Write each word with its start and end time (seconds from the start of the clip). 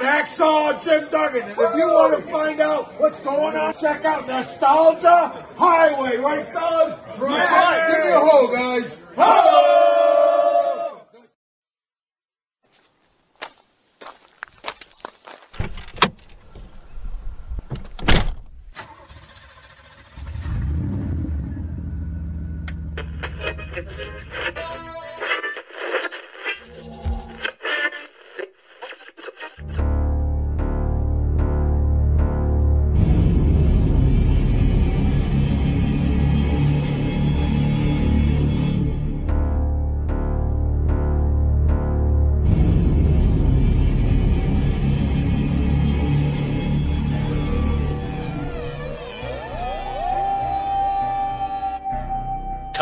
Hacksaw 0.00 0.82
Jim 0.82 1.08
Duggan. 1.10 1.42
And 1.42 1.50
if 1.50 1.58
you 1.76 1.86
want 1.86 2.16
to 2.16 2.22
find 2.22 2.60
out 2.60 2.98
what's 2.98 3.20
going 3.20 3.56
on, 3.56 3.74
check 3.74 4.04
out 4.04 4.26
Nostalgia 4.26 5.46
Highway, 5.56 6.16
right, 6.16 6.50
fellas? 6.52 6.96
That's 7.06 7.18
right. 7.18 7.92
Give 7.92 8.04
me 8.06 8.12
a 8.12 8.18
hoe, 8.18 8.48
guys. 8.48 8.98
Ho! 9.16 9.99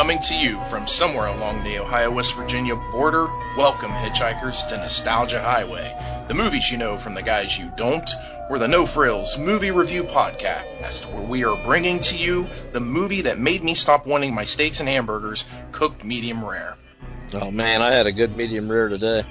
Coming 0.09 0.23
to 0.23 0.35
you 0.37 0.65
from 0.71 0.87
somewhere 0.87 1.27
along 1.27 1.65
the 1.65 1.81
Ohio 1.81 2.11
West 2.11 2.35
Virginia 2.35 2.77
border, 2.77 3.27
welcome 3.59 3.91
hitchhikers 3.91 4.67
to 4.69 4.79
Nostalgia 4.79 5.39
Highway, 5.39 5.95
the 6.29 6.33
movies 6.33 6.71
you 6.71 6.79
know 6.79 6.97
from 6.97 7.13
the 7.13 7.21
guys 7.21 7.59
you 7.59 7.71
don't. 7.77 8.11
We're 8.49 8.59
the 8.59 8.69
No 8.69 8.87
Frills 8.87 9.37
Movie 9.37 9.71
Review 9.71 10.05
Podcast, 10.05 11.05
where 11.13 11.27
we 11.27 11.45
are 11.45 11.63
bringing 11.63 12.01
to 12.01 12.17
you 12.17 12.47
the 12.73 12.81
movie 12.81 13.21
that 13.21 13.39
made 13.39 13.63
me 13.63 13.75
stop 13.75 14.07
wanting 14.07 14.35
my 14.35 14.45
steaks 14.45 14.81
and 14.81 14.89
hamburgers 14.89 15.45
cooked 15.73 16.03
medium 16.03 16.43
rare. 16.43 16.79
Oh 17.35 17.51
man, 17.51 17.83
I 17.83 17.93
had 17.93 18.07
a 18.07 18.13
good 18.13 18.35
medium 18.35 18.73
rare 18.73 18.89
today. 18.89 19.27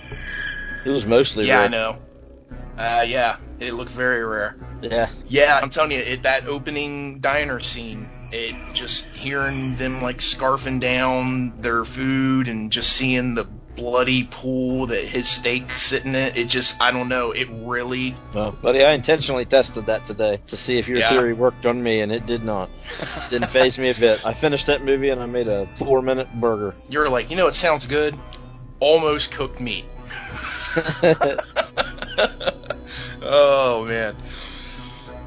It 0.86 0.90
was 0.90 1.08
mostly 1.08 1.48
Yeah, 1.48 1.56
rare. 1.56 1.66
I 1.66 1.68
know. 1.70 1.98
Uh, 2.78 3.06
yeah, 3.08 3.38
it 3.60 3.74
looked 3.74 3.90
very 3.90 4.24
rare. 4.24 4.56
Yeah. 4.84 5.10
Yeah, 5.28 5.60
I'm 5.60 5.72
telling 5.72 5.94
you, 5.94 5.98
it, 5.98 6.22
that 6.22 6.46
opening 6.46 7.20
diner 7.20 7.60
scene, 7.60 8.08
it 8.32 8.56
just 8.74 9.06
hearing 9.08 9.76
them 9.78 10.02
like 10.02 10.18
scarfing 10.20 10.80
down 10.80 11.62
their 11.62 11.86
food 11.86 12.48
and 12.48 12.72
just 12.72 12.92
seeing 12.92 13.36
the 13.36 13.44
bloody 13.46 14.24
pool 14.24 14.88
that 14.88 15.04
his 15.06 15.30
steak 15.30 15.70
sitting 15.72 16.16
in, 16.16 16.36
it 16.36 16.46
just, 16.48 16.82
I 16.82 16.90
don't 16.92 17.10
know, 17.10 17.32
it 17.32 17.48
really, 17.52 18.16
Well, 18.34 18.52
buddy, 18.52 18.84
I 18.84 18.94
intentionally 18.94 19.46
tested 19.46 19.86
that 19.86 20.08
today 20.08 20.42
to 20.48 20.58
see 20.58 20.80
if 20.80 20.88
your 20.88 20.98
Yeah. 20.98 21.10
theory 21.10 21.34
worked 21.34 21.68
on 21.68 21.82
me, 21.84 22.00
and 22.02 22.12
it 22.12 22.26
did 22.26 22.44
not. 22.44 22.70
Didn't 23.30 23.50
faze 23.50 23.78
me 23.78 23.92
a 23.92 23.94
bit. 23.94 24.26
I 24.26 24.34
finished 24.34 24.66
that 24.66 24.84
movie 24.84 25.10
and 25.10 25.22
I 25.22 25.28
made 25.28 25.48
a 25.48 25.68
four-minute 25.78 26.42
burger. 26.42 26.74
you're 26.90 27.08
like, 27.08 27.30
you 27.30 27.36
know, 27.38 27.46
it 27.48 27.54
sounds 27.54 27.86
good, 27.86 28.18
almost 28.80 29.32
cooked 29.32 29.60
meat. 29.62 29.86
oh 33.22 33.86
man. 33.88 34.16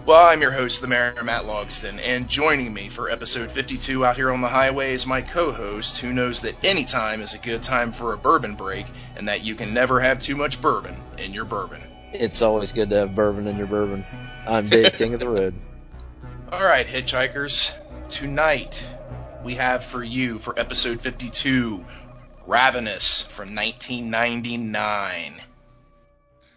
Well, 0.06 0.26
I'm 0.26 0.40
your 0.40 0.50
host, 0.50 0.80
the 0.80 0.86
Mayor 0.88 1.14
Matt 1.22 1.44
Logston, 1.44 2.00
and 2.02 2.28
joining 2.28 2.72
me 2.72 2.88
for 2.88 3.10
episode 3.10 3.50
52 3.52 4.04
out 4.04 4.16
here 4.16 4.32
on 4.32 4.40
the 4.40 4.48
highway 4.48 4.94
is 4.94 5.06
my 5.06 5.20
co-host, 5.20 5.98
who 5.98 6.12
knows 6.12 6.40
that 6.40 6.64
any 6.64 6.84
time 6.84 7.20
is 7.20 7.34
a 7.34 7.38
good 7.38 7.62
time 7.62 7.92
for 7.92 8.12
a 8.12 8.18
bourbon 8.18 8.54
break, 8.56 8.86
and 9.16 9.28
that 9.28 9.44
you 9.44 9.54
can 9.54 9.72
never 9.74 10.00
have 10.00 10.20
too 10.20 10.34
much 10.36 10.60
bourbon 10.60 10.96
in 11.18 11.32
your 11.32 11.44
bourbon. 11.44 11.80
it's 12.12 12.42
always 12.42 12.72
good 12.72 12.90
to 12.90 12.96
have 12.96 13.14
bourbon 13.14 13.46
in 13.46 13.56
your 13.56 13.66
bourbon. 13.68 14.04
I'm 14.46 14.68
Dave, 14.68 14.92
King 14.96 15.14
of 15.14 15.20
the 15.20 15.28
Road. 15.28 15.54
All 16.50 16.64
right, 16.64 16.86
hitchhikers. 16.86 17.72
Tonight 18.08 18.84
we 19.44 19.54
have 19.56 19.84
for 19.84 20.02
you 20.02 20.38
for 20.40 20.58
episode 20.58 21.02
52, 21.02 21.84
Ravenous 22.46 23.22
from 23.22 23.54
1999. 23.54 25.40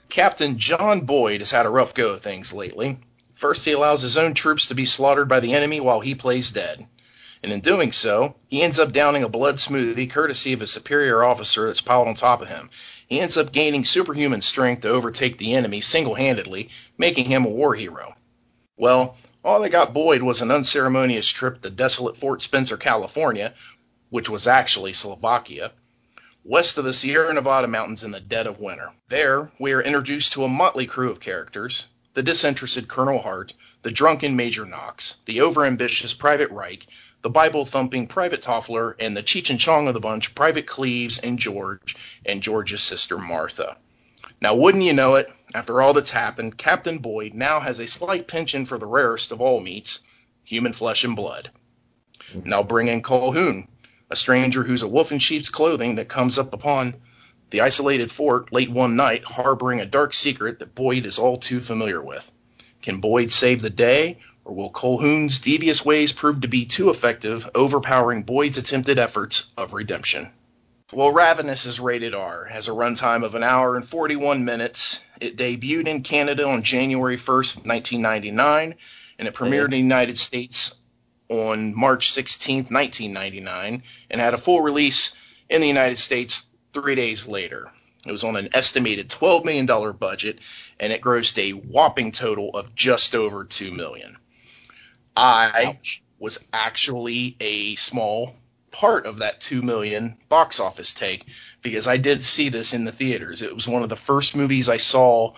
Captain 0.10 0.58
John 0.58 1.02
Boyd 1.02 1.42
has 1.42 1.52
had 1.52 1.66
a 1.68 1.70
rough 1.70 1.94
go 1.94 2.12
of 2.14 2.22
things 2.22 2.52
lately. 2.54 2.98
First, 3.44 3.66
he 3.66 3.74
allows 3.74 4.04
his 4.04 4.16
own 4.16 4.34
troops 4.34 4.68
to 4.68 4.74
be 4.74 4.86
slaughtered 4.86 5.28
by 5.28 5.42
the 5.42 5.54
enemy 5.54 5.82
while 5.82 6.00
he 6.00 6.16
plays 6.16 6.50
dead. 6.50 6.88
And 7.44 7.52
in 7.52 7.60
doing 7.60 7.92
so, 7.92 8.38
he 8.48 8.62
ends 8.62 8.80
up 8.80 8.94
downing 8.94 9.22
a 9.22 9.28
blood 9.28 9.58
smoothie 9.58 10.10
courtesy 10.10 10.54
of 10.54 10.62
a 10.62 10.66
superior 10.66 11.26
officer 11.26 11.68
that's 11.68 11.82
piled 11.82 12.08
on 12.08 12.16
top 12.16 12.42
of 12.42 12.48
him. 12.48 12.70
He 13.06 13.20
ends 13.20 13.36
up 13.36 13.52
gaining 13.52 13.84
superhuman 13.84 14.42
strength 14.44 14.84
to 14.84 14.88
overtake 14.88 15.40
the 15.40 15.54
enemy 15.54 15.82
single 15.82 16.16
handedly, 16.16 16.70
making 16.98 17.26
him 17.26 17.46
a 17.46 17.50
war 17.50 17.76
hero. 17.76 18.16
Well, 18.78 19.18
all 19.44 19.60
they 19.60 19.68
got 19.68 19.94
Boyd 19.94 20.24
was 20.24 20.42
an 20.42 20.50
unceremonious 20.50 21.28
trip 21.28 21.62
to 21.64 21.70
desolate 21.70 22.16
Fort 22.16 22.44
Spencer, 22.44 22.78
California, 22.78 23.54
which 24.10 24.30
was 24.30 24.48
actually 24.48 24.94
Slovakia, 24.94 25.74
west 26.46 26.78
of 26.78 26.86
the 26.86 26.94
Sierra 26.94 27.34
Nevada 27.34 27.68
mountains 27.68 28.06
in 28.06 28.12
the 28.12 28.22
dead 28.22 28.48
of 28.48 28.62
winter. 28.62 28.94
There, 29.10 29.52
we 29.60 29.74
are 29.74 29.82
introduced 29.82 30.32
to 30.32 30.46
a 30.46 30.48
motley 30.48 30.86
crew 30.86 31.12
of 31.12 31.20
characters 31.20 31.88
the 32.14 32.24
disinterested 32.24 32.88
Colonel 32.88 33.22
Hart, 33.22 33.54
the 33.82 33.92
drunken 33.92 34.36
Major 34.36 34.66
Knox, 34.66 35.18
the 35.26 35.40
overambitious 35.40 36.18
Private 36.18 36.52
Reich, 36.52 36.86
the 37.24 37.30
Bible 37.30 37.66
thumping 37.66 38.06
Private 38.08 38.42
Toffler, 38.42 38.96
and 39.00 39.18
the 39.18 39.24
Cheech 39.24 39.50
and 39.50 39.60
Chong 39.60 39.88
of 39.88 39.94
the 39.94 40.00
bunch, 40.00 40.36
Private 40.36 40.68
Cleaves 40.68 41.20
and 41.20 41.40
George, 41.40 41.96
and 42.26 42.44
George's 42.44 42.84
sister 42.84 43.18
Martha. 43.18 43.78
Now, 44.42 44.54
wouldn't 44.56 44.84
you 44.84 44.94
know 44.94 45.16
it, 45.16 45.32
after 45.56 45.82
all 45.82 45.94
that's 45.94 46.12
happened, 46.12 46.58
Captain 46.58 46.98
Boyd 46.98 47.34
now 47.34 47.60
has 47.60 47.80
a 47.80 47.88
slight 47.88 48.28
penchant 48.28 48.68
for 48.68 48.78
the 48.78 48.88
rarest 48.88 49.32
of 49.32 49.42
all 49.42 49.60
meats 49.60 50.02
human 50.44 50.74
flesh 50.74 51.04
and 51.04 51.16
blood. 51.16 51.50
Now 52.44 52.62
bring 52.62 52.90
in 52.90 53.02
Colhoun, 53.02 53.68
a 54.10 54.16
stranger 54.16 54.64
who's 54.64 54.82
a 54.82 54.88
wolf 54.88 55.12
in 55.12 55.20
sheep's 55.20 55.50
clothing 55.50 55.96
that 55.96 56.10
comes 56.10 56.38
up 56.38 56.54
upon 56.54 56.96
the 57.54 57.62
isolated 57.62 58.12
fort 58.12 58.52
late 58.52 58.72
one 58.72 58.96
night, 58.96 59.24
harboring 59.24 59.80
a 59.80 59.86
dark 59.86 60.12
secret 60.12 60.58
that 60.58 60.74
Boyd 60.74 61.06
is 61.06 61.20
all 61.20 61.38
too 61.38 61.60
familiar 61.60 62.02
with. 62.02 62.32
Can 62.82 63.00
Boyd 63.00 63.32
save 63.32 63.62
the 63.62 63.70
day, 63.70 64.18
or 64.44 64.56
will 64.56 64.72
Colhoun's 64.72 65.38
devious 65.38 65.86
ways 65.86 66.12
prove 66.12 66.42
to 66.42 66.48
be 66.48 66.66
too 66.66 66.90
effective, 66.90 67.48
overpowering 67.54 68.24
Boyd's 68.24 68.58
attempted 68.58 68.98
efforts 68.98 69.52
of 69.56 69.72
redemption? 69.72 70.32
Well, 70.92 71.14
Ravenous 71.14 71.68
is 71.68 71.80
rated 71.80 72.16
R, 72.16 72.46
has 72.46 72.68
a 72.68 72.72
runtime 72.72 73.24
of 73.24 73.36
an 73.36 73.44
hour 73.44 73.76
and 73.76 73.88
41 73.88 74.44
minutes. 74.44 75.00
It 75.22 75.38
debuted 75.38 75.88
in 75.88 76.02
Canada 76.02 76.48
on 76.48 76.64
January 76.64 77.18
1st, 77.18 77.68
1999, 77.68 78.74
and 79.20 79.28
it 79.28 79.36
premiered 79.36 79.66
in 79.66 79.72
the 79.72 79.78
United 79.78 80.18
States 80.18 80.74
on 81.30 81.78
March 81.78 82.14
16th, 82.14 82.72
1999, 82.72 83.84
and 84.10 84.20
had 84.20 84.34
a 84.34 84.40
full 84.40 84.62
release 84.62 85.14
in 85.52 85.62
the 85.62 85.68
United 85.68 86.00
States 86.00 86.48
three 86.74 86.96
days 86.96 87.28
later. 87.28 87.72
It 88.06 88.12
was 88.12 88.24
on 88.24 88.36
an 88.36 88.50
estimated 88.54 89.10
$12 89.10 89.46
million 89.46 89.96
budget, 89.98 90.40
and 90.80 90.92
it 90.92 91.02
grossed 91.02 91.38
a 91.38 91.52
whopping 91.52 92.12
total 92.12 92.50
of 92.50 92.76
just 92.76 93.16
over 93.16 93.46
2 93.46 93.72
million. 93.72 94.18
I 95.16 95.78
was 96.20 96.40
actually 96.52 97.38
a 97.40 97.76
small 97.76 98.36
part 98.72 99.06
of 99.06 99.20
that 99.20 99.40
2 99.40 99.62
million 99.62 100.18
box 100.28 100.60
office 100.60 100.94
take 100.94 101.28
because 101.62 101.88
I 101.88 101.96
did 101.96 102.26
see 102.26 102.50
this 102.50 102.74
in 102.74 102.84
the 102.84 102.92
theaters. 102.92 103.42
It 103.42 103.54
was 103.56 103.68
one 103.68 103.84
of 103.84 103.90
the 103.90 103.96
first 103.96 104.36
movies 104.36 104.68
I 104.68 104.78
saw 104.78 105.34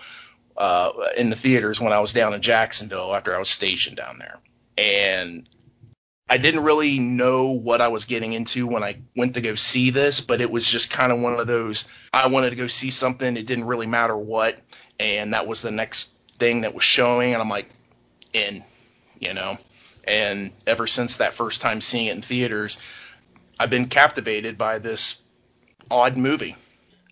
uh, 0.56 0.90
in 1.16 1.30
the 1.30 1.36
theaters 1.36 1.80
when 1.80 1.92
I 1.92 2.00
was 2.00 2.12
down 2.12 2.32
in 2.34 2.40
Jacksonville 2.40 3.14
after 3.14 3.36
I 3.36 3.38
was 3.38 3.50
stationed 3.50 3.98
down 3.98 4.18
there. 4.18 4.38
And 4.78 5.48
I 6.28 6.38
didn't 6.38 6.64
really 6.64 6.98
know 6.98 7.50
what 7.50 7.80
I 7.80 7.88
was 7.88 8.04
getting 8.04 8.32
into 8.32 8.66
when 8.66 8.82
I 8.82 8.98
went 9.14 9.34
to 9.34 9.40
go 9.40 9.54
see 9.54 9.90
this, 9.90 10.20
but 10.20 10.40
it 10.40 10.50
was 10.50 10.68
just 10.68 10.90
kind 10.90 11.12
of 11.12 11.20
one 11.20 11.38
of 11.38 11.46
those 11.46 11.84
I 12.12 12.26
wanted 12.26 12.50
to 12.50 12.56
go 12.56 12.66
see 12.66 12.90
something. 12.90 13.36
It 13.36 13.46
didn't 13.46 13.64
really 13.64 13.86
matter 13.86 14.16
what, 14.16 14.58
and 14.98 15.32
that 15.32 15.46
was 15.46 15.62
the 15.62 15.70
next 15.70 16.10
thing 16.38 16.62
that 16.62 16.74
was 16.74 16.82
showing, 16.82 17.32
and 17.32 17.40
I'm 17.40 17.48
like, 17.48 17.70
in, 18.32 18.64
you 19.20 19.34
know. 19.34 19.56
And 20.04 20.50
ever 20.66 20.86
since 20.86 21.16
that 21.16 21.34
first 21.34 21.60
time 21.60 21.80
seeing 21.80 22.06
it 22.06 22.16
in 22.16 22.22
theaters, 22.22 22.78
I've 23.60 23.70
been 23.70 23.88
captivated 23.88 24.58
by 24.58 24.78
this 24.78 25.18
odd 25.90 26.16
movie. 26.16 26.56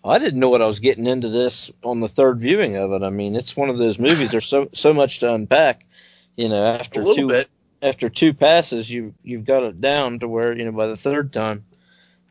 I 0.03 0.19
didn't 0.19 0.39
know 0.39 0.49
what 0.49 0.61
I 0.61 0.67
was 0.67 0.79
getting 0.79 1.07
into 1.07 1.29
this 1.29 1.71
on 1.83 1.99
the 1.99 2.07
third 2.07 2.39
viewing 2.39 2.75
of 2.75 2.91
it. 2.91 3.01
I 3.01 3.09
mean, 3.09 3.35
it's 3.35 3.55
one 3.55 3.69
of 3.69 3.77
those 3.77 3.97
movies. 3.97 4.31
There's 4.31 4.45
so 4.45 4.69
so 4.73 4.93
much 4.93 5.19
to 5.19 5.33
unpack. 5.33 5.85
You 6.37 6.49
know, 6.49 6.63
A 6.63 6.79
after 6.79 6.99
little 6.99 7.15
two 7.15 7.27
bit. 7.27 7.49
After 7.85 8.09
two 8.09 8.33
passes, 8.33 8.89
you 8.89 9.13
you've 9.23 9.45
got 9.45 9.63
it 9.63 9.79
down 9.79 10.19
to 10.19 10.27
where 10.27 10.53
you 10.57 10.65
know 10.65 10.71
by 10.71 10.87
the 10.87 10.97
third 10.97 11.31
time. 11.31 11.63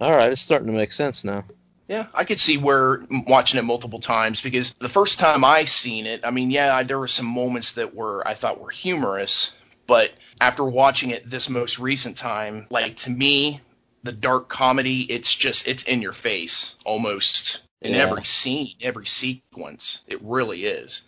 All 0.00 0.12
right, 0.12 0.32
it's 0.32 0.40
starting 0.40 0.66
to 0.66 0.72
make 0.72 0.92
sense 0.92 1.22
now. 1.24 1.44
Yeah, 1.88 2.06
I 2.14 2.24
could 2.24 2.40
see 2.40 2.56
where 2.56 3.02
watching 3.28 3.58
it 3.58 3.62
multiple 3.64 4.00
times 4.00 4.40
because 4.40 4.74
the 4.78 4.88
first 4.88 5.18
time 5.18 5.44
I 5.44 5.64
seen 5.66 6.06
it, 6.06 6.20
I 6.24 6.30
mean, 6.30 6.50
yeah, 6.50 6.74
I- 6.76 6.82
there 6.82 6.98
were 6.98 7.06
some 7.08 7.26
moments 7.26 7.72
that 7.72 7.94
were 7.94 8.26
I 8.26 8.34
thought 8.34 8.60
were 8.60 8.70
humorous, 8.70 9.52
but 9.86 10.12
after 10.40 10.64
watching 10.64 11.10
it 11.10 11.28
this 11.30 11.48
most 11.48 11.78
recent 11.78 12.16
time, 12.16 12.66
like 12.70 12.96
to 12.96 13.10
me, 13.10 13.60
the 14.02 14.12
dark 14.12 14.48
comedy, 14.48 15.02
it's 15.02 15.34
just 15.34 15.68
it's 15.68 15.82
in 15.84 16.02
your 16.02 16.12
face 16.12 16.74
almost. 16.84 17.60
in 17.82 17.92
Yeah. 17.92 17.98
every 18.04 18.24
scene, 18.24 18.72
every 18.80 19.04
sequence. 19.04 20.00
It 20.06 20.18
really 20.22 20.64
is. 20.64 21.02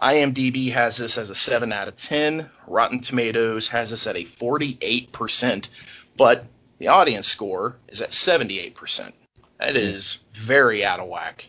IMDb 0.00 0.72
has 0.72 0.96
this 0.96 1.16
as 1.18 1.30
a 1.30 1.34
7 1.34 1.72
out 1.72 1.88
of 1.88 1.96
10. 1.96 2.48
Rotten 2.66 3.00
Tomatoes 3.00 3.68
has 3.68 3.90
this 3.90 4.06
at 4.06 4.16
a 4.16 4.24
48%, 4.24 5.68
but 6.16 6.46
the 6.78 6.88
audience 6.88 7.28
score 7.28 7.76
is 7.88 8.00
at 8.00 8.10
78%. 8.10 9.12
That 9.60 9.76
is 9.76 10.18
very 10.34 10.84
out 10.84 11.00
of 11.00 11.08
whack. 11.08 11.48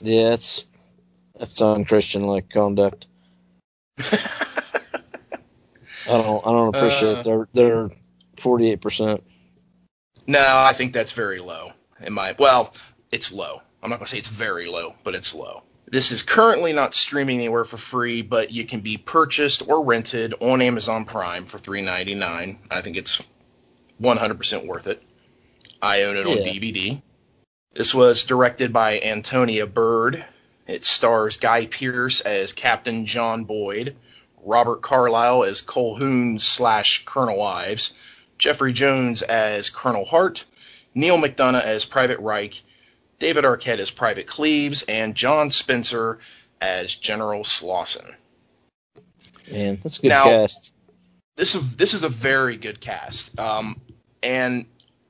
Yeah, 0.00 0.34
it's 0.34 0.66
that's 1.38 1.60
unchristian 1.62 2.24
like 2.24 2.50
conduct. 2.50 3.06
I 3.98 4.08
don't 6.06 6.46
I 6.46 6.50
don't 6.50 6.74
appreciate 6.74 7.18
Uh. 7.18 7.22
their 7.22 7.48
their 7.54 7.90
forty 8.36 8.70
eight 8.70 8.80
percent. 8.82 9.22
No, 10.26 10.44
I 10.44 10.72
think 10.74 10.92
that's 10.92 11.12
very 11.12 11.38
low. 11.38 11.72
In 12.02 12.12
my 12.12 12.34
well, 12.38 12.74
it's 13.10 13.32
low. 13.32 13.62
I'm 13.82 13.88
not 13.88 13.98
gonna 13.98 14.08
say 14.08 14.18
it's 14.18 14.28
very 14.28 14.66
low, 14.68 14.94
but 15.02 15.14
it's 15.14 15.34
low. 15.34 15.62
This 15.88 16.10
is 16.10 16.24
currently 16.24 16.72
not 16.72 16.96
streaming 16.96 17.38
anywhere 17.38 17.64
for 17.64 17.76
free, 17.76 18.20
but 18.20 18.50
you 18.50 18.64
can 18.64 18.80
be 18.80 18.96
purchased 18.96 19.62
or 19.68 19.84
rented 19.84 20.34
on 20.40 20.60
Amazon 20.60 21.04
Prime 21.04 21.46
for 21.46 21.58
$3.99. 21.58 22.58
I 22.70 22.80
think 22.80 22.96
it's 22.96 23.22
100% 24.00 24.66
worth 24.66 24.88
it. 24.88 25.02
I 25.80 26.02
own 26.02 26.16
it 26.16 26.26
on 26.26 26.38
DVD. 26.38 27.00
This 27.74 27.94
was 27.94 28.24
directed 28.24 28.72
by 28.72 28.98
Antonia 29.00 29.66
Bird. 29.66 30.24
It 30.66 30.84
stars 30.84 31.36
Guy 31.36 31.66
Pearce 31.66 32.20
as 32.22 32.52
Captain 32.52 33.06
John 33.06 33.44
Boyd, 33.44 33.94
Robert 34.42 34.82
Carlyle 34.82 35.44
as 35.44 35.62
Colhoun 35.62 36.40
slash 36.40 37.04
Colonel 37.04 37.40
Ives, 37.40 37.94
Jeffrey 38.38 38.72
Jones 38.72 39.22
as 39.22 39.70
Colonel 39.70 40.04
Hart, 40.04 40.46
Neal 40.94 41.18
McDonough 41.18 41.62
as 41.62 41.84
Private 41.84 42.18
Reich, 42.18 42.62
David 43.18 43.44
Arquette 43.44 43.78
as 43.78 43.90
Private 43.90 44.26
Cleaves, 44.26 44.82
and 44.82 45.14
John 45.14 45.50
Spencer 45.50 46.18
as 46.60 46.94
General 46.94 47.44
Slauson. 47.44 48.14
Man, 49.50 49.78
that's 49.82 49.98
a 49.98 50.02
good 50.02 50.08
Now- 50.08 50.24
cast. 50.24 50.72
This 51.36 51.54
is 51.54 51.76
this 51.76 51.92
is 51.92 52.02
a 52.02 52.08
very 52.08 52.56
good 52.56 52.80
cast, 52.80 53.38
um, 53.38 53.78
and 54.22 54.64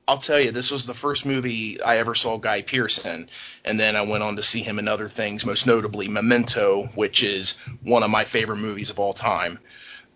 I'll 0.09 0.17
tell 0.17 0.39
you, 0.39 0.51
this 0.51 0.71
was 0.71 0.85
the 0.85 0.93
first 0.93 1.25
movie 1.25 1.81
I 1.81 1.97
ever 1.97 2.15
saw 2.15 2.37
Guy 2.37 2.61
Pearce 2.61 3.05
in, 3.05 3.29
and 3.65 3.77
then 3.77 3.97
I 3.97 4.01
went 4.01 4.23
on 4.23 4.37
to 4.37 4.43
see 4.43 4.61
him 4.61 4.79
in 4.79 4.87
other 4.87 5.09
things, 5.09 5.45
most 5.45 5.65
notably 5.65 6.07
Memento, 6.07 6.89
which 6.95 7.23
is 7.23 7.55
one 7.83 8.03
of 8.03 8.09
my 8.09 8.23
favorite 8.23 8.57
movies 8.57 8.89
of 8.89 8.99
all 8.99 9.13
time. 9.13 9.59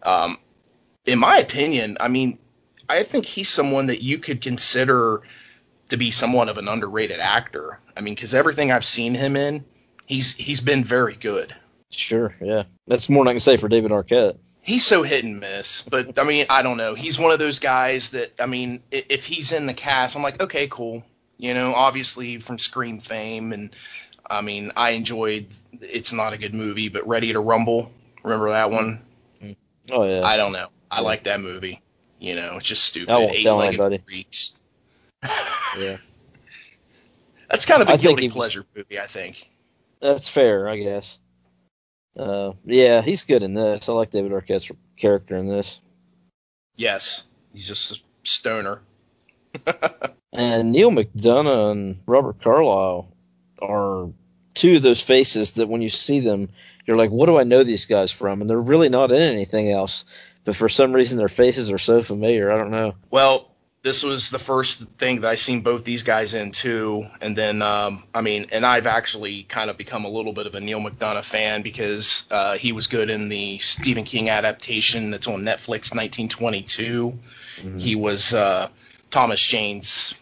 Um, 0.03 0.37
in 1.05 1.19
my 1.19 1.39
opinion, 1.39 1.97
I 1.99 2.07
mean, 2.07 2.39
I 2.87 3.03
think 3.03 3.25
he's 3.25 3.49
someone 3.49 3.87
that 3.87 4.01
you 4.01 4.17
could 4.17 4.41
consider 4.41 5.23
to 5.89 5.97
be 5.97 6.09
somewhat 6.09 6.47
of 6.47 6.57
an 6.57 6.69
underrated 6.69 7.19
actor. 7.19 7.79
I 7.97 8.01
mean, 8.01 8.15
because 8.15 8.33
everything 8.35 8.71
I've 8.71 8.85
seen 8.85 9.13
him 9.13 9.35
in, 9.35 9.63
he's 10.05 10.35
he's 10.35 10.61
been 10.61 10.83
very 10.83 11.15
good. 11.15 11.55
Sure, 11.89 12.35
yeah. 12.41 12.63
That's 12.87 13.09
more 13.09 13.23
than 13.23 13.29
I 13.29 13.33
can 13.33 13.39
say 13.41 13.57
for 13.57 13.67
David 13.67 13.91
Arquette. 13.91 14.37
He's 14.61 14.85
so 14.85 15.01
hit 15.03 15.23
and 15.23 15.39
miss, 15.39 15.81
but 15.81 16.17
I 16.19 16.23
mean, 16.23 16.45
I 16.49 16.61
don't 16.61 16.77
know. 16.77 16.93
He's 16.93 17.17
one 17.17 17.31
of 17.31 17.39
those 17.39 17.59
guys 17.59 18.09
that 18.09 18.31
I 18.39 18.45
mean, 18.45 18.81
if 18.91 19.25
he's 19.25 19.51
in 19.51 19.65
the 19.65 19.73
cast, 19.73 20.15
I'm 20.15 20.21
like, 20.23 20.41
okay, 20.41 20.67
cool. 20.67 21.03
You 21.37 21.53
know, 21.53 21.73
obviously 21.73 22.37
from 22.37 22.59
Scream 22.59 22.99
fame, 22.99 23.51
and 23.53 23.75
I 24.29 24.41
mean, 24.41 24.71
I 24.77 24.91
enjoyed. 24.91 25.47
It's 25.81 26.13
not 26.13 26.33
a 26.33 26.37
good 26.37 26.53
movie, 26.53 26.89
but 26.89 27.05
Ready 27.07 27.33
to 27.33 27.39
Rumble. 27.39 27.91
Remember 28.23 28.49
that 28.49 28.69
one? 28.69 29.01
Mm. 29.43 29.55
Oh 29.89 30.03
yeah. 30.03 30.21
I 30.23 30.37
don't 30.37 30.51
know. 30.51 30.67
I 30.91 30.97
Yeah. 30.97 31.01
like 31.01 31.23
that 31.23 31.41
movie. 31.41 31.81
You 32.19 32.35
know, 32.35 32.57
it's 32.57 32.67
just 32.67 32.83
stupid. 32.83 33.09
I 33.11 33.17
won't 33.17 33.35
tell 33.41 33.63
Eight-legged 33.63 34.03
freaks. 34.05 34.53
yeah. 35.77 35.97
That's 37.51 37.65
kind 37.65 37.81
of 37.81 37.89
a 37.89 37.93
I 37.93 37.97
guilty 37.97 38.27
was- 38.27 38.33
pleasure 38.33 38.65
movie, 38.75 38.99
I 38.99 39.07
think. 39.07 39.49
That's 40.01 40.27
fair, 40.27 40.67
I 40.67 40.77
guess. 40.77 41.19
Uh, 42.17 42.53
yeah, 42.65 43.01
he's 43.01 43.21
good 43.21 43.43
in 43.43 43.53
this. 43.53 43.87
I 43.87 43.93
like 43.93 44.09
David 44.11 44.31
Arquette's 44.31 44.71
character 44.97 45.35
in 45.37 45.47
this. 45.47 45.79
Yes, 46.75 47.25
he's 47.53 47.67
just 47.67 47.91
a 47.91 47.99
stoner. 48.23 48.81
And 50.33 50.71
Neal 50.71 50.91
McDonough 50.91 51.73
and 51.73 51.99
Robert 52.05 52.41
Carlyle 52.41 53.11
are 53.61 54.07
two 54.53 54.77
of 54.77 54.81
those 54.81 55.01
faces 55.01 55.51
that 55.53 55.67
when 55.67 55.81
you 55.81 55.89
see 55.89 56.21
them, 56.21 56.47
you're 56.85 56.95
like, 56.95 57.09
what 57.09 57.25
do 57.25 57.37
I 57.37 57.43
know 57.43 57.65
these 57.65 57.85
guys 57.85 58.11
from? 58.11 58.39
And 58.39 58.49
they're 58.49 58.61
really 58.61 58.87
not 58.87 59.11
in 59.11 59.21
anything 59.21 59.69
else. 59.69 60.05
But 60.45 60.55
for 60.55 60.69
some 60.69 60.93
reason, 60.93 61.17
their 61.17 61.27
faces 61.27 61.69
are 61.69 61.77
so 61.77 62.01
familiar. 62.01 62.49
I 62.49 62.57
don't 62.57 62.71
know. 62.71 62.95
Well, 63.09 63.50
this 63.83 64.03
was 64.03 64.29
the 64.29 64.39
first 64.39 64.81
thing 64.99 65.21
that 65.21 65.27
I 65.27 65.35
seen 65.35 65.61
both 65.61 65.83
these 65.83 66.03
guys 66.03 66.35
in 66.35 66.51
too, 66.51 67.07
and 67.19 67.35
then 67.35 67.61
um, 67.61 68.03
I 68.13 68.21
mean, 68.21 68.45
and 68.51 68.65
I've 68.65 68.85
actually 68.85 69.43
kind 69.43 69.69
of 69.71 69.77
become 69.77 70.05
a 70.05 70.09
little 70.09 70.33
bit 70.33 70.45
of 70.45 70.53
a 70.53 70.59
Neal 70.59 70.79
McDonough 70.79 71.23
fan 71.23 71.63
because 71.63 72.25
uh, 72.29 72.57
he 72.57 72.71
was 72.71 72.85
good 72.85 73.09
in 73.09 73.29
the 73.29 73.57
Stephen 73.57 74.03
King 74.03 74.29
adaptation 74.29 75.09
that's 75.09 75.27
on 75.27 75.41
Netflix, 75.41 75.93
1922. 75.95 77.17
He 77.79 77.95
was 77.95 78.33
uh, 78.33 78.69
Thomas 79.09 79.43
Jane's 79.43 80.13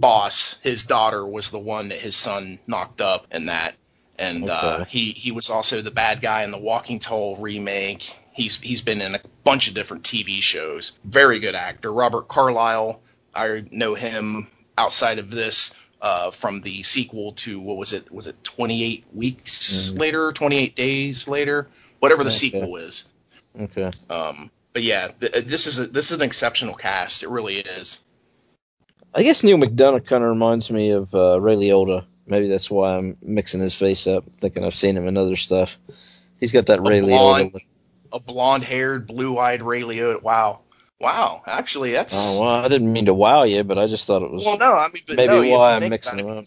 boss. 0.00 0.56
His 0.62 0.82
daughter 0.82 1.24
was 1.24 1.50
the 1.50 1.58
one 1.58 1.88
that 1.90 1.98
his 1.98 2.16
son 2.16 2.58
knocked 2.66 3.00
up 3.00 3.28
in 3.30 3.46
that, 3.46 3.76
and 4.18 4.50
uh, 4.50 4.84
he 4.86 5.12
he 5.12 5.30
was 5.30 5.50
also 5.50 5.82
the 5.82 5.92
bad 5.92 6.20
guy 6.20 6.42
in 6.42 6.50
the 6.50 6.58
Walking 6.58 6.98
Tall 6.98 7.36
remake. 7.36 8.16
He's 8.34 8.56
he's 8.60 8.80
been 8.80 9.00
in 9.00 9.14
a 9.14 9.20
bunch 9.44 9.68
of 9.68 9.74
different 9.74 10.02
TV 10.02 10.42
shows. 10.42 10.92
Very 11.04 11.38
good 11.38 11.54
actor. 11.54 11.92
Robert 11.92 12.28
Carlyle. 12.28 13.00
I 13.34 13.64
know 13.70 13.94
him 13.94 14.48
outside 14.76 15.18
of 15.18 15.30
this 15.30 15.72
uh, 16.02 16.30
from 16.30 16.60
the 16.60 16.82
sequel 16.82 17.32
to 17.32 17.60
what 17.60 17.76
was 17.76 17.92
it? 17.92 18.10
Was 18.12 18.26
it 18.26 18.42
28 18.44 19.04
weeks 19.14 19.90
Mhm. 19.94 19.98
later? 20.00 20.32
28 20.32 20.74
days 20.76 21.28
later? 21.28 21.68
Whatever 22.00 22.24
the 22.24 22.28
Okay. 22.30 22.36
sequel 22.38 22.76
is. 22.76 23.04
Okay. 23.60 23.90
Um, 24.10 24.50
but 24.72 24.82
yeah, 24.82 25.08
th- 25.20 25.44
this 25.46 25.66
is 25.68 25.78
a, 25.78 25.86
this 25.86 26.06
is 26.10 26.12
an 26.16 26.22
exceptional 26.22 26.74
cast. 26.74 27.22
It 27.22 27.28
really 27.28 27.58
is. 27.58 28.00
I 29.14 29.22
guess 29.22 29.44
Neal 29.44 29.56
McDonough 29.58 30.06
kind 30.06 30.24
of 30.24 30.30
reminds 30.30 30.70
me 30.72 30.90
of 30.90 31.14
uh, 31.14 31.40
Ray 31.40 31.54
Liotta. 31.54 32.04
Maybe 32.26 32.48
that's 32.48 32.68
why 32.68 32.96
I'm 32.96 33.16
mixing 33.22 33.60
his 33.60 33.74
face 33.74 34.06
up, 34.08 34.24
thinking 34.40 34.64
I've 34.64 34.74
seen 34.74 34.96
him 34.96 35.06
in 35.06 35.16
other 35.16 35.36
stuff. 35.36 35.76
He's 36.40 36.50
got 36.52 36.66
that 36.66 36.82
Ray 36.82 37.00
blonde- 37.00 37.52
Liotta. 37.52 37.60
A 38.14 38.20
blonde-haired, 38.20 39.08
blue-eyed 39.08 39.60
Ray 39.60 39.82
Liotta. 39.82 40.22
Wow, 40.22 40.60
wow. 41.00 41.42
Actually, 41.46 41.90
that's 41.92 42.14
Oh, 42.16 42.40
well, 42.40 42.50
I 42.50 42.68
didn't 42.68 42.92
mean 42.92 43.06
to 43.06 43.14
wow 43.14 43.42
you, 43.42 43.64
but 43.64 43.76
I 43.76 43.86
just 43.86 44.06
thought 44.06 44.22
it 44.22 44.30
was. 44.30 44.44
well. 44.44 44.56
No, 44.56 44.76
I 44.76 44.88
mean, 44.88 45.02
maybe 45.08 45.50
no, 45.50 45.58
why 45.58 45.74
I'm 45.74 45.88
mixing 45.88 46.18
them 46.18 46.28
up. 46.28 46.44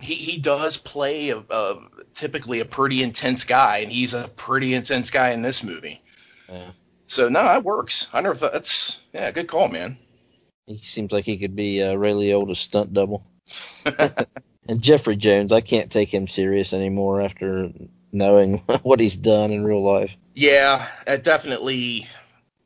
He 0.00 0.14
he 0.14 0.38
does 0.38 0.78
play 0.78 1.28
a, 1.28 1.44
a 1.50 1.76
typically 2.14 2.60
a 2.60 2.64
pretty 2.64 3.02
intense 3.02 3.44
guy, 3.44 3.78
and 3.78 3.92
he's 3.92 4.14
a 4.14 4.28
pretty 4.36 4.72
intense 4.72 5.10
guy 5.10 5.30
in 5.30 5.42
this 5.42 5.62
movie. 5.62 6.00
Yeah. 6.48 6.70
So 7.06 7.28
no, 7.28 7.42
that 7.42 7.64
works. 7.64 8.08
I 8.12 8.22
never 8.22 8.34
thought 8.34 8.52
that's 8.54 9.00
yeah, 9.12 9.30
good 9.30 9.48
call, 9.48 9.68
man. 9.68 9.98
He 10.66 10.78
seems 10.78 11.12
like 11.12 11.26
he 11.26 11.36
could 11.36 11.54
be 11.54 11.82
uh, 11.82 11.94
Ray 11.94 12.12
Liotta's 12.12 12.60
stunt 12.60 12.94
double. 12.94 13.26
and 14.68 14.80
Jeffrey 14.80 15.16
Jones, 15.16 15.52
I 15.52 15.60
can't 15.60 15.90
take 15.90 16.12
him 16.12 16.28
serious 16.28 16.72
anymore 16.72 17.20
after 17.20 17.70
knowing 18.12 18.58
what 18.82 19.00
he's 19.00 19.16
done 19.16 19.50
in 19.50 19.64
real 19.64 19.82
life. 19.82 20.12
Yeah, 20.34 20.86
it 21.06 21.24
definitely. 21.24 22.06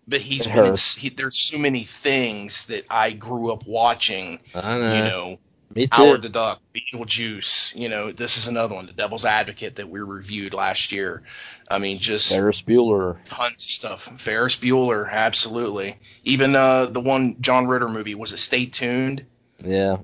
But 0.08 0.20
he's 0.20 0.46
been 0.46 0.66
in, 0.66 0.76
he, 0.98 1.10
there's 1.10 1.38
so 1.38 1.56
many 1.58 1.84
things 1.84 2.66
that 2.66 2.84
I 2.90 3.12
grew 3.12 3.52
up 3.52 3.66
watching. 3.66 4.40
I 4.54 4.78
know. 4.78 4.94
You 4.94 5.04
know, 5.04 5.38
me 5.74 5.86
too. 5.86 5.90
Howard 5.92 6.22
the 6.22 6.28
Duck, 6.28 6.60
Beetlejuice. 6.74 7.74
You 7.76 7.88
know, 7.88 8.12
this 8.12 8.36
is 8.36 8.46
another 8.46 8.74
one, 8.74 8.86
The 8.86 8.92
Devil's 8.92 9.24
Advocate, 9.24 9.76
that 9.76 9.88
we 9.88 10.00
reviewed 10.00 10.54
last 10.54 10.92
year. 10.92 11.22
I 11.70 11.78
mean, 11.78 11.98
just 11.98 12.34
Ferris 12.34 12.60
Bueller. 12.60 13.18
tons 13.24 13.64
of 13.64 13.70
stuff. 13.70 14.12
Ferris 14.18 14.56
Bueller, 14.56 15.10
absolutely. 15.10 15.98
Even 16.24 16.54
uh, 16.54 16.86
the 16.86 17.00
one 17.00 17.36
John 17.40 17.66
Ritter 17.66 17.88
movie 17.88 18.14
was 18.14 18.32
it 18.32 18.38
Stay 18.38 18.66
Tuned? 18.66 19.24
Yeah. 19.64 19.98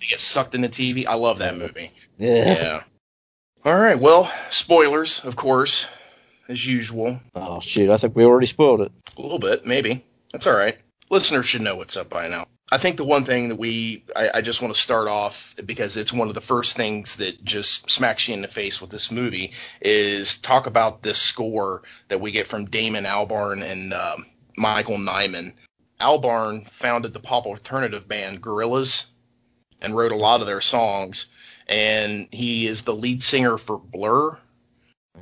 He 0.00 0.08
gets 0.08 0.22
sucked 0.22 0.54
into 0.54 0.68
TV. 0.68 1.06
I 1.06 1.14
love 1.14 1.38
that 1.40 1.56
movie. 1.56 1.92
Yeah. 2.18 2.44
Yeah. 2.44 2.82
All 3.64 3.76
right. 3.78 3.98
Well, 3.98 4.32
spoilers, 4.50 5.20
of 5.20 5.36
course, 5.36 5.86
as 6.48 6.66
usual. 6.66 7.20
Oh 7.34 7.60
shoot! 7.60 7.90
I 7.90 7.98
think 7.98 8.16
we 8.16 8.24
already 8.24 8.46
spoiled 8.46 8.80
it. 8.80 8.92
A 9.18 9.20
little 9.20 9.38
bit, 9.38 9.66
maybe. 9.66 10.04
That's 10.32 10.46
all 10.46 10.56
right. 10.56 10.78
Listeners 11.10 11.46
should 11.46 11.60
know 11.60 11.76
what's 11.76 11.96
up 11.96 12.08
by 12.08 12.28
now. 12.28 12.46
I 12.72 12.78
think 12.78 12.96
the 12.96 13.04
one 13.04 13.24
thing 13.24 13.48
that 13.48 13.58
we, 13.58 14.04
I, 14.14 14.30
I 14.34 14.40
just 14.40 14.62
want 14.62 14.72
to 14.72 14.80
start 14.80 15.08
off 15.08 15.54
because 15.66 15.96
it's 15.96 16.12
one 16.12 16.28
of 16.28 16.34
the 16.34 16.40
first 16.40 16.76
things 16.76 17.16
that 17.16 17.44
just 17.44 17.90
smacks 17.90 18.28
you 18.28 18.34
in 18.34 18.42
the 18.42 18.48
face 18.48 18.80
with 18.80 18.90
this 18.90 19.10
movie 19.10 19.52
is 19.80 20.38
talk 20.38 20.66
about 20.66 21.02
this 21.02 21.18
score 21.18 21.82
that 22.08 22.20
we 22.20 22.30
get 22.30 22.46
from 22.46 22.66
Damon 22.66 23.04
Albarn 23.04 23.62
and 23.62 23.92
um, 23.92 24.24
Michael 24.56 24.98
Nyman. 24.98 25.52
Albarn 26.00 26.68
founded 26.70 27.12
the 27.12 27.18
pop 27.18 27.44
alternative 27.44 28.06
band 28.06 28.40
Gorillaz 28.40 29.06
and 29.82 29.96
wrote 29.96 30.12
a 30.12 30.16
lot 30.16 30.40
of 30.40 30.46
their 30.46 30.60
songs, 30.60 31.26
and 31.70 32.28
he 32.32 32.66
is 32.66 32.82
the 32.82 32.94
lead 32.94 33.22
singer 33.22 33.56
for 33.56 33.78
Blur. 33.78 34.36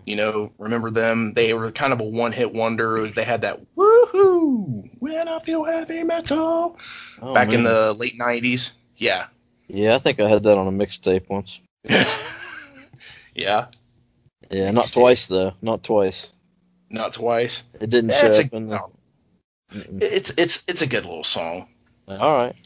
You 0.06 0.16
know, 0.16 0.52
remember 0.58 0.90
them? 0.90 1.34
They 1.34 1.52
were 1.54 1.70
kind 1.70 1.92
of 1.92 2.00
a 2.00 2.04
one-hit 2.04 2.52
wonder. 2.54 3.08
They 3.08 3.24
had 3.24 3.42
that 3.42 3.60
"Woohoo" 3.76 4.88
when 4.98 5.28
I 5.28 5.38
feel 5.40 5.64
heavy 5.64 6.02
metal 6.04 6.78
Oh, 7.20 7.34
back 7.34 7.52
in 7.52 7.62
the 7.62 7.92
late 7.94 8.18
'90s. 8.18 8.72
Yeah, 8.96 9.26
Yeah, 9.68 9.94
I 9.94 9.98
think 9.98 10.18
I 10.20 10.28
had 10.28 10.42
that 10.44 10.58
on 10.58 10.66
a 10.66 10.72
mixtape 10.72 11.28
once. 11.28 11.60
yeah, 13.34 13.66
Yeah, 14.50 14.70
not 14.70 14.86
Mixtape. 14.86 14.92
twice 14.94 15.26
though. 15.26 15.52
Not 15.62 15.82
twice. 15.84 16.32
not 16.90 17.12
twice. 17.14 17.64
It 17.80 17.90
didn't 17.90 18.10
Yeah, 18.10 18.20
show 18.20 18.26
it's 18.28 18.38
up 18.40 18.52
a- 18.52 18.60
no. 18.60 18.90
It's 20.00 20.32
it's 20.38 20.62
it's 20.66 20.82
a 20.82 20.86
good 20.86 21.04
little 21.04 21.24
song. 21.24 21.68
All 22.08 22.36
right. 22.36 22.56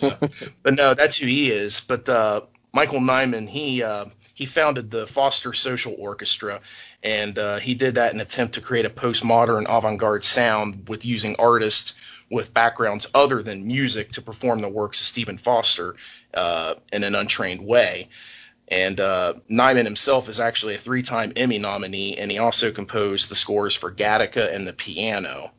but 0.62 0.74
no, 0.74 0.94
that's 0.94 1.16
who 1.16 1.26
he 1.26 1.50
is. 1.50 1.80
But 1.80 2.08
uh, 2.08 2.42
Michael 2.72 3.00
Nyman, 3.00 3.48
he 3.48 3.82
uh, 3.82 4.06
he 4.34 4.46
founded 4.46 4.90
the 4.90 5.06
Foster 5.06 5.52
Social 5.52 5.94
Orchestra, 5.98 6.60
and 7.02 7.38
uh, 7.38 7.58
he 7.58 7.74
did 7.74 7.94
that 7.96 8.12
in 8.12 8.20
an 8.20 8.26
attempt 8.26 8.54
to 8.54 8.60
create 8.60 8.86
a 8.86 8.90
postmodern 8.90 9.66
avant-garde 9.68 10.24
sound 10.24 10.88
with 10.88 11.04
using 11.04 11.36
artists 11.38 11.92
with 12.30 12.54
backgrounds 12.54 13.06
other 13.14 13.42
than 13.42 13.66
music 13.66 14.10
to 14.12 14.22
perform 14.22 14.62
the 14.62 14.68
works 14.68 15.00
of 15.00 15.06
Stephen 15.06 15.36
Foster 15.36 15.96
uh, 16.32 16.74
in 16.92 17.04
an 17.04 17.14
untrained 17.14 17.64
way. 17.64 18.08
And 18.68 19.00
uh, 19.00 19.34
Nyman 19.50 19.84
himself 19.84 20.30
is 20.30 20.40
actually 20.40 20.74
a 20.74 20.78
three-time 20.78 21.34
Emmy 21.36 21.58
nominee, 21.58 22.16
and 22.16 22.30
he 22.30 22.38
also 22.38 22.72
composed 22.72 23.28
the 23.28 23.34
scores 23.34 23.74
for 23.74 23.92
Gattaca 23.92 24.50
and 24.54 24.66
the 24.66 24.72
piano. 24.72 25.50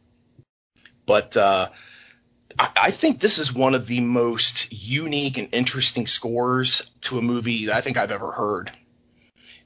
But 1.06 1.38
uh, 1.38 1.68
I, 2.60 2.92
think 2.92 3.20
this 3.20 3.40
is 3.40 3.54
one 3.54 3.76
of 3.76 3.88
the 3.88 4.02
most 4.02 4.72
unique 4.72 5.38
and 5.38 5.50
interesting 5.52 6.08
scores 6.08 6.82
to 7.02 7.18
a 7.18 7.22
movie 7.22 7.66
that 7.66 7.76
I 7.76 7.82
think 7.82 7.98
I've 7.98 8.12
ever 8.12 8.32
heard. 8.32 8.72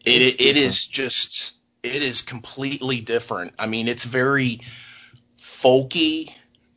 It 0.06 0.22
it, 0.22 0.42
it 0.42 0.58
is 0.58 0.86
just 0.86 1.54
it 1.84 2.02
is 2.02 2.22
completely 2.22 3.02
different. 3.02 3.54
I 3.60 3.68
mean, 3.68 3.88
it's 3.88 4.06
very 4.06 4.62
folky, 5.40 6.34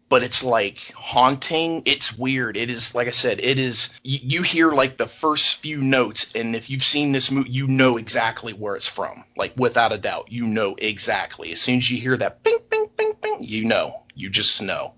but 0.09 0.23
it's 0.23 0.43
like 0.43 0.93
haunting. 0.97 1.83
It's 1.85 2.17
weird. 2.17 2.57
It 2.57 2.71
is 2.71 2.95
like 2.95 3.07
I 3.09 3.13
said. 3.13 3.41
It 3.41 3.59
is 3.59 3.91
you, 4.03 4.19
you 4.23 4.43
hear 4.43 4.73
like 4.73 4.97
the 4.97 5.07
first 5.07 5.57
few 5.57 5.81
notes, 5.81 6.33
and 6.35 6.57
if 6.57 6.69
you've 6.69 6.85
seen 6.85 7.13
this 7.13 7.31
movie, 7.31 7.51
you 7.51 7.67
know 7.67 7.97
exactly 7.97 8.53
where 8.53 8.75
it's 8.75 8.89
from. 8.89 9.25
Like 9.37 9.53
without 9.57 9.93
a 9.93 9.99
doubt, 9.99 10.33
you 10.33 10.45
know 10.47 10.75
exactly. 10.79 11.53
As 11.53 11.61
soon 11.61 11.79
as 11.79 11.91
you 11.91 11.99
hear 11.99 12.17
that 12.17 12.43
bing 12.43 12.59
bing 12.69 12.91
bing 12.97 13.13
bing, 13.23 13.39
you 13.41 13.65
know. 13.65 14.03
You 14.15 14.29
just 14.29 14.61
know. 14.61 14.95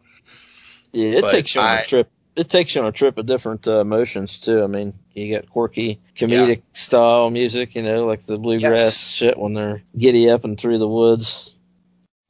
Yeah, 0.93 1.19
it 1.19 1.21
But 1.23 1.31
takes 1.33 1.55
you 1.55 1.61
on 1.61 1.67
I- 1.67 1.81
a 1.81 1.87
trip. 1.87 2.11
It 2.35 2.49
takes 2.49 2.75
you 2.75 2.81
on 2.81 2.87
a 2.87 2.93
trip 2.93 3.19
of 3.19 3.27
different 3.27 3.69
uh, 3.69 3.81
emotions 3.81 4.39
too. 4.39 4.63
I 4.63 4.67
mean, 4.67 4.95
you 5.13 5.35
got 5.35 5.51
quirky 5.51 6.01
comedic 6.17 6.63
style 6.73 7.29
music, 7.29 7.75
you 7.75 7.83
know, 7.83 8.07
like 8.07 8.25
the 8.25 8.39
bluegrass 8.39 8.81
Yes. 8.81 8.97
shit 8.97 9.39
when 9.39 9.53
they're 9.53 9.83
giddy 9.99 10.31
up 10.31 10.43
and 10.45 10.59
through 10.59 10.79
the 10.79 10.89
woods. 10.89 11.57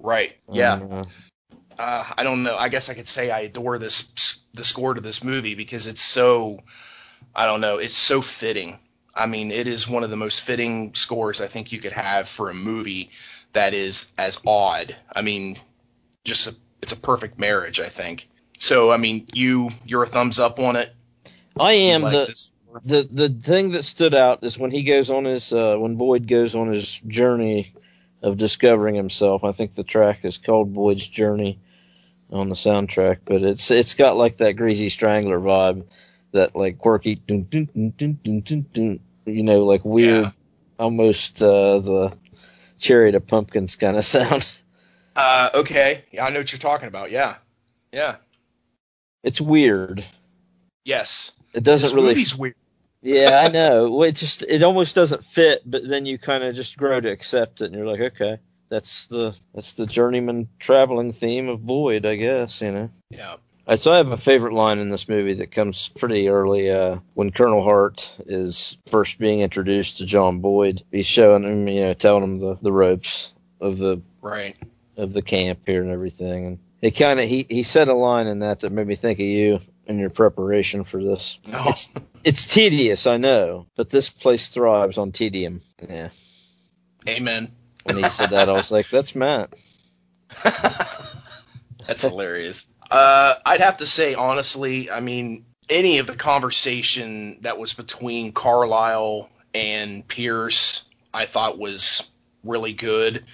Right. 0.00 0.36
Yeah. 0.52 0.80
Uh, 0.90 1.04
uh, 1.78 2.04
I 2.18 2.24
don't 2.24 2.42
know. 2.42 2.56
I 2.56 2.68
guess 2.68 2.88
I 2.88 2.94
could 2.94 3.06
say 3.06 3.30
I 3.30 3.40
adore 3.40 3.78
this 3.78 4.40
the 4.54 4.64
score 4.64 4.92
to 4.92 5.00
this 5.00 5.22
movie 5.22 5.54
because 5.54 5.86
it's 5.86 6.02
so 6.02 6.58
I 7.36 7.46
don't 7.46 7.60
know. 7.60 7.78
It's 7.78 7.96
so 7.96 8.20
fitting. 8.20 8.80
I 9.14 9.26
mean, 9.26 9.52
it 9.52 9.68
is 9.68 9.86
one 9.88 10.02
of 10.02 10.10
the 10.10 10.16
most 10.16 10.40
fitting 10.40 10.92
scores 10.96 11.40
I 11.40 11.46
think 11.46 11.70
you 11.70 11.78
could 11.78 11.92
have 11.92 12.28
for 12.28 12.50
a 12.50 12.54
movie 12.54 13.10
that 13.52 13.72
is 13.72 14.10
as 14.18 14.40
odd. 14.44 14.96
I 15.14 15.22
mean, 15.22 15.60
just 16.24 16.48
a, 16.48 16.56
it's 16.82 16.92
a 16.92 16.96
perfect 16.96 17.38
marriage. 17.38 17.78
I 17.78 17.88
think. 17.88 18.28
So 18.62 18.92
I 18.92 18.96
mean, 18.96 19.26
you 19.32 19.70
you're 19.84 20.04
a 20.04 20.06
thumbs 20.06 20.38
up 20.38 20.60
on 20.60 20.76
it. 20.76 20.94
I 21.58 21.72
am 21.72 22.02
like 22.02 22.12
the 22.12 22.26
this? 22.26 22.52
the 22.84 23.08
the 23.10 23.28
thing 23.28 23.72
that 23.72 23.82
stood 23.82 24.14
out 24.14 24.38
is 24.44 24.56
when 24.56 24.70
he 24.70 24.84
goes 24.84 25.10
on 25.10 25.24
his 25.24 25.52
uh, 25.52 25.74
when 25.78 25.96
Boyd 25.96 26.28
goes 26.28 26.54
on 26.54 26.72
his 26.72 27.00
journey 27.08 27.74
of 28.22 28.38
discovering 28.38 28.94
himself. 28.94 29.42
I 29.42 29.50
think 29.50 29.74
the 29.74 29.82
track 29.82 30.20
is 30.22 30.38
called 30.38 30.72
Boyd's 30.72 31.08
Journey 31.08 31.58
on 32.30 32.50
the 32.50 32.54
soundtrack, 32.54 33.18
but 33.24 33.42
it's 33.42 33.68
it's 33.72 33.94
got 33.94 34.16
like 34.16 34.36
that 34.36 34.52
Greasy 34.52 34.88
Strangler 34.90 35.40
vibe, 35.40 35.84
that 36.30 36.54
like 36.54 36.78
quirky, 36.78 37.16
dun, 37.16 37.48
dun, 37.50 37.68
dun, 37.74 37.92
dun, 37.98 38.18
dun, 38.22 38.40
dun, 38.42 38.66
dun, 38.72 39.00
you 39.26 39.42
know, 39.42 39.64
like 39.64 39.84
weird, 39.84 40.26
Yeah. 40.26 40.30
almost 40.78 41.42
uh, 41.42 41.80
the 41.80 42.16
Cherry 42.78 43.10
to 43.10 43.18
Pumpkins 43.20 43.74
kind 43.74 43.96
of 43.96 44.04
sound. 44.16 44.48
Uh, 45.16 45.50
okay. 45.52 46.04
I 46.22 46.30
know 46.30 46.38
what 46.38 46.52
you're 46.52 46.60
talking 46.60 46.86
about. 46.86 47.10
Yeah. 47.10 47.34
Yeah. 47.92 48.16
It's 49.22 49.40
weird. 49.40 50.04
Yes. 50.84 51.32
It 51.54 51.62
doesn't 51.64 51.86
this 51.86 51.94
really 51.94 52.08
movie's 52.08 52.36
weird. 52.36 52.54
Yeah, 53.02 53.42
I 53.44 53.48
know. 53.52 53.90
Well, 53.90 54.08
it 54.08 54.16
just 54.16 54.42
it 54.42 54.62
almost 54.62 54.94
doesn't 54.94 55.24
fit, 55.24 55.62
but 55.66 55.88
then 55.88 56.06
you 56.06 56.18
kind 56.18 56.44
of 56.44 56.54
just 56.54 56.76
grow 56.76 57.00
to 57.00 57.10
accept 57.10 57.60
it, 57.60 57.66
and 57.66 57.74
you're 57.74 57.86
like, 57.86 58.00
okay, 58.00 58.38
that's 58.68 59.06
the 59.06 59.34
that's 59.54 59.74
the 59.74 59.86
journeyman 59.86 60.48
traveling 60.60 61.12
theme 61.12 61.48
of 61.48 61.66
Boyd, 61.66 62.06
I 62.06 62.16
guess. 62.16 62.60
You 62.62 62.72
know. 62.72 62.90
Yeah. 63.10 63.36
So 63.76 63.92
I 63.92 63.96
have 63.96 64.10
a 64.10 64.16
favorite 64.16 64.54
line 64.54 64.80
in 64.80 64.90
this 64.90 65.08
movie 65.08 65.34
that 65.34 65.52
comes 65.52 65.88
pretty 65.96 66.28
early. 66.28 66.68
Uh, 66.70 66.98
when 67.14 67.30
Colonel 67.30 67.62
Hart 67.62 68.10
is 68.26 68.76
first 68.88 69.18
being 69.20 69.38
introduced 69.40 69.98
to 69.98 70.06
John 70.06 70.40
Boyd, 70.40 70.82
he's 70.90 71.06
showing 71.06 71.44
him, 71.44 71.68
you 71.68 71.82
know, 71.82 71.94
telling 71.94 72.24
him 72.24 72.38
the, 72.40 72.56
the 72.60 72.72
ropes 72.72 73.30
of 73.60 73.78
the 73.78 74.00
Right. 74.20 74.56
of 74.96 75.12
the 75.12 75.22
camp 75.22 75.60
here 75.64 75.80
and 75.80 75.92
everything. 75.92 76.46
And 76.46 76.58
it 76.82 76.90
kind 76.92 77.20
of 77.20 77.28
he 77.28 77.46
he 77.48 77.62
said 77.62 77.88
a 77.88 77.94
line 77.94 78.26
in 78.26 78.40
that 78.40 78.60
that 78.60 78.72
made 78.72 78.88
me 78.88 78.96
think 78.96 79.18
of 79.18 79.24
you 79.24 79.60
in 79.86 79.98
your 79.98 80.10
preparation 80.10 80.84
for 80.84 81.02
this. 81.02 81.38
No. 81.46 81.64
It's 81.68 81.94
it's 82.24 82.44
tedious, 82.44 83.06
I 83.06 83.16
know, 83.16 83.66
but 83.76 83.88
this 83.88 84.10
place 84.10 84.48
thrives 84.48 84.98
on 84.98 85.12
tedium. 85.12 85.62
Yeah. 85.88 86.10
Amen. 87.08 87.50
When 87.84 87.96
he 87.96 88.08
said 88.10 88.30
that, 88.30 88.48
I 88.48 88.52
was 88.52 88.70
like, 88.70 88.88
"That's 88.90 89.14
Matt." 89.14 89.54
That's 90.44 92.02
hilarious. 92.02 92.66
Uh, 92.90 93.34
I'd 93.46 93.60
have 93.60 93.78
to 93.78 93.86
say, 93.86 94.14
honestly, 94.14 94.90
I 94.90 95.00
mean, 95.00 95.44
any 95.68 95.98
of 95.98 96.06
the 96.06 96.14
conversation 96.14 97.38
that 97.40 97.58
was 97.58 97.72
between 97.72 98.32
Carlyle 98.32 99.30
and 99.54 100.06
Pearce, 100.06 100.82
I 101.12 101.26
thought 101.26 101.58
was 101.58 102.04
really 102.44 102.72
good. 102.72 103.24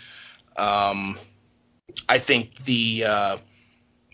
Um, 0.57 1.19
I 2.09 2.19
think 2.19 2.65
the 2.65 3.05
uh, 3.05 3.37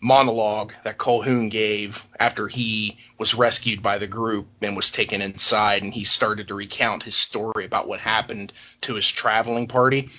monologue 0.01 0.73
that 0.85 0.99
Colhoun 0.99 1.51
gave 1.51 2.07
after 2.21 2.47
he 2.47 2.99
was 3.19 3.35
rescued 3.35 3.83
by 3.83 3.99
the 3.99 4.07
group 4.07 4.47
and 4.61 4.77
was 4.77 4.91
taken 4.91 5.23
inside 5.23 5.83
and 5.83 5.95
he 5.95 6.05
started 6.05 6.47
to 6.49 6.55
recount 6.55 7.03
his 7.03 7.17
story 7.17 7.65
about 7.65 7.89
what 7.89 8.01
happened 8.01 8.53
to 8.83 8.95
his 8.95 9.11
traveling 9.11 9.67
party, 9.67 10.11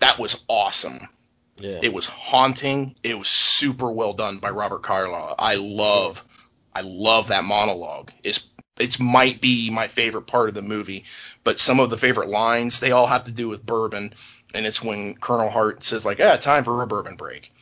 that 0.00 0.18
was 0.18 0.42
awesome. 0.48 1.08
Yeah. 1.58 1.80
It 1.82 1.92
was 1.92 2.06
haunting. 2.06 2.94
It 3.02 3.18
was 3.18 3.28
super 3.28 3.90
well 3.90 4.14
done 4.14 4.38
by 4.38 4.50
Robert 4.50 4.82
Carlyle. 4.82 5.34
I 5.38 5.56
love, 5.56 6.24
I 6.74 6.80
love 6.82 7.28
that 7.28 7.44
monologue. 7.44 8.12
It's 8.22 8.48
it 8.78 9.00
might 9.00 9.40
be 9.40 9.70
my 9.70 9.88
favorite 9.88 10.28
part 10.28 10.48
of 10.48 10.54
the 10.54 10.62
movie, 10.62 11.04
but 11.42 11.58
some 11.58 11.80
of 11.80 11.90
the 11.90 11.96
favorite 11.96 12.28
lines 12.28 12.78
they 12.78 12.92
all 12.92 13.08
have 13.08 13.24
to 13.24 13.32
do 13.32 13.48
with 13.48 13.66
bourbon, 13.66 14.14
and 14.54 14.66
it's 14.66 14.82
when 14.82 15.14
Colonel 15.16 15.50
Hart 15.50 15.84
says 15.84 16.04
like, 16.04 16.20
"Ah, 16.20 16.36
time 16.36 16.64
for 16.64 16.82
a 16.82 16.86
bourbon 16.86 17.16
break," 17.16 17.52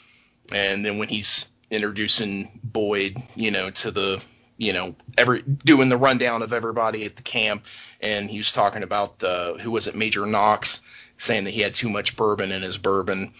and 0.50 0.85
then 0.85 0.99
when 0.99 1.09
he's 1.09 1.49
introducing 1.71 2.61
Boyd, 2.62 3.23
you 3.35 3.50
know, 3.50 3.71
to 3.71 3.90
the 3.90 4.21
you 4.59 4.73
know 4.73 4.95
every 5.19 5.43
doing 5.43 5.88
the 5.88 5.97
rundown 5.97 6.43
of 6.43 6.52
everybody 6.52 7.05
at 7.05 7.16
the 7.16 7.23
camp, 7.23 7.64
and 8.00 8.31
he 8.31 8.38
was 8.38 8.52
talking 8.52 8.83
about 8.83 9.23
uh, 9.23 9.55
who 9.55 9.71
was 9.71 9.87
it, 9.87 9.95
Major 9.95 10.26
Knox, 10.26 10.81
saying 11.19 11.45
that 11.45 11.50
he 11.52 11.61
had 11.61 11.75
too 11.75 11.88
much 11.88 12.16
bourbon 12.16 12.52
in 12.52 12.62
his 12.62 12.78
bourbon. 12.78 13.33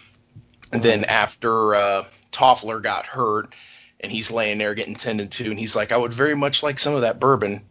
And 0.71 0.83
then 0.83 1.05
after 1.05 1.75
uh, 1.75 2.05
Toffler 2.31 2.81
got 2.81 3.05
hurt 3.05 3.53
and 4.01 4.11
he's 4.11 4.29
laying 4.29 4.57
there 4.57 4.75
getting 4.75 4.95
tended 4.95 5.31
to, 5.31 5.49
and 5.49 5.59
he's 5.59 5.75
like, 5.75 5.91
I 5.91 5.97
would 5.97 6.13
very 6.13 6.35
much 6.35 6.61
like 6.61 6.79
some 6.79 6.93
of 6.93 7.01
that 7.01 7.19
bourbon. 7.19 7.63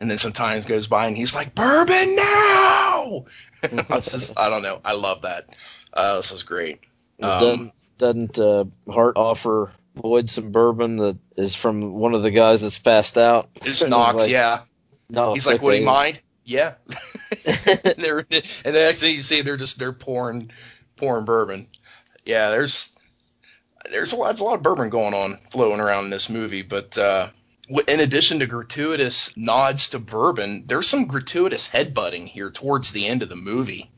And 0.00 0.10
then 0.10 0.18
some 0.18 0.32
time 0.32 0.60
goes 0.62 0.86
by 0.86 1.06
and 1.06 1.16
he's 1.16 1.34
like, 1.34 1.54
Bourbon 1.54 2.16
now! 2.16 3.24
I, 3.62 3.84
was 3.88 4.10
just, 4.10 4.38
I 4.38 4.50
don't 4.50 4.62
know. 4.62 4.80
I 4.84 4.92
love 4.92 5.22
that. 5.22 5.48
Uh, 5.92 6.16
this 6.16 6.32
is 6.32 6.42
great. 6.42 6.80
Um, 7.22 7.40
doesn't 7.40 7.72
doesn't 7.98 8.38
uh, 8.38 8.64
Hart 8.90 9.16
offer 9.16 9.72
Boyd 9.94 10.28
some 10.28 10.50
bourbon 10.50 10.96
that 10.96 11.16
is 11.36 11.54
from 11.54 11.94
one 11.94 12.14
of 12.14 12.22
the 12.22 12.30
guys 12.30 12.62
that's 12.62 12.78
passed 12.78 13.16
out? 13.16 13.48
it's 13.62 13.82
Knox, 13.88 14.16
like, 14.16 14.30
yeah. 14.30 14.62
No, 15.08 15.34
He's 15.34 15.46
like, 15.46 15.62
would 15.62 15.74
he 15.74 15.80
okay." 15.80 15.86
mind? 15.86 16.20
Yeah. 16.44 16.74
and 17.46 17.94
they're 17.98 18.26
and 18.30 18.44
then 18.64 18.88
actually 18.88 19.12
you 19.12 19.20
see 19.20 19.40
they're 19.40 19.56
just 19.56 19.78
they're 19.78 19.92
pouring 19.92 20.50
pouring 20.96 21.24
bourbon. 21.24 21.68
Yeah, 22.24 22.50
there's 22.50 22.90
there's 23.90 24.12
a 24.12 24.16
lot 24.16 24.38
a 24.38 24.44
lot 24.44 24.54
of 24.54 24.62
bourbon 24.62 24.90
going 24.90 25.14
on 25.14 25.38
flowing 25.50 25.80
around 25.80 26.04
in 26.04 26.10
this 26.10 26.28
movie, 26.28 26.62
but 26.62 26.96
uh, 26.98 27.28
in 27.68 28.00
addition 28.00 28.38
to 28.40 28.46
gratuitous 28.46 29.34
nods 29.36 29.88
to 29.88 29.98
bourbon, 29.98 30.64
there's 30.66 30.88
some 30.88 31.06
gratuitous 31.06 31.68
headbutting 31.68 32.28
here 32.28 32.50
towards 32.50 32.90
the 32.90 33.06
end 33.06 33.22
of 33.22 33.28
the 33.28 33.36
movie. 33.36 33.90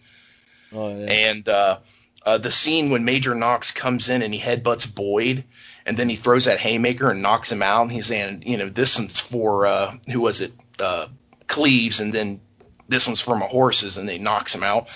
Oh, 0.73 0.97
yeah. 0.97 1.07
And 1.07 1.49
uh, 1.49 1.79
uh, 2.25 2.39
the 2.39 2.53
scene 2.53 2.91
when 2.91 3.05
Major 3.05 3.35
Knox 3.35 3.71
comes 3.71 4.09
in 4.09 4.23
and 4.23 4.33
he 4.33 4.41
headbutts 4.41 4.93
Boyd, 4.93 5.45
and 5.85 5.97
then 5.97 6.09
he 6.09 6.17
throws 6.17 6.45
that 6.45 6.61
haymaker 6.61 7.11
and 7.11 7.23
knocks 7.23 7.51
him 7.51 7.63
out. 7.63 7.83
And 7.83 7.93
he's 7.93 8.07
saying, 8.07 8.43
you 8.47 8.57
know, 8.57 8.69
this 8.69 8.99
one's 8.99 9.21
for 9.21 9.67
uh, 9.67 9.97
who 10.09 10.21
was 10.21 10.41
it, 10.41 10.53
uh, 10.79 11.09
Cleaves, 11.47 12.01
and 12.01 12.13
then 12.13 12.41
this 12.89 13.07
one's 13.07 13.21
for 13.21 13.37
my 13.37 13.47
horses, 13.47 13.99
and 13.99 14.09
they 14.09 14.19
knocks 14.19 14.55
him 14.55 14.65
out. 14.65 14.89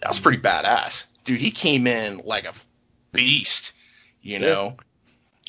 That 0.00 0.10
was 0.10 0.20
pretty 0.20 0.38
badass, 0.38 1.04
dude. 1.24 1.40
He 1.40 1.50
came 1.50 1.86
in 1.86 2.22
like 2.24 2.44
a 2.44 2.52
beast, 3.12 3.72
you 4.22 4.38
know. 4.38 4.76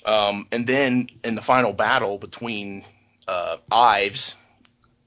Um, 0.05 0.47
and 0.51 0.67
then 0.67 1.09
in 1.23 1.35
the 1.35 1.41
final 1.41 1.73
battle 1.73 2.17
between 2.17 2.85
uh, 3.27 3.57
Ives 3.71 4.35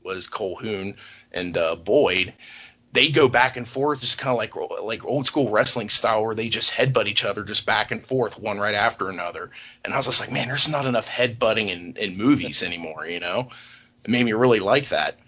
was 0.05 0.27
Colquhoun 0.27 0.97
and 1.33 1.57
uh, 1.57 1.77
Boyd, 1.77 2.35
they 2.93 3.09
go 3.09 3.29
back 3.29 3.57
and 3.57 3.67
forth, 3.67 4.01
just 4.01 4.19
kind 4.19 4.33
of 4.33 4.37
like 4.37 4.55
like 4.83 5.05
old 5.05 5.27
school 5.27 5.49
wrestling 5.49 5.89
style, 5.89 6.25
where 6.25 6.35
they 6.35 6.49
just 6.49 6.73
headbutt 6.73 7.07
each 7.07 7.25
other 7.25 7.45
just 7.45 7.65
back 7.65 7.93
and 7.93 8.05
forth, 8.05 8.39
one 8.39 8.59
right 8.59 8.75
after 8.75 9.09
another. 9.09 9.51
And 9.85 9.95
I 9.95 9.97
was 9.97 10.07
just 10.07 10.21
like, 10.21 10.33
man, 10.33 10.49
there's 10.49 10.69
not 10.69 10.87
enough 10.87 11.09
headbutting 11.09 11.69
in 11.69 11.97
in 11.97 12.17
movies 12.17 12.63
anymore. 12.65 13.07
You 13.07 13.21
know, 13.21 13.49
it 14.05 14.11
made 14.11 14.25
me 14.25 14.33
really 14.33 14.61
like 14.61 14.89
that. 14.89 15.19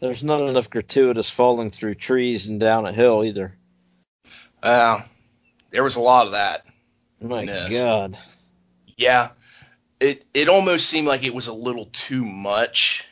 There's 0.00 0.24
not 0.24 0.42
enough 0.42 0.68
gratuitous 0.68 1.30
falling 1.30 1.70
through 1.70 1.94
trees 1.94 2.46
and 2.46 2.60
down 2.60 2.84
a 2.84 2.92
hill 2.92 3.24
either. 3.24 3.56
Uh, 4.62 5.00
there 5.70 5.82
was 5.82 5.96
a 5.96 6.00
lot 6.00 6.26
of 6.26 6.32
that. 6.32 6.66
My. 7.22 7.46
God. 7.46 8.18
Yeah, 8.96 9.30
it 10.00 10.24
it 10.34 10.48
almost 10.48 10.88
seemed 10.88 11.08
like 11.08 11.24
it 11.24 11.34
was 11.34 11.46
a 11.46 11.52
little 11.52 11.86
too 11.86 12.24
much. 12.24 13.06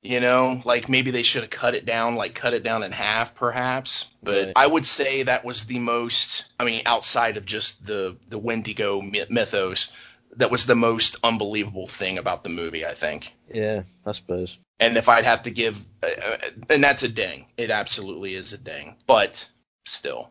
You 0.00 0.20
know, 0.20 0.60
like 0.64 0.88
maybe 0.88 1.10
they 1.10 1.24
should 1.24 1.42
have 1.42 1.50
cut 1.50 1.74
it 1.74 1.84
down, 1.84 2.14
like 2.14 2.34
cut 2.34 2.54
it 2.54 2.62
down 2.62 2.84
in 2.84 2.92
half, 2.92 3.34
perhaps. 3.34 4.06
But 4.22 4.46
Right. 4.46 4.52
I 4.54 4.66
would 4.66 4.86
say 4.86 5.24
that 5.24 5.44
was 5.44 5.64
the 5.64 5.80
most. 5.80 6.44
I 6.60 6.64
mean, 6.64 6.82
outside 6.86 7.36
of 7.36 7.44
just 7.44 7.84
the 7.84 8.16
the 8.28 8.38
Wendigo 8.38 9.02
mythos, 9.02 9.90
that 10.36 10.50
was 10.50 10.66
the 10.66 10.76
most 10.76 11.16
unbelievable 11.24 11.88
thing 11.88 12.16
about 12.16 12.44
the 12.44 12.48
movie. 12.48 12.86
I 12.86 12.94
think. 12.94 13.32
Yeah, 13.52 13.82
I 14.06 14.12
suppose. 14.12 14.58
And 14.80 14.96
if 14.96 15.08
I'd 15.08 15.24
have 15.24 15.42
to 15.42 15.50
give, 15.50 15.84
uh, 16.04 16.06
uh, 16.24 16.36
and 16.70 16.82
that's 16.82 17.02
a 17.02 17.08
ding. 17.08 17.46
It 17.56 17.70
absolutely 17.72 18.34
is 18.34 18.52
a 18.52 18.58
ding. 18.58 18.94
But 19.08 19.48
still, 19.84 20.30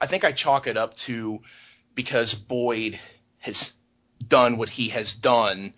I 0.00 0.06
think 0.06 0.24
I 0.24 0.32
chalk 0.32 0.66
it 0.66 0.76
up 0.76 0.96
to 0.96 1.40
because 1.94 2.34
Boyd 2.34 2.98
has 3.44 3.74
done 4.26 4.56
what 4.56 4.70
he 4.70 4.88
has 4.88 5.12
done. 5.12 5.74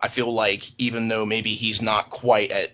I 0.00 0.08
feel 0.08 0.32
like 0.32 0.70
even 0.78 1.08
though 1.08 1.26
maybe 1.26 1.54
he's 1.54 1.82
not 1.82 2.08
quite 2.08 2.50
at 2.50 2.72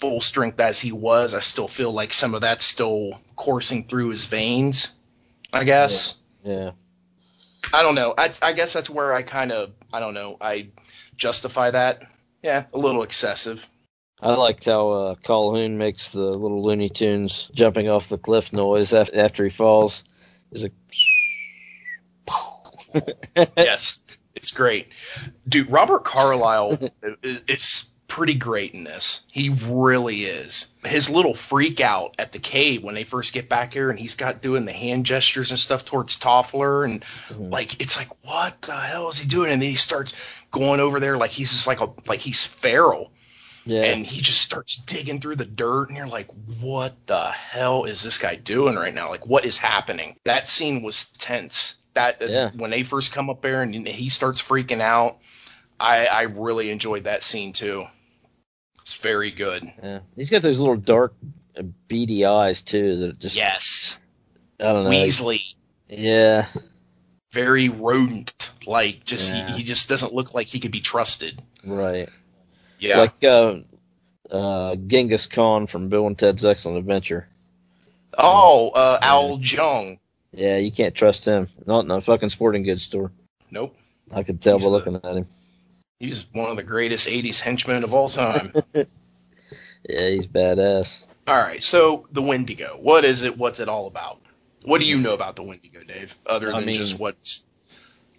full 0.00 0.20
strength 0.20 0.58
as 0.58 0.80
he 0.80 0.90
was, 0.90 1.32
I 1.32 1.40
still 1.40 1.68
feel 1.68 1.92
like 1.92 2.12
some 2.12 2.34
of 2.34 2.40
that's 2.40 2.64
still 2.64 3.20
coursing 3.36 3.86
through 3.86 4.08
his 4.08 4.24
veins. 4.24 4.92
I 5.52 5.62
guess. 5.62 6.16
Yeah. 6.42 6.72
I 7.72 7.82
don't 7.82 7.94
know. 7.94 8.14
I, 8.18 8.32
I 8.42 8.52
guess 8.52 8.72
that's 8.72 8.90
where 8.90 9.14
I 9.14 9.22
kind 9.22 9.52
of, 9.52 9.70
I 9.92 10.00
don't 10.00 10.14
know, 10.14 10.36
I 10.40 10.68
justify 11.16 11.70
that. 11.70 12.02
Yeah, 12.42 12.64
a 12.74 12.78
little 12.78 13.04
excessive. 13.04 13.64
I 14.20 14.34
liked 14.34 14.64
how 14.64 14.90
uh, 14.90 15.14
Calhoun 15.22 15.78
makes 15.78 16.10
the 16.10 16.18
little 16.18 16.62
Looney 16.62 16.88
Tunes 16.88 17.50
jumping 17.54 17.88
off 17.88 18.08
the 18.08 18.18
cliff 18.18 18.52
noise 18.52 18.92
after, 18.92 19.16
after 19.16 19.44
he 19.44 19.50
falls. 19.50 20.02
He's 20.50 20.64
like, 20.64 20.72
yes, 23.56 24.00
it's 24.34 24.50
great, 24.50 24.88
dude. 25.48 25.70
Robert 25.70 26.04
Carlyle, 26.04 26.78
it's 27.22 27.88
pretty 28.06 28.34
great 28.34 28.74
in 28.74 28.84
this. 28.84 29.22
He 29.32 29.48
really 29.64 30.22
is. 30.22 30.66
His 30.84 31.10
little 31.10 31.34
freak 31.34 31.80
out 31.80 32.14
at 32.18 32.32
the 32.32 32.38
cave 32.38 32.82
when 32.84 32.94
they 32.94 33.02
first 33.04 33.32
get 33.32 33.48
back 33.48 33.72
here, 33.72 33.90
and 33.90 33.98
he's 33.98 34.14
got 34.14 34.42
doing 34.42 34.64
the 34.64 34.72
hand 34.72 35.06
gestures 35.06 35.50
and 35.50 35.58
stuff 35.58 35.84
towards 35.84 36.16
Toffler, 36.16 36.84
and 36.84 37.02
Mhm. 37.30 37.50
like 37.50 37.80
it's 37.80 37.96
like, 37.96 38.10
what 38.24 38.60
the 38.62 38.72
hell 38.72 39.08
is 39.08 39.18
he 39.18 39.26
doing? 39.26 39.50
And 39.50 39.60
then 39.60 39.70
he 39.70 39.76
starts 39.76 40.14
going 40.50 40.80
over 40.80 41.00
there 41.00 41.16
like 41.16 41.30
he's 41.32 41.50
just 41.50 41.66
like 41.66 41.80
a 41.80 41.88
like 42.06 42.20
he's 42.20 42.44
feral, 42.44 43.10
yeah, 43.64 43.82
and 43.82 44.06
he 44.06 44.20
just 44.20 44.42
starts 44.42 44.76
digging 44.76 45.20
through 45.20 45.36
the 45.36 45.44
dirt, 45.46 45.88
and 45.88 45.96
you're 45.96 46.06
like, 46.06 46.28
what 46.60 46.94
the 47.06 47.24
hell 47.30 47.84
is 47.84 48.02
this 48.02 48.18
guy 48.18 48.36
doing 48.36 48.76
right 48.76 48.94
now? 48.94 49.08
Like, 49.08 49.26
what 49.26 49.44
is 49.44 49.58
happening? 49.58 50.16
That 50.24 50.48
scene 50.48 50.82
was 50.82 51.06
tense. 51.18 51.76
That 51.94 52.20
Yeah. 52.28 52.50
when 52.56 52.70
they 52.70 52.82
first 52.82 53.12
come 53.12 53.30
up 53.30 53.40
there 53.42 53.62
and 53.62 53.86
he 53.86 54.08
starts 54.08 54.42
freaking 54.42 54.80
out, 54.80 55.18
I 55.80 56.06
I 56.06 56.22
really 56.22 56.70
enjoyed 56.70 57.04
that 57.04 57.22
scene 57.22 57.52
too. 57.52 57.86
It's 58.82 58.94
very 58.94 59.30
good. 59.30 59.72
yeah. 59.82 60.00
He's 60.16 60.28
got 60.28 60.42
those 60.42 60.58
little 60.58 60.76
dark, 60.76 61.14
uh, 61.56 61.62
beady 61.88 62.24
eyes 62.26 62.60
too. 62.62 62.96
That 62.96 63.18
just 63.18 63.36
Yes, 63.36 63.98
I 64.60 64.64
don't 64.64 64.84
know. 64.84 64.90
Weasley, 64.90 65.40
Yeah, 65.88 66.46
very 67.32 67.68
rodent. 67.68 68.50
Like, 68.66 69.04
just 69.04 69.32
Yeah. 69.32 69.46
he, 69.52 69.58
he 69.58 69.62
just 69.62 69.88
doesn't 69.88 70.12
look 70.14 70.34
like 70.34 70.48
he 70.48 70.60
could 70.60 70.70
be 70.72 70.80
trusted. 70.80 71.40
right. 71.64 72.08
Yeah, 72.78 72.98
Like 72.98 73.24
uh, 73.24 73.56
uh, 74.30 74.74
Genghis 74.86 75.26
Khan 75.26 75.66
from 75.66 75.88
Bill 75.88 76.06
and 76.06 76.18
Ted's 76.18 76.44
Excellent 76.44 76.76
Adventure. 76.78 77.28
oh, 78.18 78.70
uh, 78.70 78.98
Al 79.00 79.38
Leong. 79.38 79.98
Yeah, 80.36 80.56
you 80.58 80.72
can't 80.72 80.94
trust 80.94 81.24
him. 81.24 81.48
Not 81.66 81.84
in 81.84 81.90
a 81.90 82.00
fucking 82.00 82.28
sporting 82.30 82.62
goods 82.64 82.82
store. 82.82 83.12
Nope. 83.50 83.76
I 84.12 84.22
could 84.22 84.40
tell 84.40 84.58
He's 84.58 84.64
by 84.66 84.70
the- 84.70 84.72
looking 84.76 84.96
at 84.96 85.16
him. 85.16 85.26
He's 86.00 86.26
one 86.32 86.50
of 86.50 86.56
the 86.56 86.62
greatest 86.62 87.06
80s 87.08 87.40
henchmen 87.40 87.84
of 87.84 87.94
all 87.94 88.08
time. 88.08 88.52
Yeah, 89.86 90.08
he's 90.08 90.26
badass. 90.26 91.04
All 91.26 91.36
right, 91.36 91.62
so 91.62 92.06
the 92.12 92.22
Wendigo. 92.22 92.78
What 92.80 93.04
is 93.04 93.22
it? 93.22 93.36
What's 93.36 93.60
it 93.60 93.68
all 93.68 93.86
about? 93.86 94.18
What 94.62 94.80
do 94.80 94.86
you 94.86 94.98
know 94.98 95.12
about 95.12 95.36
the 95.36 95.42
Wendigo, 95.42 95.82
Dave? 95.84 96.16
Other 96.24 96.50
I 96.54 96.56
than 96.60 96.66
mean- 96.66 96.76
just 96.76 96.98
what's 96.98 97.44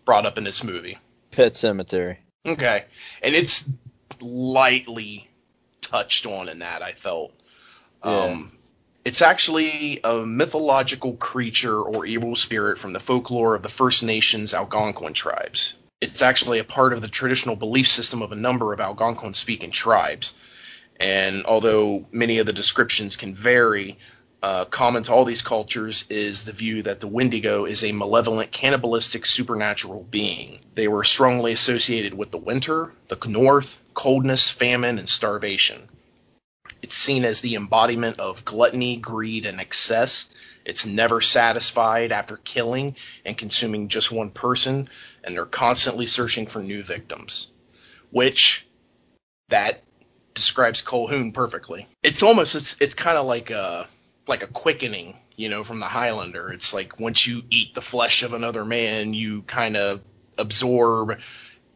brought 0.06 0.28
up 0.28 0.38
in 0.38 0.44
this 0.44 0.64
movie. 0.64 1.00
Pet 1.32 1.54
Sematary. 1.54 2.18
Okay, 2.46 2.86
and 3.24 3.34
it's 3.34 3.68
lightly 4.22 5.28
touched 5.82 6.26
on 6.28 6.50
in 6.50 6.60
that. 6.60 6.84
I 6.84 6.94
felt. 6.94 7.34
Um, 8.04 8.52
it's 9.06 9.22
actually 9.22 10.00
a 10.04 10.26
mythological 10.26 11.14
creature 11.14 11.80
or 11.80 12.08
evil 12.08 12.36
spirit 12.36 12.80
from 12.80 12.94
the 12.94 13.00
folklore 13.00 13.54
of 13.54 13.62
the 13.62 13.70
First 13.70 14.02
Nations 14.02 14.52
Algonquin 14.52 15.14
tribes. 15.14 15.76
It's 16.02 16.24
actually 16.24 16.58
a 16.58 16.64
part 16.64 16.92
of 16.92 17.02
the 17.02 17.08
traditional 17.08 17.56
belief 17.56 17.88
system 17.88 18.24
of 18.24 18.32
a 18.32 18.36
number 18.36 18.74
of 18.74 18.80
Algonquin 18.80 19.36
speaking 19.36 19.70
tribes. 19.70 20.34
And 21.00 21.46
although 21.46 22.06
many 22.12 22.40
of 22.40 22.48
the 22.48 22.54
descriptions 22.54 23.16
can 23.16 23.36
vary, 23.36 24.00
uh, 24.42 24.66
common 24.66 25.04
to 25.04 25.14
all 25.14 25.24
these 25.24 25.44
cultures 25.44 26.06
is 26.10 26.44
the 26.44 26.52
view 26.52 26.82
that 26.84 27.00
the 27.00 27.08
Wendigo 27.08 27.66
is 27.66 27.84
a 27.84 27.92
malevolent, 27.92 28.52
cannibalistic, 28.52 29.28
supernatural 29.28 30.08
being. 30.10 30.60
They 30.74 30.88
were 30.88 31.04
strongly 31.04 31.52
associated 31.52 32.16
with 32.16 32.32
the 32.32 32.38
winter, 32.40 32.92
the 33.08 33.20
north, 33.28 33.82
coldness, 33.94 34.50
famine, 34.50 34.98
and 34.98 35.08
starvation. 35.08 35.90
It's 36.82 36.96
seen 36.96 37.26
as 37.26 37.42
the 37.42 37.56
embodiment 37.56 38.20
of 38.20 38.46
gluttony, 38.46 38.98
greed, 38.98 39.46
and 39.46 39.60
excess. 39.60 40.30
It's 40.66 40.86
never 40.86 41.22
satisfied 41.22 42.12
after 42.12 42.38
killing 42.38 42.96
and 43.26 43.38
consuming 43.38 43.88
just 43.88 44.12
one 44.12 44.32
person, 44.32 44.90
and 45.24 45.36
they're 45.36 45.46
constantly 45.46 46.06
searching 46.06 46.48
for 46.48 46.62
new 46.62 46.84
victims. 46.84 47.48
Which, 48.12 48.68
that 49.50 49.84
describes 50.34 50.82
Colquhoun 50.82 51.34
perfectly. 51.34 51.88
It's 52.04 52.22
almost 52.22 52.56
it's 52.56 52.76
it's 52.80 52.96
kind 52.96 53.18
of 53.18 53.26
like 53.26 53.50
a 53.50 53.88
like 54.28 54.44
a 54.44 54.48
quickening, 54.48 55.18
you 55.36 55.50
know, 55.50 55.64
from 55.64 55.80
the 55.80 55.86
Highlander. 55.86 56.52
It's 56.52 56.74
like 56.74 57.00
once 57.00 57.26
you 57.26 57.44
eat 57.50 57.74
the 57.74 57.82
flesh 57.82 58.24
of 58.24 58.34
another 58.34 58.66
man, 58.66 59.14
you 59.14 59.42
kind 59.44 59.78
of 59.78 60.02
absorb, 60.38 61.20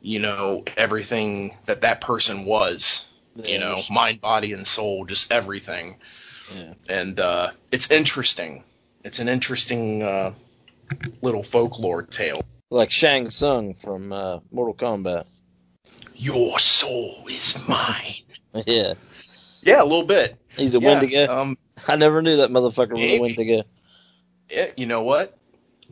you 0.02 0.20
know, 0.20 0.64
everything 0.78 1.58
that 1.66 1.82
that 1.82 2.02
person 2.02 2.46
was, 2.46 3.08
you 3.46 3.60
know, 3.60 3.82
mind, 3.90 4.22
body, 4.22 4.54
and 4.54 4.66
soul, 4.66 5.06
just 5.06 5.32
everything. 5.32 5.98
Yeah. 6.56 6.74
And 6.90 7.20
uh, 7.20 7.52
it's 7.72 7.92
interesting. 7.92 8.64
It's 9.04 9.20
an 9.20 9.30
interesting 9.30 10.04
uh, 10.04 10.34
little 11.22 11.44
folklore 11.44 12.04
tale. 12.04 12.42
Like 12.70 12.92
Shang 12.92 13.30
Tsung 13.30 13.74
from 13.76 14.12
uh, 14.12 14.40
Mortal 14.52 14.74
Kombat. 14.76 15.26
Your 16.16 16.60
soul 16.60 17.26
is 17.30 17.58
mine. 17.68 18.24
yeah, 18.68 18.94
Yeah, 19.62 19.82
a 19.82 19.86
little 19.86 20.06
bit. 20.06 20.36
he's 20.58 20.76
a 20.76 20.80
Yeah, 20.80 20.94
Wendigo. 20.94 21.36
Um, 21.36 21.58
I 21.88 21.96
never 21.96 22.22
knew 22.22 22.38
that 22.38 22.52
motherfucker 22.52 22.92
was 22.92 23.02
a. 23.02 23.20
Wendigo. 23.20 23.64
yeah, 24.50 24.68
you 24.76 24.86
know 24.86 25.04
what? 25.04 25.38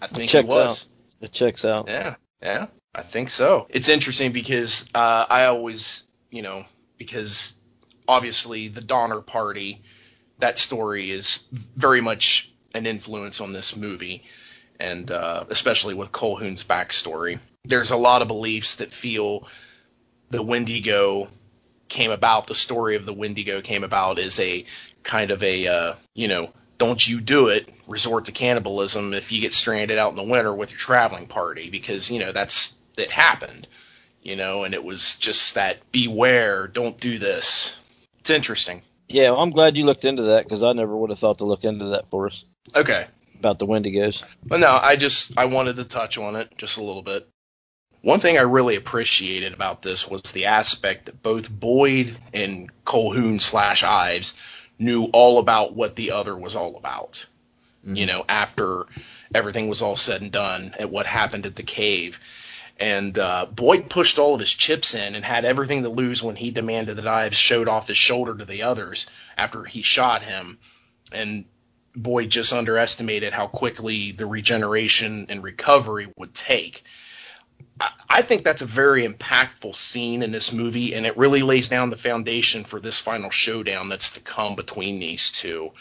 I 0.01 0.07
think 0.07 0.29
checks 0.29 0.51
it 0.51 0.55
was. 0.55 0.89
It 1.21 1.31
checks 1.31 1.65
out. 1.65 1.87
Yeah, 1.87 2.15
yeah, 2.41 2.67
I 2.93 3.01
think 3.01 3.29
so. 3.29 3.67
It's 3.69 3.89
interesting 3.89 4.31
because 4.31 4.85
uh, 4.93 5.25
I 5.29 5.45
always, 5.45 6.03
you 6.29 6.41
know, 6.41 6.65
because 6.97 7.53
obviously 8.07 8.67
the 8.67 8.81
Donner 8.81 9.21
Party, 9.21 9.81
that 10.39 10.59
story 10.59 11.11
is 11.11 11.39
very 11.51 12.01
much 12.01 12.51
an 12.73 12.85
influence 12.85 13.41
on 13.41 13.53
this 13.53 13.75
movie, 13.75 14.23
and 14.79 15.11
uh, 15.11 15.45
especially 15.49 15.93
with 15.93 16.11
Colquhoun's 16.11 16.63
backstory. 16.63 17.39
There's 17.65 17.91
a 17.91 17.97
lot 17.97 18.21
of 18.21 18.27
beliefs 18.27 18.75
that 18.75 18.93
feel 18.93 19.47
the 20.29 20.41
Wendigo 20.41 21.29
came 21.89 22.11
about, 22.11 22.47
the 22.47 22.55
story 22.55 22.95
of 22.95 23.05
the 23.05 23.13
Wendigo 23.13 23.61
came 23.61 23.83
about 23.83 24.19
as 24.19 24.39
a 24.39 24.65
kind 25.03 25.31
of 25.31 25.41
a, 25.41 25.67
uh, 25.67 25.95
you 26.13 26.27
know, 26.27 26.51
don't 26.77 27.07
you 27.07 27.19
do 27.19 27.47
it, 27.47 27.69
resort 27.87 28.25
to 28.25 28.31
cannibalism 28.31 29.13
if 29.13 29.31
you 29.31 29.41
get 29.41 29.53
stranded 29.53 29.97
out 29.97 30.11
in 30.11 30.15
the 30.15 30.23
winter 30.23 30.53
with 30.53 30.69
your 30.69 30.79
traveling 30.79 31.27
party, 31.27 31.69
because, 31.69 32.11
you 32.11 32.19
know, 32.19 32.31
that's, 32.31 32.73
it 32.97 33.09
happened, 33.09 33.67
you 34.27 34.35
know, 34.35 34.65
and 34.65 34.73
it 34.73 34.83
was 34.83 35.15
just 35.15 35.55
that 35.55 35.77
beware, 35.93 36.67
don't 36.67 36.99
do 36.99 37.17
this. 37.17 37.77
It's 38.19 38.29
interesting. 38.29 38.81
Yeah, 39.07 39.31
well, 39.31 39.39
I'm 39.41 39.51
glad 39.51 39.77
you 39.77 39.85
looked 39.85 40.03
into 40.03 40.23
that 40.23 40.43
because 40.43 40.61
I 40.63 40.73
never 40.73 40.97
would 40.97 41.09
have 41.11 41.19
thought 41.19 41.37
to 41.37 41.45
look 41.45 41.63
into 41.63 41.85
that 41.85 42.09
for 42.09 42.27
us 42.27 42.43
Okay. 42.75 43.05
about 43.39 43.57
the 43.57 43.65
Wendigos. 43.65 44.23
But 44.43 44.59
no, 44.59 44.79
I 44.83 44.97
just, 44.97 45.37
I 45.37 45.45
wanted 45.45 45.77
to 45.77 45.85
touch 45.85 46.17
on 46.17 46.35
it 46.35 46.49
just 46.57 46.75
a 46.75 46.83
little 46.83 47.01
bit. 47.01 47.25
One 48.01 48.19
thing 48.19 48.37
I 48.37 48.41
really 48.41 48.75
appreciated 48.75 49.53
about 49.53 49.81
this 49.81 50.09
was 50.09 50.21
the 50.23 50.45
aspect 50.45 51.05
that 51.05 51.23
both 51.23 51.49
Boyd 51.49 52.17
and 52.33 52.69
Colhoun 52.83 53.41
slash 53.41 53.81
Ives 53.81 54.33
knew 54.77 55.05
all 55.13 55.39
about 55.39 55.73
what 55.73 55.95
the 55.95 56.11
other 56.11 56.37
was 56.37 56.53
all 56.53 56.75
about. 56.75 57.25
Mm-hmm. 57.85 57.95
You 57.95 58.05
know, 58.07 58.25
after 58.27 58.87
everything 59.33 59.69
was 59.69 59.81
all 59.81 59.95
said 59.95 60.21
and 60.21 60.31
done 60.33 60.75
at 60.79 60.91
what 60.91 61.05
happened 61.05 61.45
at 61.45 61.55
the 61.55 61.63
cave. 61.63 62.19
And 62.79 63.17
uh, 63.17 63.47
Boyd 63.51 63.89
pushed 63.89 64.19
all 64.19 64.33
of 64.35 64.39
his 64.39 64.53
chips 64.53 64.93
in 64.93 65.15
and 65.15 65.25
had 65.25 65.45
everything 65.45 65.83
to 65.83 65.89
lose 65.89 66.21
when 66.21 66.35
he 66.35 66.51
demanded 66.51 66.97
that 66.97 67.07
Ives 67.07 67.37
showed 67.37 67.67
off 67.67 67.87
his 67.87 67.97
shoulder 67.97 68.35
to 68.37 68.45
the 68.45 68.61
others 68.61 69.07
after 69.35 69.63
he 69.63 69.81
shot 69.81 70.23
him. 70.23 70.59
And 71.11 71.45
Boyd 71.95 72.29
just 72.29 72.53
underestimated 72.53 73.33
how 73.33 73.47
quickly 73.47 74.11
the 74.11 74.27
regeneration 74.27 75.25
and 75.29 75.43
recovery 75.43 76.07
would 76.17 76.35
take. 76.35 76.83
I- 78.09 78.21
think 78.21 78.43
that's 78.43 78.61
a 78.61 78.67
very 78.67 79.07
impactful 79.07 79.75
scene 79.75 80.21
in 80.21 80.31
this 80.31 80.51
movie, 80.51 80.93
and 80.93 81.05
it 81.05 81.15
really 81.17 81.41
lays 81.41 81.67
down 81.67 81.89
the 81.89 81.97
foundation 81.97 82.63
for 82.63 82.79
this 82.79 82.99
final 82.99 83.29
showdown 83.29 83.89
that's 83.89 84.09
to 84.11 84.19
come 84.19 84.55
between 84.55 84.99
these 84.99 85.31
two. 85.31 85.71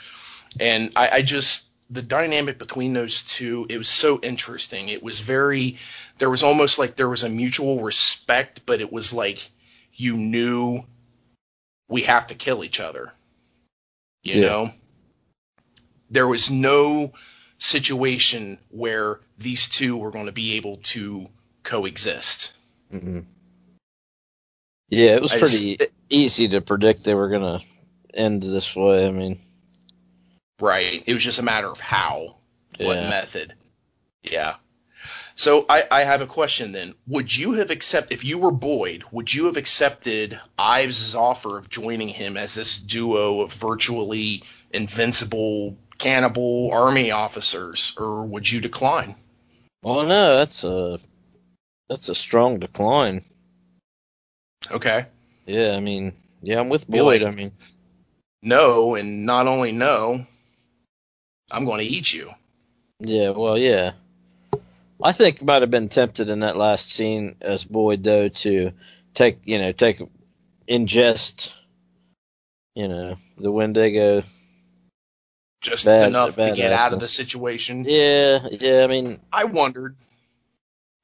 And 0.60 0.92
I, 0.96 1.08
I 1.08 1.22
just 1.22 1.66
the 1.90 2.02
dynamic 2.02 2.58
between 2.58 2.92
those 2.92 3.22
two, 3.22 3.66
it 3.68 3.78
was 3.78 3.88
so 3.88 4.18
interesting. 4.20 4.88
It 4.88 5.02
was 5.02 5.20
very 5.20 5.76
there 6.18 6.30
was 6.30 6.42
almost 6.42 6.78
like 6.78 6.96
there 6.96 7.08
was 7.08 7.24
a 7.24 7.28
mutual 7.28 7.80
respect, 7.82 8.60
but 8.66 8.80
it 8.80 8.92
was 8.92 9.12
like 9.12 9.50
you 9.94 10.16
knew 10.16 10.84
we 11.88 12.02
have 12.02 12.26
to 12.28 12.34
kill 12.34 12.64
each 12.64 12.80
other. 12.80 13.12
You 14.22 14.34
Yeah. 14.40 14.40
know? 14.48 14.72
There 16.10 16.26
was 16.28 16.50
no 16.50 17.12
situation 17.58 18.58
where 18.70 19.20
these 19.38 19.68
two 19.68 19.96
were 19.96 20.10
going 20.10 20.26
to 20.26 20.32
be 20.32 20.54
able 20.54 20.78
to 20.78 21.28
coexist. 21.62 22.52
hmm 22.90 23.20
Yeah, 24.88 25.16
it 25.16 25.22
was 25.22 25.32
I 25.32 25.40
just- 25.40 25.52
pretty 25.52 25.78
easy 26.10 26.48
to 26.48 26.60
predict 26.60 27.04
they 27.04 27.14
were 27.14 27.28
gonna 27.28 27.60
end 28.14 28.42
this 28.42 28.74
way. 28.76 29.06
I 29.06 29.10
mean, 29.10 29.40
Right. 30.60 31.02
It 31.06 31.12
was 31.14 31.22
just 31.24 31.38
a 31.38 31.42
matter 31.44 31.68
of 31.68 31.80
how, 31.80 32.36
what 32.78 32.96
method. 32.98 33.54
Yeah. 34.22 34.54
So 35.34 35.66
I, 35.68 35.84
I 35.90 36.00
have 36.00 36.22
a 36.22 36.26
question 36.26 36.72
then. 36.72 36.94
Would 37.06 37.36
you 37.36 37.52
have 37.54 37.70
accepted 37.70 38.14
if 38.14 38.24
you 38.24 38.38
were 38.38 38.50
Boyd, 38.50 39.04
would 39.12 39.32
you 39.34 39.44
have 39.44 39.58
accepted 39.58 40.40
Ives' 40.58 41.14
offer 41.14 41.58
of 41.58 41.68
joining 41.68 42.08
him 42.08 42.36
as 42.38 42.54
this 42.54 42.78
duo 42.78 43.42
of 43.42 43.52
virtually 43.52 44.42
invincible 44.72 45.76
cannibal 45.98 46.70
army 46.72 47.10
officers, 47.10 47.92
or 47.98 48.24
would 48.24 48.50
you 48.50 48.60
decline? 48.60 49.14
well, 49.82 50.04
no, 50.04 50.36
that's 50.38 50.64
a 50.64 50.98
that's 51.88 52.08
a 52.08 52.14
strong 52.14 52.58
decline. 52.58 53.22
Okay. 54.70 55.06
Yeah, 55.46 55.74
I 55.76 55.80
mean, 55.80 56.12
yeah, 56.42 56.58
I'm 56.60 56.68
with 56.68 56.88
Boyd. 56.88 57.22
like- 57.22 57.30
I 57.30 57.34
mean, 57.34 57.52
No, 58.42 58.94
and 58.96 59.24
not 59.26 59.46
only 59.46 59.70
no, 59.70 60.26
I'm 61.50 61.64
going 61.64 61.78
to 61.78 61.84
eat 61.84 62.12
you. 62.12 62.30
yeah, 63.00 63.30
well, 63.30 63.58
yeah. 63.58 63.92
I 65.02 65.12
think 65.12 65.42
might 65.42 65.62
have 65.62 65.70
been 65.70 65.88
tempted 65.88 66.30
in 66.30 66.40
that 66.40 66.56
last 66.56 66.90
scene 66.90 67.36
as 67.40 67.64
Boyd 67.64 68.02
though 68.02 68.28
to 68.28 68.72
take 69.14 69.38
you 69.44 69.58
know 69.58 69.72
take 69.72 70.00
ingest 70.68 71.52
you 72.74 72.88
know 72.88 73.16
the 73.38 73.52
Wendigo. 73.52 74.22
Just 75.60 75.84
Bad- 75.84 76.08
enough 76.08 76.36
to 76.36 76.52
get 76.52 76.72
out 76.72 76.92
of 76.92 77.00
the 77.00 77.08
situation. 77.08 77.84
Yeah, 77.86 78.46
yeah. 78.50 78.84
I 78.84 78.86
mean, 78.86 79.20
I 79.32 79.44
wondered. 79.44 79.96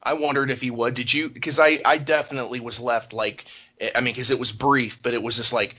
I 0.02 0.14
wondered 0.14 0.50
if 0.50 0.60
he 0.60 0.70
would. 0.70 0.94
Did 0.94 1.12
you? 1.12 1.28
Because 1.28 1.58
I, 1.60 1.80
I 1.84 1.98
definitely 1.98 2.60
was 2.60 2.80
left 2.80 3.12
like, 3.12 3.44
eh, 3.80 3.90
I 3.94 4.00
mean, 4.00 4.14
because 4.14 4.30
it 4.30 4.38
was 4.38 4.52
brief, 4.52 5.00
but 5.02 5.14
it 5.14 5.22
was 5.22 5.36
just 5.36 5.52
like, 5.52 5.76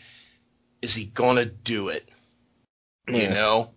is 0.82 0.95
he 0.95 1.06
gonna 1.06 1.45
do 1.45 1.89
it? 1.89 2.08
You 3.08 3.30
know. 3.30 3.71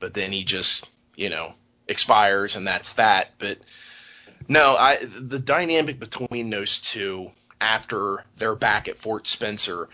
But 0.00 0.14
then 0.14 0.32
he 0.32 0.44
just, 0.44 0.88
you 1.16 1.28
know, 1.28 1.54
expires, 1.88 2.56
and 2.56 2.66
that's 2.66 2.94
that. 2.94 3.30
But 3.38 3.58
no, 4.48 4.76
I 4.78 4.98
the 5.02 5.38
dynamic 5.38 5.98
between 5.98 6.50
those 6.50 6.78
two 6.78 7.30
after 7.60 8.24
they're 8.36 8.54
back 8.54 8.88
at 8.88 8.98
Fort 8.98 9.26
Spencer, 9.26 9.88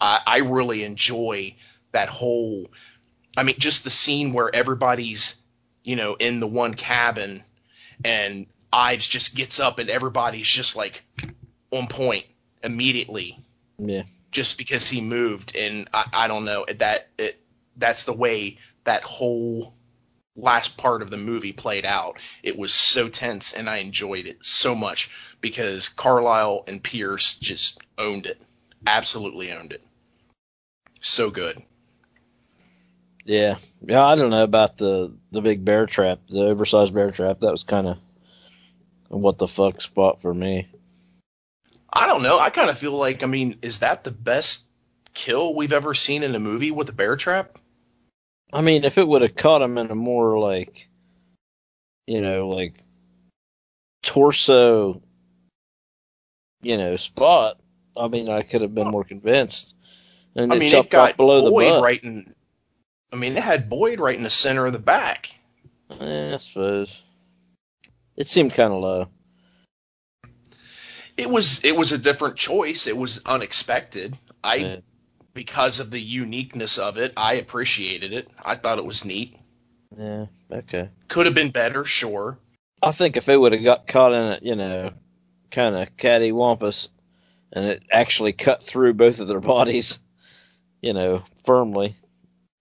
I, 0.00 0.20
I 0.26 0.38
really 0.38 0.84
enjoy 0.84 1.54
that 1.92 2.08
whole. 2.08 2.66
I 3.36 3.42
mean, 3.42 3.56
just 3.58 3.84
the 3.84 3.90
scene 3.90 4.32
where 4.32 4.54
everybody's, 4.54 5.36
you 5.84 5.96
know, 5.96 6.14
in 6.14 6.40
the 6.40 6.46
one 6.46 6.74
cabin, 6.74 7.42
and 8.04 8.46
Ives 8.72 9.06
just 9.06 9.34
gets 9.34 9.58
up 9.58 9.78
and 9.78 9.88
everybody's 9.90 10.46
just 10.46 10.76
like 10.76 11.02
on 11.70 11.86
point 11.88 12.24
immediately, 12.62 13.38
yeah, 13.78 14.02
just 14.30 14.58
because 14.58 14.88
he 14.88 15.00
moved. 15.00 15.56
And 15.56 15.88
I, 15.92 16.04
I 16.12 16.28
don't 16.28 16.44
know 16.44 16.64
that 16.78 17.08
it 17.18 17.40
that's 17.78 18.04
the 18.04 18.12
way 18.12 18.58
that 18.84 19.02
whole 19.02 19.74
last 20.36 20.76
part 20.76 21.02
of 21.02 21.10
the 21.10 21.16
movie 21.16 21.52
played 21.52 21.84
out. 21.86 22.18
It 22.42 22.58
was 22.58 22.72
so 22.74 23.08
tense, 23.08 23.52
and 23.52 23.68
I 23.68 23.78
enjoyed 23.78 24.26
it 24.26 24.38
so 24.44 24.74
much 24.74 25.10
because 25.40 25.88
Carlyle 25.88 26.64
and 26.68 26.82
Pearce 26.82 27.34
just 27.34 27.80
owned 27.98 28.26
it, 28.26 28.42
absolutely 28.86 29.52
owned 29.52 29.72
it. 29.72 29.82
So 31.00 31.30
good. 31.30 31.62
yeah, 33.24 33.56
yeah. 33.86 34.04
I 34.04 34.16
don't 34.16 34.30
know 34.30 34.44
about 34.44 34.78
the 34.78 35.12
the 35.32 35.40
big 35.40 35.64
bear 35.64 35.86
trap, 35.86 36.20
the 36.28 36.42
oversized 36.44 36.94
bear 36.94 37.10
trap. 37.10 37.40
That 37.40 37.52
was 37.52 37.62
kind 37.64 37.86
of 37.88 37.98
what 39.08 39.38
the 39.38 39.48
fuck 39.48 39.80
spot 39.82 40.20
for 40.22 40.34
me. 40.34 40.68
I 41.92 42.06
don't 42.06 42.22
know. 42.22 42.38
I 42.38 42.50
kind 42.50 42.70
of 42.70 42.78
feel 42.78 42.96
like, 42.96 43.22
I 43.22 43.26
mean, 43.26 43.58
is 43.62 43.78
that 43.80 44.04
the 44.04 44.10
best 44.10 44.64
kill 45.14 45.54
we've 45.54 45.72
ever 45.72 45.94
seen 45.94 46.22
in 46.22 46.34
a 46.34 46.40
movie 46.40 46.70
with 46.70 46.88
a 46.88 46.92
bear 46.92 47.16
trap? 47.16 47.58
I 48.52 48.60
mean, 48.62 48.84
if 48.84 48.98
it 48.98 49.06
would 49.06 49.22
have 49.22 49.36
caught 49.36 49.62
him 49.62 49.76
in 49.78 49.90
a 49.90 49.94
more 49.94 50.38
like, 50.38 50.88
you 52.06 52.20
know, 52.20 52.48
like 52.48 52.74
torso, 54.02 55.02
you 56.62 56.76
know, 56.78 56.96
spot, 56.96 57.60
I 57.96 58.08
mean, 58.08 58.28
I 58.28 58.42
could 58.42 58.62
have 58.62 58.74
been 58.74 58.88
more 58.88 59.04
convinced. 59.04 59.74
And 60.34 60.52
I 60.52 60.58
mean, 60.58 60.74
it 60.74 60.90
got 60.90 61.16
below 61.16 61.50
Boyd 61.50 61.66
the 61.66 61.70
butt. 61.70 61.82
right 61.82 62.04
in. 62.04 62.34
I 63.12 63.16
mean, 63.16 63.36
it 63.36 63.42
had 63.42 63.68
Boyd 63.68 64.00
right 64.00 64.16
in 64.16 64.22
the 64.22 64.30
center 64.30 64.66
of 64.66 64.72
the 64.72 64.78
back. 64.78 65.30
Eh, 66.00 66.34
I 66.34 66.36
suppose 66.36 67.00
it 68.16 68.28
seemed 68.28 68.54
kind 68.54 68.72
of 68.72 68.80
low. 68.80 69.08
It 71.16 71.28
was 71.28 71.62
it 71.64 71.76
was 71.76 71.92
a 71.92 71.98
different 71.98 72.36
choice. 72.36 72.86
It 72.86 72.96
was 72.96 73.20
unexpected. 73.26 74.16
I 74.44 74.54
Yeah. 74.56 74.76
Because 75.38 75.78
of 75.78 75.92
the 75.92 76.00
uniqueness 76.00 76.78
of 76.78 76.98
it, 76.98 77.12
I 77.16 77.34
appreciated 77.34 78.12
it. 78.12 78.28
I 78.44 78.56
thought 78.56 78.78
it 78.78 78.84
was 78.84 79.04
neat. 79.04 79.36
Yeah, 79.96 80.26
okay. 80.50 80.88
Could 81.06 81.26
have 81.26 81.34
been 81.36 81.52
better, 81.52 81.84
sure. 81.84 82.40
I 82.82 82.90
think 82.90 83.16
if 83.16 83.28
it 83.28 83.36
would 83.36 83.52
have 83.52 83.62
got 83.62 83.86
caught 83.86 84.12
in 84.12 84.32
it, 84.32 84.42
you 84.42 84.56
know, 84.56 84.90
kind 85.52 85.76
of 85.76 85.96
cattywampus, 85.96 86.88
and 87.52 87.66
it 87.66 87.84
actually 87.92 88.32
cut 88.32 88.64
through 88.64 88.94
both 88.94 89.20
of 89.20 89.28
their 89.28 89.38
bodies, 89.38 90.00
you 90.82 90.92
know, 90.92 91.22
firmly, 91.46 91.94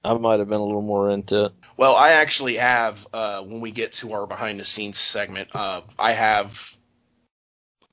I 0.03 0.13
might 0.13 0.37
have 0.37 0.47
been 0.47 0.61
a 0.61 0.63
little 0.63 0.83
more 0.83 1.09
into 1.09 1.45
it. 1.45 1.53
Well, 1.77 1.95
I 1.95 2.11
actually 2.11 2.57
have 2.57 3.07
uh, 3.11 3.41
when 3.41 3.59
we 3.59 3.71
get 3.71 3.91
to 3.93 4.13
our 4.13 4.27
behind 4.27 4.59
the 4.59 4.65
scenes 4.65 4.99
segment, 4.99 5.49
uh, 5.55 5.81
I 5.97 6.11
have 6.11 6.77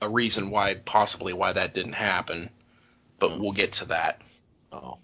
a 0.03 0.11
reason 0.11 0.51
why 0.51 0.75
possibly 0.75 1.33
why 1.33 1.55
that 1.55 1.73
didn't 1.73 1.95
happen, 1.95 2.51
but 3.19 3.41
we'll 3.41 3.53
get 3.53 3.73
to 3.73 3.87
that. 3.87 4.21
Oh, 4.75 4.99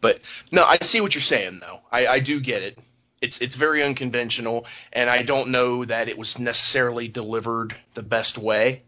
But 0.00 0.20
no, 0.52 0.64
I 0.64 0.78
see 0.82 1.00
what 1.00 1.14
you're 1.14 1.22
saying 1.22 1.58
though. 1.60 1.80
I, 1.90 2.06
I 2.06 2.20
do 2.20 2.38
get 2.40 2.62
it. 2.62 2.78
It's 3.20 3.40
it's 3.40 3.56
very 3.56 3.82
unconventional, 3.82 4.66
and 4.92 5.10
I 5.10 5.22
don't 5.22 5.50
know 5.50 5.84
that 5.84 6.08
it 6.08 6.16
was 6.16 6.38
necessarily 6.38 7.08
delivered 7.08 7.76
the 7.94 8.02
best 8.02 8.38
way. 8.38 8.82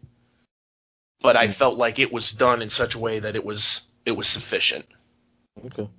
But 1.21 1.35
I 1.35 1.47
Hmm. 1.47 1.51
felt 1.51 1.77
like 1.77 1.99
it 1.99 2.11
was 2.11 2.31
done 2.31 2.61
in 2.61 2.69
such 2.69 2.95
a 2.95 2.99
way 2.99 3.19
that 3.19 3.35
it 3.35 3.45
was 3.45 3.81
it 4.05 4.13
was 4.13 4.27
sufficient. 4.27 4.85
okay. 5.65 5.89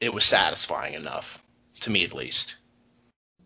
It 0.00 0.12
was 0.12 0.24
satisfying 0.24 0.94
enough 0.94 1.42
to 1.80 1.90
me, 1.90 2.04
at 2.04 2.12
least. 2.14 2.56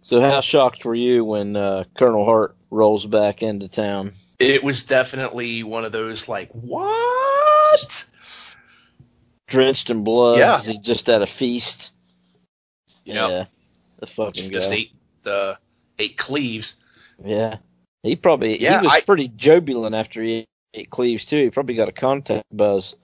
So 0.02 0.20
how 0.20 0.40
shocked 0.40 0.84
were 0.84 0.94
you 0.94 1.24
when 1.24 1.56
uh, 1.56 1.84
Colonel 1.96 2.24
Hart 2.24 2.56
rolls 2.70 3.06
back 3.06 3.42
into 3.42 3.68
town? 3.68 4.12
It 4.38 4.62
was 4.64 4.82
definitely 4.82 5.62
one 5.62 5.84
of 5.84 5.92
those 5.92 6.28
like 6.28 6.50
what? 6.52 8.04
Drenched 9.54 9.88
in 9.88 10.02
blood, 10.02 10.38
Yeah. 10.40 10.58
is 10.58 10.66
he 10.66 10.78
just 10.78 11.08
at 11.08 11.22
a 11.22 11.26
feast? 11.28 11.92
Yep. 13.04 13.14
Yeah, 13.30 13.44
the 14.00 14.06
fucking 14.08 14.50
Just 14.50 14.70
guy. 14.70 14.76
ate 14.78 14.92
the 15.22 15.58
ate 16.00 16.16
cleaves. 16.16 16.74
Yeah, 17.24 17.58
he 18.02 18.16
probably 18.16 18.60
Yeah, 18.60 18.80
he 18.80 18.86
was 18.86 18.92
I- 18.94 19.00
pretty 19.02 19.28
jubilant 19.28 19.94
after 19.94 20.22
he 20.24 20.44
ate 20.74 20.90
cleaves 20.90 21.24
too. 21.24 21.44
He 21.44 21.50
probably 21.50 21.76
got 21.76 21.88
a 21.88 21.92
contact 21.92 22.44
buzz 22.52 22.96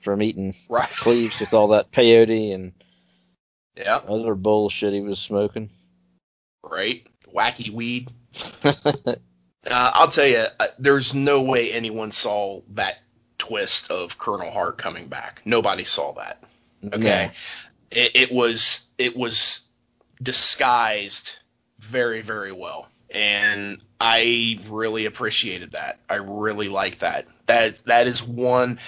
from 0.00 0.22
eating 0.22 0.54
Right. 0.68 0.88
cleaves 0.90 1.40
with 1.40 1.52
all 1.52 1.66
that 1.68 1.90
peyote 1.90 2.54
and 2.54 2.72
Yeah. 3.76 3.96
other 4.06 4.36
bullshit 4.36 4.92
he 4.94 5.00
was 5.00 5.18
smoking. 5.18 5.68
Right. 6.62 7.08
Wacky 7.34 7.70
weed. 7.70 8.10
Uh, 9.68 9.90
I'll 9.92 10.08
tell 10.08 10.26
you, 10.26 10.46
uh, 10.60 10.68
there's 10.78 11.12
no 11.12 11.42
way 11.42 11.72
anyone 11.72 12.12
saw 12.12 12.62
that 12.70 12.98
twist 13.48 13.90
of 13.90 14.18
Colonel 14.18 14.50
Hart 14.50 14.78
coming 14.78 15.08
back. 15.08 15.40
Nobody 15.44 15.84
saw 15.84 16.12
that. 16.14 16.42
Okay, 16.92 17.30
it, 17.90 18.12
it 18.14 18.32
was 18.32 18.82
it 18.98 19.16
was 19.16 19.60
disguised 20.22 21.38
very 21.80 22.22
very 22.22 22.52
well, 22.52 22.88
and 23.10 23.80
I 24.00 24.58
really 24.68 25.06
appreciated 25.06 25.72
that. 25.72 25.98
I 26.08 26.16
really 26.16 26.68
like 26.68 26.98
that. 26.98 27.26
That 27.46 27.84
that 27.86 28.06
is 28.06 28.22
one 28.22 28.78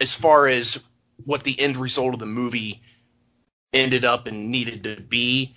as 0.00 0.14
far 0.14 0.48
as 0.48 0.82
what 1.24 1.44
the 1.44 1.58
end 1.60 1.76
result 1.76 2.14
of 2.14 2.20
the 2.20 2.26
movie 2.26 2.82
ended 3.72 4.04
up 4.04 4.26
and 4.26 4.50
needed 4.50 4.82
to 4.84 5.00
be 5.00 5.54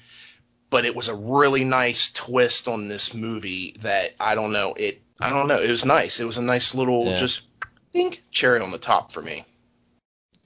but 0.69 0.85
it 0.85 0.95
was 0.95 1.07
a 1.07 1.15
really 1.15 1.63
nice 1.63 2.11
twist 2.13 2.67
on 2.67 2.87
this 2.87 3.13
movie 3.13 3.75
that 3.79 4.15
I 4.19 4.35
don't 4.35 4.51
know 4.51 4.73
it 4.73 5.01
I 5.19 5.29
don't 5.29 5.47
know 5.47 5.59
it 5.59 5.69
was 5.69 5.85
nice 5.85 6.19
it 6.19 6.25
was 6.25 6.37
a 6.37 6.41
nice 6.41 6.75
little 6.75 7.05
Yeah. 7.05 7.15
just 7.15 7.41
think 7.91 8.23
cherry 8.32 8.60
on 8.62 8.71
the 8.71 8.78
top 8.78 9.12
for 9.12 9.21
me 9.21 9.45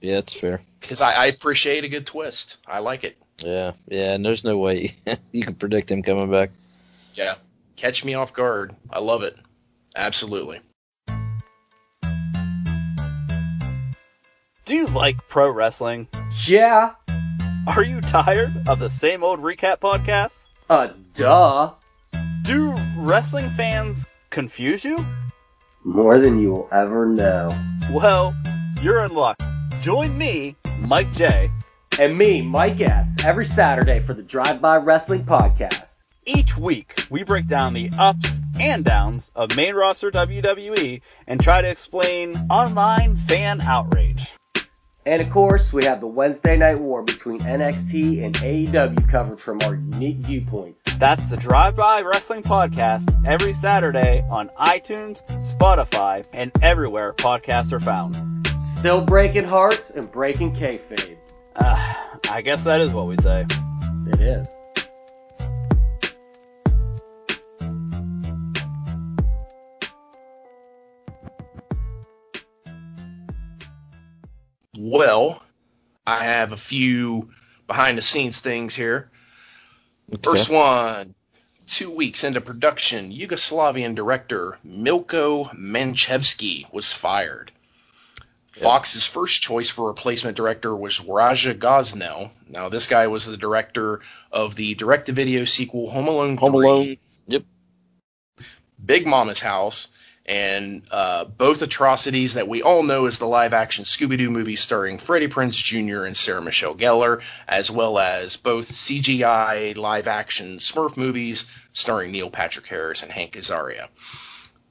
Yeah, 0.00 0.14
that's 0.16 0.34
fair. 0.34 0.60
because 0.80 1.00
I, 1.00 1.12
I 1.12 1.26
appreciate 1.26 1.84
a 1.84 1.88
good 1.88 2.06
twist 2.06 2.56
I 2.66 2.78
like 2.80 3.04
it 3.04 3.16
Yeah, 3.38 3.72
yeah, 3.88 4.14
and 4.14 4.24
there's 4.24 4.44
no 4.44 4.58
way 4.58 4.96
you 5.32 5.42
can 5.44 5.54
predict 5.54 5.90
him 5.90 6.02
coming 6.02 6.30
back. 6.30 6.50
yeah 7.14 7.34
catch 7.76 8.04
me 8.04 8.14
off 8.14 8.32
guard 8.32 8.74
I 8.90 8.98
love 9.00 9.22
it 9.22 9.36
absolutely 9.96 10.60
Do 14.64 14.76
you 14.76 14.86
like 14.86 15.16
pro 15.28 15.50
wrestling? 15.50 16.06
Yeah. 16.46 16.92
Are 17.66 17.82
you 17.82 18.00
tired 18.00 18.52
of 18.68 18.78
the 18.78 18.88
same 18.88 19.22
old 19.24 19.40
recap 19.40 19.80
podcasts? 19.80 20.46
Uh, 20.70 20.88
duh. 21.14 21.72
Do 22.42 22.72
wrestling 22.96 23.50
fans 23.50 24.06
confuse 24.30 24.84
you? 24.84 24.96
More 25.84 26.18
than 26.20 26.40
you 26.40 26.52
will 26.52 26.68
ever 26.70 27.06
know. 27.06 27.48
Well, 27.90 28.34
you're 28.80 29.04
in 29.04 29.12
luck. 29.12 29.36
Join 29.80 30.16
me, 30.16 30.54
Mike 30.78 31.12
J, 31.12 31.50
And 31.98 32.16
me, 32.16 32.40
Mike 32.40 32.80
S., 32.80 33.16
every 33.24 33.44
Saturday 33.44 34.00
for 34.00 34.14
the 34.14 34.22
Drive 34.22 34.60
By 34.60 34.76
Wrestling 34.76 35.24
Podcast. 35.24 35.96
Each 36.24 36.56
week, 36.56 36.94
we 37.10 37.24
break 37.24 37.48
down 37.48 37.74
the 37.74 37.90
ups 37.98 38.38
and 38.60 38.84
downs 38.84 39.32
of 39.34 39.56
main 39.56 39.74
roster 39.74 40.10
WWE 40.12 41.00
and 41.26 41.40
try 41.40 41.60
to 41.60 41.68
explain 41.68 42.36
online 42.48 43.16
fan 43.16 43.60
outrage. 43.60 44.32
And 45.04 45.20
of 45.20 45.30
course, 45.30 45.72
we 45.72 45.84
have 45.84 46.00
the 46.00 46.06
Wednesday 46.06 46.56
Night 46.56 46.78
War 46.78 47.02
between 47.02 47.40
NXT 47.40 48.24
and 48.24 48.34
AEW 48.36 49.10
covered 49.10 49.40
from 49.40 49.60
our 49.62 49.74
unique 49.74 50.18
viewpoints. 50.18 50.84
That's 50.98 51.28
the 51.28 51.36
Drive 51.36 51.74
By 51.74 52.02
Wrestling 52.02 52.44
Podcast 52.44 53.12
every 53.26 53.52
Saturday 53.52 54.24
on 54.30 54.48
iTunes, 54.50 55.20
Spotify, 55.56 56.24
and 56.32 56.52
everywhere 56.62 57.14
podcasts 57.14 57.72
are 57.72 57.80
found. 57.80 58.14
Still 58.78 59.00
breaking 59.00 59.44
hearts 59.44 59.90
and 59.90 60.10
breaking 60.12 60.54
kayfabe. 60.54 61.16
Uh, 61.56 61.94
I 62.30 62.40
guess 62.40 62.62
that 62.62 62.80
is 62.80 62.92
what 62.92 63.08
we 63.08 63.16
say. 63.16 63.44
It 64.06 64.20
is. 64.20 64.48
Well 74.92 75.42
I 76.06 76.24
have 76.24 76.52
a 76.52 76.56
few 76.56 77.30
behind 77.66 77.96
the 77.98 78.02
scenes 78.02 78.40
things 78.40 78.74
here 78.74 79.10
Okay. 80.12 80.20
First 80.22 80.50
one. 80.50 81.14
Two 81.66 81.90
weeks 81.90 82.22
into 82.24 82.40
production, 82.40 83.12
Yugoslavian 83.12 83.94
director 83.94 84.58
Milko 84.66 85.54
Manchevski 85.56 86.70
was 86.72 86.92
fired. 86.92 87.50
Fox's 88.50 89.06
first 89.06 89.40
choice 89.40 89.70
for 89.70 89.86
replacement 89.86 90.36
director 90.36 90.76
was 90.76 91.00
Raja 91.00 91.54
Gosnell. 91.54 92.30
Now, 92.46 92.68
this 92.68 92.86
guy 92.86 93.06
was 93.06 93.24
the 93.24 93.38
director 93.38 94.00
of 94.30 94.56
the 94.56 94.74
direct-to-video 94.74 95.46
sequel 95.46 95.88
Home 95.90 96.08
Alone 96.08 96.36
3, 96.36 96.40
Home 96.40 96.54
Alone. 96.56 96.96
Yep. 97.28 97.44
Big 98.84 99.06
Mama's 99.06 99.40
House, 99.40 99.88
and 100.26 100.84
uh, 100.90 101.24
both 101.24 101.62
atrocities 101.62 102.34
that 102.34 102.48
we 102.48 102.62
all 102.62 102.82
know 102.82 103.06
as 103.06 103.18
the 103.18 103.26
live-action 103.26 103.84
Scooby-Doo 103.84 104.30
movie 104.30 104.56
starring 104.56 104.98
Freddie 104.98 105.28
Prinze 105.28 105.62
Jr. 105.62 106.04
and 106.04 106.16
Sarah 106.16 106.42
Michelle 106.42 106.76
Gellar, 106.76 107.20
as 107.48 107.70
well 107.70 107.98
as 107.98 108.36
both 108.36 108.70
CGI 108.70 109.76
live-action 109.76 110.58
Smurf 110.58 110.96
movies 110.96 111.46
starring 111.72 112.12
Neil 112.12 112.30
Patrick 112.30 112.66
Harris 112.66 113.02
and 113.02 113.10
Hank 113.10 113.32
Azaria. 113.32 113.88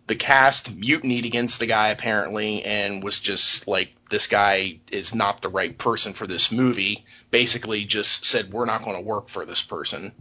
The 0.08 0.16
cast 0.16 0.76
mutinied 0.76 1.26
against 1.26 1.60
the 1.60 1.66
guy 1.66 1.90
apparently 1.90 2.64
and 2.64 3.04
was 3.04 3.20
just 3.20 3.68
like, 3.68 3.94
this 4.10 4.28
guy 4.28 4.80
is 4.92 5.16
not 5.16 5.42
the 5.42 5.50
right 5.50 5.78
person 5.78 6.14
for 6.14 6.28
this 6.28 6.52
movie. 6.52 7.06
Basically, 7.30 7.86
just 7.86 8.26
said, 8.26 8.52
we're 8.52 8.66
not 8.66 8.84
going 8.84 8.98
to 8.98 9.02
work 9.02 9.30
for 9.30 9.46
this 9.46 9.62
person. 9.62 10.12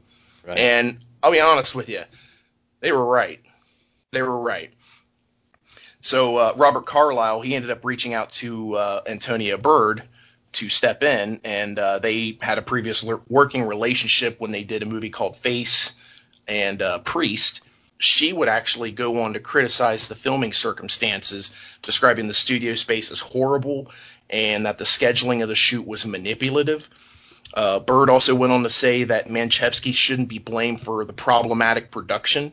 Right. 0.47 0.59
And 0.59 1.01
I'll 1.23 1.33
be 1.33 1.41
honest 1.41 1.75
with 1.75 1.89
you, 1.89 2.03
they 2.81 2.93
were 2.93 3.05
right. 3.05 3.41
They 4.13 4.23
were 4.23 4.41
right. 4.41 4.73
So 6.01 6.37
uh, 6.37 6.53
Robert 6.57 6.87
Carlyle, 6.87 7.43
he 7.43 7.55
ended 7.55 7.71
up 7.71 7.85
reaching 7.85 8.15
out 8.15 8.31
to 8.33 8.75
uh, 8.75 9.03
Antonia 9.07 9.59
Bird 9.59 10.03
to 10.53 10.69
step 10.69 11.03
in, 11.03 11.41
and 11.45 11.79
uh, 11.79 11.99
they 11.99 12.39
had 12.41 12.59
a 12.59 12.63
previous 12.63 13.05
working 13.29 13.65
relationship 13.65 14.41
when 14.41 14.51
they 14.51 14.65
did 14.65 14.83
a 14.83 14.87
movie 14.87 15.11
called 15.11 15.37
Face 15.37 15.93
and 16.49 16.83
uh, 16.83 16.99
Priest. 17.01 17.61
She 17.99 18.33
would 18.33 18.49
actually 18.49 18.91
go 18.91 19.23
on 19.23 19.35
to 19.35 19.41
criticize 19.41 20.09
the 20.09 20.15
filming 20.15 20.53
circumstances, 20.53 21.51
describing 21.83 22.29
the 22.29 22.35
studio 22.35 22.75
space 22.75 23.11
as 23.11 23.21
horrible 23.21 23.91
and 24.31 24.65
that 24.65 24.79
the 24.79 24.85
scheduling 24.85 25.43
of 25.43 25.49
the 25.49 25.57
shoot 25.57 25.87
was 25.87 26.07
manipulative. 26.07 26.89
Uh, 27.53 27.81
Bird 27.81 28.09
also 28.09 28.35
went 28.35 28.53
on 28.53 28.63
to 28.63 28.71
say 28.71 29.05
that 29.05 29.29
Manchevski 29.29 29.93
shouldn't 29.93 30.29
be 30.29 30.39
blamed 30.39 30.81
for 30.81 31.05
the 31.05 31.13
problematic 31.13 31.91
production. 31.91 32.53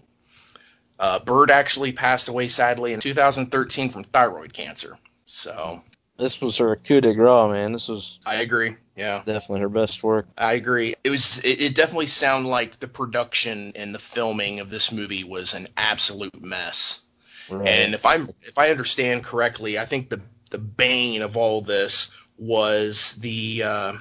Uh, 1.00 1.20
Bird 1.20 1.52
actually 1.52 1.92
passed 1.92 2.28
away 2.28 2.48
sadly 2.48 2.94
in 2.94 3.00
2013 3.00 3.90
from 3.90 4.04
thyroid 4.04 4.54
cancer. 4.54 4.98
So 5.26 5.84
This 6.18 6.42
was 6.42 6.58
her 6.58 6.76
coup 6.76 7.02
de 7.02 7.14
grace, 7.14 7.52
man. 7.52 7.74
This 7.74 7.88
was 7.88 8.20
I 8.26 8.36
agree. 8.36 8.76
Yeah, 8.96 9.22
definitely 9.26 9.60
her 9.60 9.70
best 9.70 10.02
work. 10.02 10.28
I 10.38 10.54
agree. 10.54 10.96
It 11.04 11.12
was. 11.12 11.38
It, 11.40 11.62
it 11.62 11.76
definitely 11.76 12.08
sounded 12.08 12.50
like 12.50 12.80
the 12.80 12.88
production 12.88 13.72
and 13.76 13.94
the 13.94 14.00
filming 14.00 14.60
of 14.60 14.72
this 14.72 14.92
movie 14.92 15.24
was 15.24 15.54
an 15.54 15.68
absolute 15.78 16.42
mess. 16.42 17.02
Right. 17.50 17.68
And 17.68 17.94
if 17.94 18.06
I'm 18.06 18.30
if 18.44 18.58
I 18.58 18.72
understand 18.72 19.24
correctly, 19.24 19.78
I 19.78 19.86
think 19.86 20.10
the 20.10 20.22
the 20.50 20.58
bane 20.58 21.22
of 21.22 21.38
all 21.38 21.62
this 21.62 22.10
was 22.40 23.14
the 23.20 23.62
uh, 23.64 23.94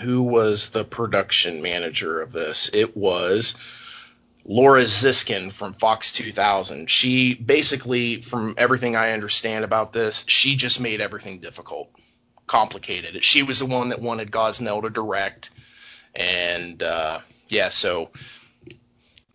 who 0.00 0.22
was 0.22 0.70
the 0.70 0.84
production 0.84 1.62
manager 1.62 2.20
of 2.20 2.32
this. 2.32 2.70
It 2.74 2.94
was 2.96 3.54
Laura 4.44 4.82
Ziskin 4.82 5.52
from 5.52 5.74
Fox 5.74 6.10
2000. 6.12 6.90
She 6.90 7.34
basically, 7.34 8.20
from 8.22 8.54
everything 8.58 8.96
I 8.96 9.12
understand 9.12 9.64
about 9.64 9.92
this, 9.92 10.24
she 10.26 10.56
just 10.56 10.80
made 10.80 11.00
everything 11.00 11.40
difficult, 11.40 11.90
complicated. 12.46 13.24
She 13.24 13.42
was 13.42 13.60
the 13.60 13.66
one 13.66 13.88
that 13.90 14.00
wanted 14.00 14.30
Gosnell 14.30 14.82
to 14.82 14.90
direct, 14.90 15.50
and 16.14 16.82
uh, 16.82 17.20
yeah, 17.48 17.68
so 17.68 18.10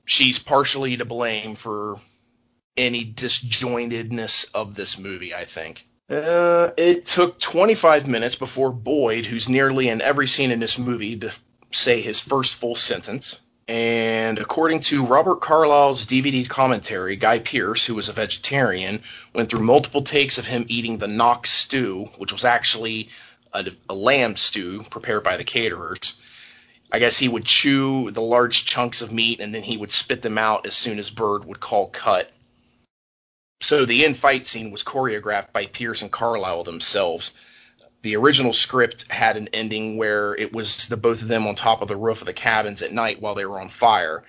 she's 0.06 0.40
partially 0.40 0.98
to 0.98 1.06
blame 1.06 1.56
for 1.56 2.00
any 2.76 3.06
disjointedness 3.06 4.46
of 4.54 4.76
this 4.76 4.98
movie, 4.98 5.34
I 5.34 5.46
think. 5.46 5.86
Uh, 6.10 6.72
it 6.78 7.06
took 7.06 7.40
25 7.40 8.08
minutes 8.08 8.36
before 8.36 8.72
Boyd, 8.72 9.26
who's 9.26 9.50
nearly 9.50 9.90
in 9.90 10.02
every 10.02 10.28
scene 10.28 10.52
in 10.52 10.60
this 10.60 10.78
movie, 10.78 11.18
to 11.18 11.32
say 11.72 12.02
his 12.02 12.20
first 12.20 12.56
full 12.56 12.76
sentence. 12.76 13.40
And 13.68 14.40
according 14.40 14.80
to 14.82 15.06
Robert 15.06 15.42
Carlyle's 15.42 16.06
DVD 16.06 16.48
commentary, 16.48 17.18
Guy 17.18 17.40
Pearce, 17.40 17.84
who 17.84 17.96
was 17.96 18.08
a 18.08 18.14
vegetarian, 18.14 19.04
went 19.34 19.50
through 19.50 19.60
multiple 19.60 20.02
takes 20.02 20.38
of 20.38 20.48
him 20.48 20.66
eating 20.70 20.98
the 20.98 21.08
Knox 21.08 21.50
stew, 21.50 22.10
which 22.18 22.32
was 22.32 22.46
actually 22.46 23.10
a, 23.52 23.70
a 23.90 23.94
lamb 23.94 24.38
stew 24.38 24.86
prepared 24.90 25.24
by 25.24 25.36
the 25.36 25.44
caterers. 25.44 26.14
I 26.94 27.00
guess 27.00 27.18
he 27.18 27.28
would 27.28 27.44
chew 27.44 28.10
the 28.12 28.22
large 28.22 28.64
chunks 28.66 29.02
of 29.02 29.12
meat 29.12 29.42
and 29.42 29.54
then 29.54 29.64
he 29.64 29.76
would 29.76 29.92
spit 29.92 30.22
them 30.22 30.38
out 30.38 30.66
as 30.66 30.74
soon 30.74 30.98
as 30.98 31.10
Bird 31.10 31.44
would 31.44 31.60
call 31.60 31.90
cut. 31.90 32.32
So 33.62 33.86
the 33.86 34.06
end 34.06 34.16
fight 34.16 34.48
scene 34.48 34.72
was 34.72 34.84
choreographed 34.84 35.52
by 35.52 35.66
Pearce 35.66 36.02
and 36.02 36.12
Carlyle 36.12 36.64
themselves. 36.64 37.34
The 38.04 38.16
original 38.16 38.54
script 38.54 39.12
had 39.12 39.38
an 39.38 39.50
ending 39.54 39.98
where 39.98 40.36
it 40.36 40.54
was 40.54 40.88
the 40.88 40.98
both 40.98 41.22
of 41.22 41.28
them 41.28 41.48
on 41.48 41.56
top 41.56 41.82
of 41.82 41.88
the 41.88 41.98
roof 41.98 42.22
of 42.22 42.28
the 42.28 42.34
cabins 42.34 42.82
at 42.82 42.92
night 42.94 43.22
while 43.22 43.36
they 43.36 43.46
were 43.46 43.60
on 43.60 43.70
fire. 43.70 44.24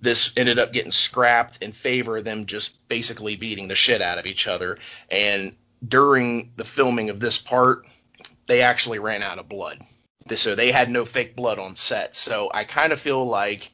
This 0.00 0.30
ended 0.36 0.58
up 0.58 0.72
getting 0.72 0.92
scrapped 0.92 1.60
in 1.62 1.72
favor 1.72 2.18
of 2.18 2.24
them 2.24 2.46
just 2.46 2.86
basically 2.88 3.34
beating 3.34 3.68
the 3.68 3.74
shit 3.74 4.00
out 4.00 4.18
of 4.18 4.26
each 4.26 4.46
other. 4.46 4.78
And 5.10 5.56
during 5.86 6.52
the 6.56 6.64
filming 6.64 7.10
of 7.10 7.18
this 7.20 7.38
part, 7.38 7.84
they 8.46 8.62
actually 8.62 8.98
ran 8.98 9.22
out 9.22 9.38
of 9.38 9.48
blood. 9.48 9.80
So 10.36 10.54
they 10.54 10.70
had 10.70 10.90
no 10.90 11.04
fake 11.04 11.34
blood 11.34 11.58
on 11.58 11.74
set. 11.74 12.14
So 12.14 12.50
I 12.52 12.64
kind 12.64 12.92
of 12.92 13.00
feel 13.00 13.26
like 13.26 13.72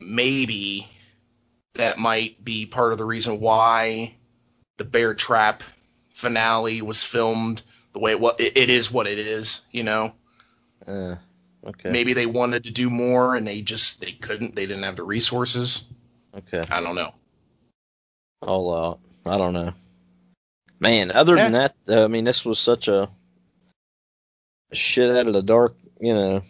maybe 0.00 0.88
that 1.74 1.98
might 1.98 2.42
be 2.44 2.66
part 2.66 2.92
of 2.92 2.98
the 2.98 3.04
reason 3.04 3.40
why 3.40 4.14
the 4.78 4.84
Bear 4.84 5.14
Trap 5.14 5.62
finale 6.14 6.82
was 6.82 7.02
filmed 7.04 7.62
the 7.92 7.98
way 7.98 8.12
it 8.12 8.20
was. 8.20 8.34
It, 8.38 8.56
it 8.56 8.70
is 8.70 8.90
what 8.90 9.06
it 9.06 9.18
is, 9.18 9.62
you 9.72 9.82
know. 9.82 10.12
Uh, 10.86 11.16
okay. 11.66 11.90
Maybe 11.90 12.12
they 12.12 12.26
wanted 12.26 12.64
to 12.64 12.70
do 12.70 12.90
more 12.90 13.36
and 13.36 13.46
they 13.46 13.60
just 13.60 14.00
they 14.00 14.12
couldn't. 14.12 14.54
They 14.54 14.66
didn't 14.66 14.84
have 14.84 14.96
the 14.96 15.04
resources. 15.04 15.84
Okay. 16.36 16.62
I 16.70 16.80
don't 16.80 16.94
know. 16.94 17.12
All 18.42 18.74
out. 18.74 19.00
I 19.26 19.36
don't 19.36 19.52
know. 19.52 19.72
Man, 20.80 21.10
other 21.10 21.34
than 21.34 21.52
that, 21.52 21.74
uh, 21.88 22.04
I 22.04 22.08
mean, 22.08 22.24
this 22.24 22.44
was 22.44 22.58
such 22.58 22.86
a 22.86 23.10
shit 24.72 25.14
out 25.14 25.26
of 25.26 25.32
the 25.32 25.42
dark, 25.42 25.74
you 26.00 26.14
know, 26.14 26.42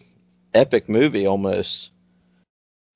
epic 0.53 0.89
movie 0.89 1.27
almost. 1.27 1.91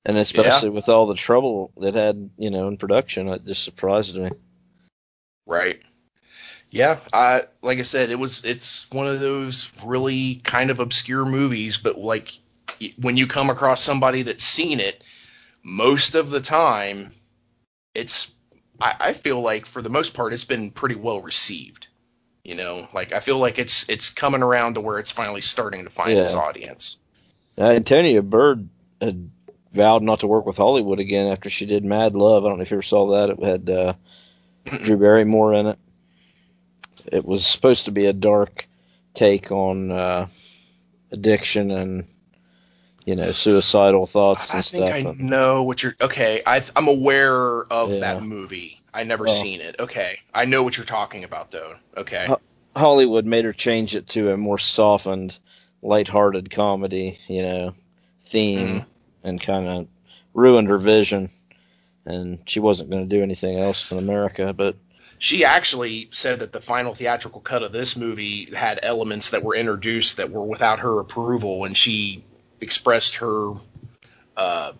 And 0.05 0.17
especially 0.17 0.69
with 0.69 0.89
all 0.89 1.07
the 1.07 1.15
trouble 1.15 1.71
that 1.77 1.95
had, 1.95 2.29
you 2.37 2.51
know, 2.51 2.67
in 2.67 2.77
production, 2.77 3.29
it 3.29 3.45
just 3.45 3.63
surprised 3.63 4.15
me. 4.15 4.29
Right. 5.47 5.81
Yeah, 6.73 6.97
I 7.13 7.43
like 7.61 7.77
I 7.77 7.83
said, 7.83 8.09
it 8.09 8.17
was 8.17 8.43
it's 8.43 8.89
one 8.89 9.05
of 9.05 9.19
those 9.19 9.71
really 9.83 10.41
kind 10.43 10.71
of 10.71 10.79
obscure 10.79 11.23
movies, 11.23 11.77
but 11.77 11.99
like 11.99 12.33
when 12.99 13.15
you 13.15 13.27
come 13.27 13.51
across 13.51 13.79
somebody 13.79 14.23
that's 14.23 14.43
seen 14.43 14.79
it, 14.79 15.03
most 15.61 16.15
of 16.15 16.31
the 16.31 16.41
time, 16.41 17.13
it's 17.93 18.31
I, 18.81 18.95
I 18.99 19.13
feel 19.13 19.39
like 19.39 19.67
for 19.67 19.83
the 19.83 19.89
most 19.89 20.15
part 20.15 20.33
it's 20.33 20.45
been 20.45 20.71
pretty 20.71 20.95
well 20.95 21.21
received. 21.21 21.89
You 22.43 22.55
know, 22.55 22.87
like 22.91 23.13
I 23.13 23.19
feel 23.19 23.37
like 23.37 23.59
it's 23.59 23.87
it's 23.87 24.09
coming 24.09 24.41
around 24.41 24.73
to 24.73 24.81
where 24.81 24.97
it's 24.97 25.11
finally 25.11 25.41
starting 25.41 25.83
to 25.83 25.91
find 25.91 26.17
its 26.17 26.33
audience. 26.33 26.97
Uh, 27.55 27.65
Antonia 27.65 28.23
Bird 28.23 28.67
had 28.99 29.29
vowed 29.73 30.01
not 30.01 30.21
to 30.21 30.27
work 30.27 30.47
with 30.47 30.57
Hollywood 30.57 30.99
again 30.99 31.27
after 31.27 31.51
she 31.51 31.67
did 31.67 31.85
Mad 31.85 32.15
Love. 32.15 32.43
I 32.43 32.49
don't 32.49 32.57
know 32.57 32.63
if 32.63 32.71
you 32.71 32.77
ever 32.77 32.81
saw 32.81 33.11
that. 33.11 33.29
It 33.29 33.43
had 33.43 33.69
uh, 33.69 33.93
Drew 34.83 34.97
Barrymore 34.97 35.53
in 35.53 35.67
it. 35.67 35.77
It 37.13 37.25
was 37.25 37.45
supposed 37.45 37.85
to 37.85 37.91
be 37.91 38.05
a 38.07 38.13
dark 38.13 38.67
take 39.13 39.51
on 39.51 39.91
uh, 39.91 40.27
addiction 41.11 41.69
and 41.69 42.05
you 43.05 43.15
know 43.15 43.31
suicidal 43.31 44.07
thoughts 44.07 44.51
and 44.53 44.65
stuff. 44.65 44.81
I 44.81 44.91
think 45.03 45.15
stuff. 45.15 45.15
I 45.19 45.23
know 45.23 45.61
what 45.63 45.83
you're. 45.83 45.95
Okay, 46.01 46.41
I, 46.47 46.61
I'm 46.75 46.87
aware 46.87 47.65
of 47.65 47.91
Yeah. 47.91 47.99
that 47.99 48.23
movie. 48.23 48.81
I 48.95 49.03
never 49.03 49.25
Well- 49.25 49.33
seen 49.33 49.61
it. 49.61 49.75
Okay, 49.79 50.17
I 50.33 50.45
know 50.45 50.63
what 50.63 50.75
you're 50.77 50.85
talking 50.85 51.23
about 51.23 51.51
though. 51.51 51.75
Okay. 51.97 52.27
Hollywood 52.75 53.25
made 53.25 53.45
her 53.45 53.53
change 53.53 53.95
it 53.95 54.07
to 54.09 54.31
a 54.31 54.37
more 54.37 54.57
softened, 54.57 55.37
lighthearted 55.83 56.49
comedy, 56.49 57.19
you 57.27 57.43
know, 57.43 57.75
theme, 58.25 58.79
Mhm. 58.79 58.85
and 59.23 59.39
kind 59.41 59.67
of 59.67 59.87
ruined 60.33 60.67
her 60.69 60.79
vision. 60.79 61.29
And 62.05 62.39
she 62.47 62.59
wasn't 62.59 62.89
going 62.89 63.07
to 63.07 63.15
do 63.15 63.21
anything 63.21 63.59
else 63.59 63.91
in 63.91 63.99
America, 63.99 64.53
but 64.53 64.75
She 65.23 65.45
actually 65.45 66.09
said 66.11 66.39
that 66.39 66.51
the 66.51 66.59
final 66.59 66.93
theatrical 66.93 67.39
cut 67.39 67.63
of 67.63 67.71
this 67.71 67.95
movie 67.95 68.53
had 68.53 68.77
elements 68.83 69.29
that 69.29 69.41
were 69.41 69.55
introduced 69.55 70.17
that 70.17 70.29
were 70.29 70.43
without 70.43 70.79
her 70.81 70.99
approval, 70.99 71.63
and 71.63 71.77
she 71.77 72.25
expressed 72.59 73.15
her 73.15 73.53
uh, 74.35 74.73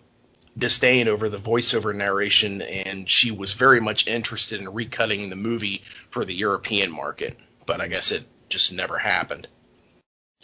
disdain 0.58 1.08
over 1.08 1.30
the 1.30 1.38
voiceover 1.38 1.96
narration, 1.96 2.60
and 2.60 3.08
she 3.08 3.30
was 3.30 3.54
very 3.54 3.80
much 3.80 4.06
interested 4.06 4.60
in 4.60 4.66
recutting 4.66 5.30
the 5.30 5.36
movie 5.36 5.82
for 6.10 6.26
the 6.26 6.34
European 6.34 6.92
market, 6.92 7.38
but 7.64 7.80
I 7.80 7.88
guess 7.88 8.10
it 8.10 8.26
just 8.50 8.70
never 8.70 8.98
happened. 8.98 9.48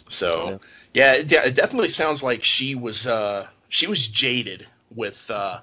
So, 0.09 0.59
yeah, 0.95 1.13
it, 1.13 1.31
it 1.31 1.53
definitely 1.53 1.89
sounds 1.89 2.23
like 2.23 2.43
she 2.43 2.73
was 2.73 3.05
uh, 3.05 3.45
she 3.69 3.85
was 3.85 4.07
jaded 4.07 4.65
with 4.89 5.29
uh, 5.29 5.59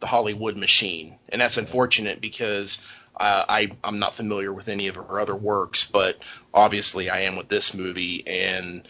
the 0.00 0.06
Hollywood 0.06 0.58
machine, 0.58 1.16
and 1.30 1.40
that's 1.40 1.56
unfortunate 1.56 2.20
because 2.20 2.82
uh, 3.18 3.44
I 3.48 3.70
I'm 3.84 3.98
not 3.98 4.14
familiar 4.14 4.52
with 4.52 4.68
any 4.68 4.86
of 4.88 4.96
her 4.96 5.20
other 5.20 5.36
works, 5.36 5.84
but 5.84 6.18
obviously 6.54 7.10
I 7.10 7.20
am 7.20 7.36
with 7.36 7.48
this 7.48 7.74
movie, 7.74 8.26
and 8.26 8.86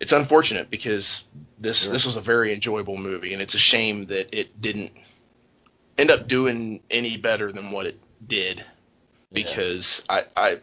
it's 0.00 0.12
unfortunate 0.12 0.70
because 0.70 1.24
this 1.58 1.84
Sure. 1.84 1.92
this 1.92 2.04
was 2.06 2.16
a 2.16 2.20
very 2.20 2.52
enjoyable 2.52 2.96
movie, 2.96 3.32
and 3.32 3.42
it's 3.42 3.54
a 3.54 3.58
shame 3.58 4.06
that 4.06 4.28
it 4.38 4.60
didn't 4.60 4.92
end 5.98 6.10
up 6.10 6.28
doing 6.28 6.80
any 6.90 7.16
better 7.16 7.52
than 7.52 7.70
what 7.70 7.86
it 7.86 7.98
did, 8.26 8.64
because 9.32 10.04
I 10.08 10.24
I 10.36 10.58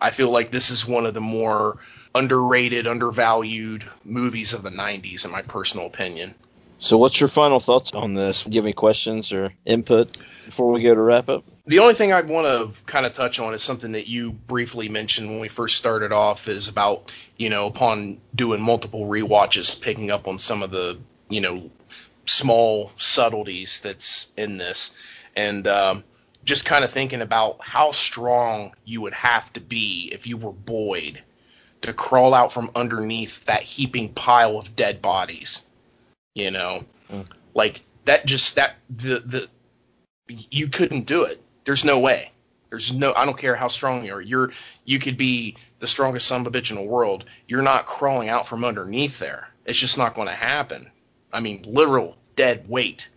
I 0.00 0.10
feel 0.10 0.30
like 0.30 0.50
this 0.50 0.70
is 0.70 0.86
one 0.86 1.06
of 1.06 1.14
the 1.14 1.20
more 1.20 1.78
underrated, 2.14 2.86
undervalued 2.86 3.88
movies 4.04 4.52
of 4.52 4.62
the 4.62 4.70
'90s, 4.70 5.24
in 5.24 5.30
my 5.30 5.42
personal 5.42 5.86
opinion. 5.86 6.34
So, 6.82 6.98
what's 6.98 7.20
your 7.20 7.28
final 7.28 7.60
thoughts 7.60 7.92
on 7.92 8.14
this? 8.14 8.42
Give 8.42 8.64
me 8.64 8.72
questions 8.72 9.32
or 9.32 9.52
input 9.64 10.18
before 10.44 10.72
we 10.72 10.82
go 10.82 10.96
to 10.96 11.00
wrap 11.00 11.28
up. 11.28 11.44
The 11.66 11.78
only 11.78 11.94
thing 11.94 12.12
I'd 12.12 12.26
want 12.26 12.48
to 12.48 12.82
kind 12.86 13.06
of 13.06 13.12
touch 13.12 13.38
on 13.38 13.54
is 13.54 13.62
something 13.62 13.92
that 13.92 14.08
you 14.08 14.32
briefly 14.32 14.88
mentioned 14.88 15.30
when 15.30 15.38
we 15.38 15.46
first 15.46 15.76
started 15.76 16.10
off 16.10 16.48
is 16.48 16.66
about, 16.66 17.12
you 17.36 17.48
know, 17.48 17.68
upon 17.68 18.20
doing 18.34 18.60
multiple 18.60 19.06
rewatches, 19.06 19.80
picking 19.80 20.10
up 20.10 20.26
on 20.26 20.38
some 20.38 20.60
of 20.60 20.72
the, 20.72 20.98
you 21.28 21.40
know, 21.40 21.70
small 22.26 22.90
subtleties 22.96 23.78
that's 23.78 24.26
in 24.36 24.58
this. 24.58 24.90
And 25.36 25.68
um, 25.68 26.02
just 26.44 26.64
kind 26.64 26.84
of 26.84 26.90
thinking 26.90 27.20
about 27.20 27.64
how 27.64 27.92
strong 27.92 28.74
you 28.86 29.00
would 29.02 29.14
have 29.14 29.52
to 29.52 29.60
be 29.60 30.10
if 30.12 30.26
you 30.26 30.36
were 30.36 30.50
Boyd 30.50 31.22
to 31.82 31.92
crawl 31.92 32.34
out 32.34 32.52
from 32.52 32.72
underneath 32.74 33.44
that 33.44 33.62
heaping 33.62 34.08
pile 34.14 34.58
of 34.58 34.74
dead 34.74 35.00
bodies. 35.00 35.62
You 36.34 36.50
know, 36.50 36.84
Mm. 37.10 37.26
like 37.54 37.82
that 38.06 38.24
just 38.26 38.54
that 38.54 38.76
the 38.88 39.20
the 39.20 39.48
you 40.28 40.68
couldn't 40.68 41.06
do 41.06 41.24
it. 41.24 41.42
There's 41.64 41.84
no 41.84 41.98
way. 41.98 42.30
There's 42.70 42.92
no. 42.92 43.12
I 43.14 43.26
don't 43.26 43.36
care 43.36 43.54
how 43.54 43.68
strong 43.68 44.04
you 44.04 44.14
are. 44.14 44.20
You're 44.22 44.50
you 44.86 44.98
could 44.98 45.16
be 45.18 45.56
the 45.80 45.86
strongest 45.86 46.26
son 46.26 46.40
of 46.40 46.46
a 46.46 46.50
bitch 46.50 46.70
in 46.70 46.76
the 46.76 46.82
world. 46.90 47.24
You're 47.48 47.60
not 47.62 47.86
crawling 47.86 48.28
out 48.30 48.46
from 48.46 48.64
underneath 48.64 49.18
there. 49.18 49.48
It's 49.66 49.78
just 49.78 49.98
not 49.98 50.14
going 50.14 50.28
to 50.28 50.34
happen. 50.34 50.90
I 51.32 51.40
mean, 51.40 51.64
literal 51.68 52.16
dead 52.36 52.66
weight, 52.68 53.08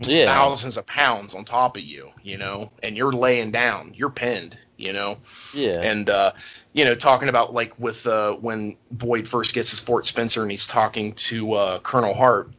Yeah, 0.00 0.26
thousands 0.26 0.76
of 0.76 0.86
pounds 0.86 1.34
on 1.34 1.44
top 1.44 1.76
of 1.76 1.82
you. 1.82 2.10
You 2.22 2.38
know, 2.38 2.70
and 2.84 2.96
you're 2.96 3.12
laying 3.12 3.50
down. 3.50 3.92
You're 3.96 4.10
pinned. 4.10 4.56
You 4.76 4.92
know, 4.92 5.16
yeah, 5.52 5.80
and 5.80 6.08
uh, 6.10 6.32
you 6.74 6.84
know, 6.84 6.94
talking 6.94 7.28
about 7.30 7.54
like 7.54 7.72
with 7.78 8.06
uh, 8.06 8.32
when 8.34 8.76
Boyd 8.90 9.26
first 9.26 9.54
gets 9.54 9.70
his 9.70 9.80
Fort 9.80 10.06
Spencer 10.06 10.42
and 10.42 10.50
he's 10.50 10.66
talking 10.66 11.12
to 11.14 11.52
uh, 11.54 11.78
Colonel 11.78 12.12
Hart, 12.14 12.50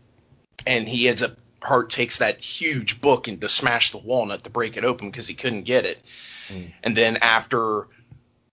and 0.65 0.87
he 0.87 1.07
ends 1.07 1.21
up 1.21 1.37
Hart 1.61 1.89
takes 1.91 2.17
that 2.19 2.39
huge 2.39 3.01
book 3.01 3.27
and 3.27 3.39
to 3.41 3.49
smash 3.49 3.91
the 3.91 3.97
walnut 3.97 4.43
to 4.45 4.49
break 4.49 4.77
it 4.77 4.83
open 4.85 5.11
because 5.11 5.27
he 5.27 5.33
couldn't 5.35 5.63
get 5.63 5.85
it, 5.85 5.99
Mm. 6.47 6.71
and 6.83 6.95
then 6.97 7.17
after 7.17 7.87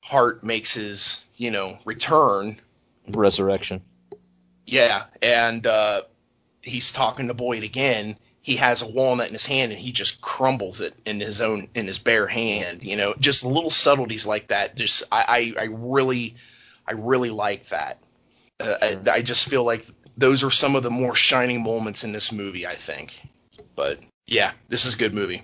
Hart 0.00 0.42
makes 0.42 0.74
his 0.74 1.24
you 1.36 1.50
know 1.50 1.78
return, 1.84 2.60
resurrection. 3.08 3.80
yeah, 4.66 5.04
and 5.22 5.66
uh, 5.66 6.02
he's 6.62 6.90
talking 6.90 7.28
to 7.28 7.34
Boyd 7.34 7.62
again. 7.62 8.16
He 8.42 8.56
has 8.56 8.82
a 8.82 8.88
walnut 8.88 9.28
in 9.28 9.32
his 9.32 9.46
hand 9.46 9.72
and 9.72 9.80
he 9.80 9.92
just 9.92 10.20
crumbles 10.20 10.80
it 10.80 10.94
in 11.06 11.20
his 11.20 11.40
own 11.40 11.68
in 11.74 11.86
his 11.86 11.98
bare 11.98 12.26
hand. 12.26 12.82
You 12.82 12.96
know, 12.96 13.14
just 13.18 13.44
little 13.44 13.70
subtleties 13.70 14.26
like 14.26 14.48
that. 14.48 14.76
Just 14.76 15.04
I 15.10 15.54
I, 15.58 15.62
I 15.62 15.64
really 15.70 16.34
I 16.86 16.92
really 16.92 17.30
like 17.30 17.66
that. 17.68 17.98
Uh, 18.60 18.76
I, 18.82 18.98
I 19.10 19.22
just 19.22 19.48
feel 19.48 19.64
like 19.64 19.86
those 20.16 20.42
are 20.42 20.50
some 20.50 20.76
of 20.76 20.82
the 20.82 20.90
more 20.90 21.14
shining 21.14 21.62
moments 21.62 22.04
in 22.04 22.12
this 22.12 22.32
movie. 22.32 22.66
I 22.66 22.74
think, 22.74 23.22
but 23.76 24.00
yeah, 24.26 24.52
this 24.68 24.84
is 24.84 24.94
a 24.94 24.98
good 24.98 25.14
movie. 25.14 25.42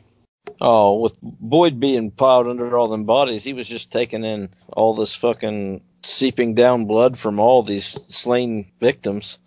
Oh, 0.61 0.99
with 0.99 1.15
Boyd 1.23 1.79
being 1.79 2.11
piled 2.11 2.49
under 2.49 2.77
all 2.77 2.89
them 2.89 3.05
bodies, 3.05 3.45
he 3.45 3.53
was 3.53 3.69
just 3.69 3.93
taking 3.93 4.25
in 4.25 4.49
all 4.73 4.95
this 4.95 5.15
fucking 5.15 5.83
seeping 6.03 6.55
down 6.55 6.87
blood 6.87 7.19
from 7.19 7.39
all 7.39 7.63
these 7.63 7.97
slain 8.09 8.67
victims. 8.81 9.39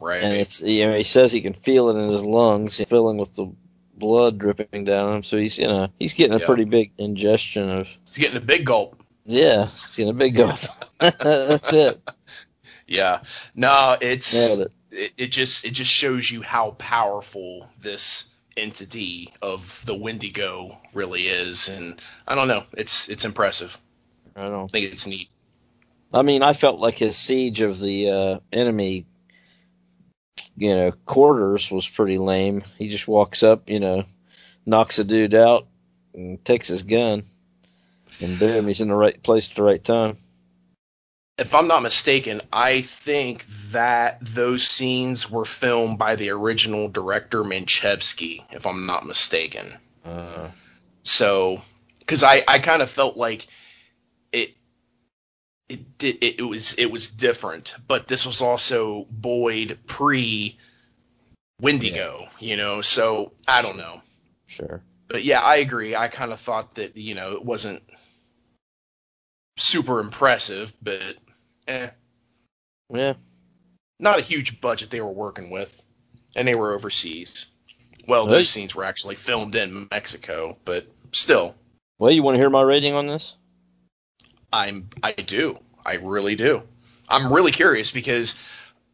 Right. 0.00 0.22
And 0.22 0.34
it's 0.34 0.60
you 0.60 0.86
know, 0.86 0.96
he 0.96 1.02
says 1.02 1.32
he 1.32 1.40
can 1.40 1.54
feel 1.54 1.88
it 1.88 1.96
in 2.00 2.10
his 2.10 2.24
lungs, 2.24 2.80
filling 2.88 3.16
with 3.16 3.34
the 3.34 3.50
blood 3.96 4.38
dripping 4.38 4.84
down 4.84 5.16
him. 5.16 5.22
So 5.22 5.36
he's 5.38 5.58
you 5.58 5.66
know 5.66 5.88
he's 5.98 6.12
getting 6.14 6.36
a 6.36 6.38
Yeah. 6.40 6.46
pretty 6.46 6.64
big 6.64 6.92
ingestion 6.98 7.70
of 7.70 7.88
He's 8.06 8.18
getting 8.18 8.36
a 8.36 8.40
big 8.40 8.66
gulp. 8.66 9.02
yeah, 9.24 9.68
he's 9.82 9.96
getting 9.96 10.10
a 10.10 10.14
big 10.14 10.36
gulp. 10.36 10.58
That's 11.00 11.72
it. 11.72 12.00
Yeah. 12.88 13.22
No, 13.56 13.96
it's 14.00 14.32
it. 14.60 14.72
it, 14.92 15.12
it 15.16 15.26
just 15.32 15.64
it 15.64 15.72
just 15.72 15.90
shows 15.90 16.30
you 16.30 16.40
how 16.42 16.72
powerful 16.78 17.68
this 17.80 18.26
entity 18.56 19.34
of 19.42 19.82
the 19.86 19.94
Wendigo 19.96 20.78
really 20.94 21.22
is, 21.26 21.68
and 21.68 22.00
I 22.28 22.36
don't 22.36 22.46
know, 22.46 22.62
it's 22.76 23.08
it's 23.08 23.24
impressive. 23.24 23.76
I 24.36 24.44
don't. 24.48 24.64
I 24.64 24.66
think 24.68 24.92
it's 24.92 25.04
neat. 25.04 25.28
I 26.14 26.22
mean, 26.22 26.42
I 26.42 26.52
felt 26.52 26.78
like 26.78 26.96
his 26.98 27.16
siege 27.16 27.60
of 27.60 27.80
the 27.80 28.08
uh, 28.08 28.38
enemy, 28.52 29.04
you 30.56 30.74
know, 30.74 30.92
quarters 31.06 31.70
was 31.70 31.88
pretty 31.88 32.18
lame. 32.18 32.62
He 32.78 32.88
just 32.88 33.08
walks 33.08 33.42
up, 33.42 33.68
you 33.68 33.80
know, 33.80 34.04
knocks 34.64 34.98
a 34.98 35.04
dude 35.04 35.34
out, 35.34 35.66
and 36.14 36.42
takes 36.44 36.68
his 36.68 36.82
gun, 36.82 37.24
and 38.20 38.38
boom, 38.38 38.66
he's 38.66 38.80
in 38.80 38.88
the 38.88 38.94
right 38.94 39.22
place 39.22 39.48
at 39.50 39.56
the 39.56 39.62
right 39.62 39.82
time. 39.82 40.16
if 41.38 41.54
I'm 41.54 41.68
not 41.68 41.82
mistaken, 41.82 42.40
I 42.52 42.80
think 42.80 43.44
that 43.70 44.18
those 44.22 44.66
scenes 44.66 45.30
were 45.30 45.44
filmed 45.44 45.98
by 45.98 46.16
the 46.16 46.30
original 46.30 46.88
director 46.88 47.42
Manchevski, 47.44 48.42
if 48.52 48.66
I'm 48.66 48.86
not 48.86 49.04
mistaken. 49.06 49.76
Uh, 50.04 50.48
So, 51.02 51.62
because 51.98 52.22
I, 52.22 52.42
I 52.48 52.58
kind 52.58 52.82
of 52.82 52.90
felt 52.90 53.16
like 53.16 53.46
it 54.32 54.54
it 55.68 55.98
did 55.98 56.16
it, 56.22 56.40
it 56.40 56.42
was 56.44 56.74
it 56.74 56.90
was 56.90 57.08
different, 57.08 57.74
but 57.88 58.06
this 58.08 58.26
was 58.26 58.40
also 58.40 59.06
Boyd 59.10 59.78
pre 59.86 60.56
Wendigo, 61.60 62.28
you 62.38 62.56
know. 62.56 62.80
So 62.82 63.32
I 63.48 63.62
don't 63.62 63.76
know, 63.76 64.00
sure. 64.46 64.82
but 65.08 65.24
yeah, 65.24 65.40
I 65.40 65.56
agree. 65.56 65.96
I 65.96 66.08
kind 66.08 66.32
of 66.32 66.40
thought 66.40 66.74
that 66.76 66.96
you 66.96 67.14
know 67.14 67.32
it 67.32 67.44
wasn't 67.44 67.82
super 69.58 70.00
impressive, 70.00 70.72
but 70.82 71.16
eh, 71.66 71.88
Yeah. 72.92 73.14
not 73.98 74.18
a 74.18 74.22
huge 74.22 74.60
budget 74.60 74.90
they 74.90 75.00
were 75.00 75.12
working 75.12 75.50
with, 75.50 75.82
and 76.34 76.46
they 76.46 76.54
were 76.54 76.74
overseas. 76.74 77.46
Well, 78.06 78.26
those 78.26 78.50
scenes 78.50 78.74
were 78.74 78.84
actually 78.84 79.16
filmed 79.16 79.56
in 79.56 79.88
Mexico, 79.90 80.56
but 80.64 80.86
still, 81.12 81.56
Well, 81.98 82.12
you 82.12 82.22
want 82.22 82.36
to 82.36 82.38
hear 82.38 82.50
my 82.50 82.62
rating 82.62 82.94
on 82.94 83.08
this? 83.08 83.34
I'm 84.56 84.88
I 85.02 85.12
do. 85.12 85.58
I 85.84 85.96
really 85.96 86.34
do. 86.34 86.62
I'm 87.08 87.32
really 87.32 87.52
curious 87.52 87.90
because 87.90 88.34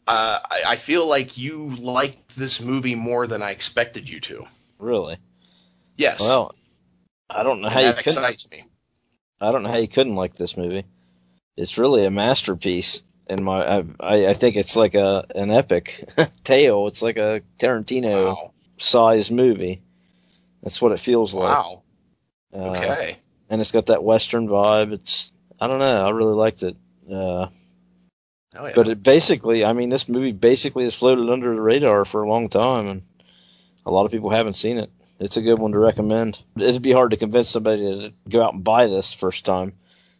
uh, 0.06 0.40
I, 0.50 0.62
I 0.66 0.76
feel 0.76 1.06
like 1.06 1.38
you 1.38 1.70
liked 1.78 2.36
this 2.36 2.60
movie 2.60 2.94
more 2.96 3.26
than 3.26 3.42
I 3.42 3.50
expected 3.52 4.08
you 4.08 4.20
to. 4.20 4.44
Really? 4.78 5.16
Yes. 5.96 6.20
Well, 6.20 6.54
I 7.30 7.42
don't 7.42 7.60
know 7.60 7.68
and 7.68 7.74
how 7.74 7.80
you 7.80 7.86
that 7.86 7.98
couldn't. 7.98 8.18
excites 8.18 8.50
me. 8.50 8.64
I 9.40 9.52
don't 9.52 9.62
know 9.62 9.70
how 9.70 9.78
you 9.78 9.88
couldn't 9.88 10.16
like 10.16 10.34
this 10.34 10.56
movie. 10.56 10.84
It's 11.56 11.78
really 11.78 12.04
a 12.04 12.10
masterpiece. 12.10 13.02
In 13.30 13.44
my, 13.44 13.64
I, 13.78 13.84
I, 14.00 14.26
I 14.26 14.34
think 14.34 14.56
it's 14.56 14.76
like 14.76 14.94
a 14.94 15.24
an 15.34 15.50
epic 15.50 16.08
tale. 16.44 16.88
It's 16.88 17.02
like 17.02 17.16
a 17.16 17.40
Tarantino 17.58 18.26
Wow. 18.26 18.52
size 18.78 19.30
movie. 19.30 19.80
That's 20.62 20.82
what 20.82 20.92
it 20.92 21.00
feels 21.00 21.32
like. 21.32 21.56
Wow. 21.56 21.82
Uh, 22.52 22.68
Okay. 22.76 23.16
and 23.48 23.60
it's 23.60 23.72
got 23.72 23.86
that 23.86 24.04
western 24.04 24.48
vibe. 24.48 24.92
It's 24.92 25.31
I 25.62 25.68
don't 25.68 25.78
know. 25.78 26.04
I 26.04 26.10
really 26.10 26.34
liked 26.34 26.62
it. 26.62 26.76
Uh, 27.10 27.46
Oh 28.54 28.66
yeah. 28.66 28.72
but 28.74 28.88
it 28.88 29.02
basically, 29.02 29.64
I 29.64 29.72
mean, 29.72 29.88
this 29.88 30.08
movie 30.08 30.32
basically 30.32 30.84
has 30.84 30.94
floated 30.94 31.30
under 31.30 31.54
the 31.54 31.60
radar 31.60 32.04
for 32.04 32.22
a 32.22 32.28
long 32.28 32.48
time, 32.50 32.86
and 32.86 33.02
a 33.86 33.90
lot 33.90 34.04
of 34.04 34.12
people 34.12 34.28
haven't 34.28 34.54
seen 34.54 34.76
it. 34.76 34.90
It's 35.20 35.36
a 35.38 35.42
good 35.42 35.58
one 35.58 35.72
to 35.72 35.78
recommend. 35.78 36.38
It'd 36.56 36.82
be 36.82 36.92
hard 36.92 37.12
to 37.12 37.16
convince 37.16 37.48
somebody 37.48 37.82
to 37.82 38.12
go 38.28 38.42
out 38.42 38.54
and 38.54 38.64
buy 38.64 38.88
this 38.88 39.12
first 39.12 39.44
time 39.44 39.72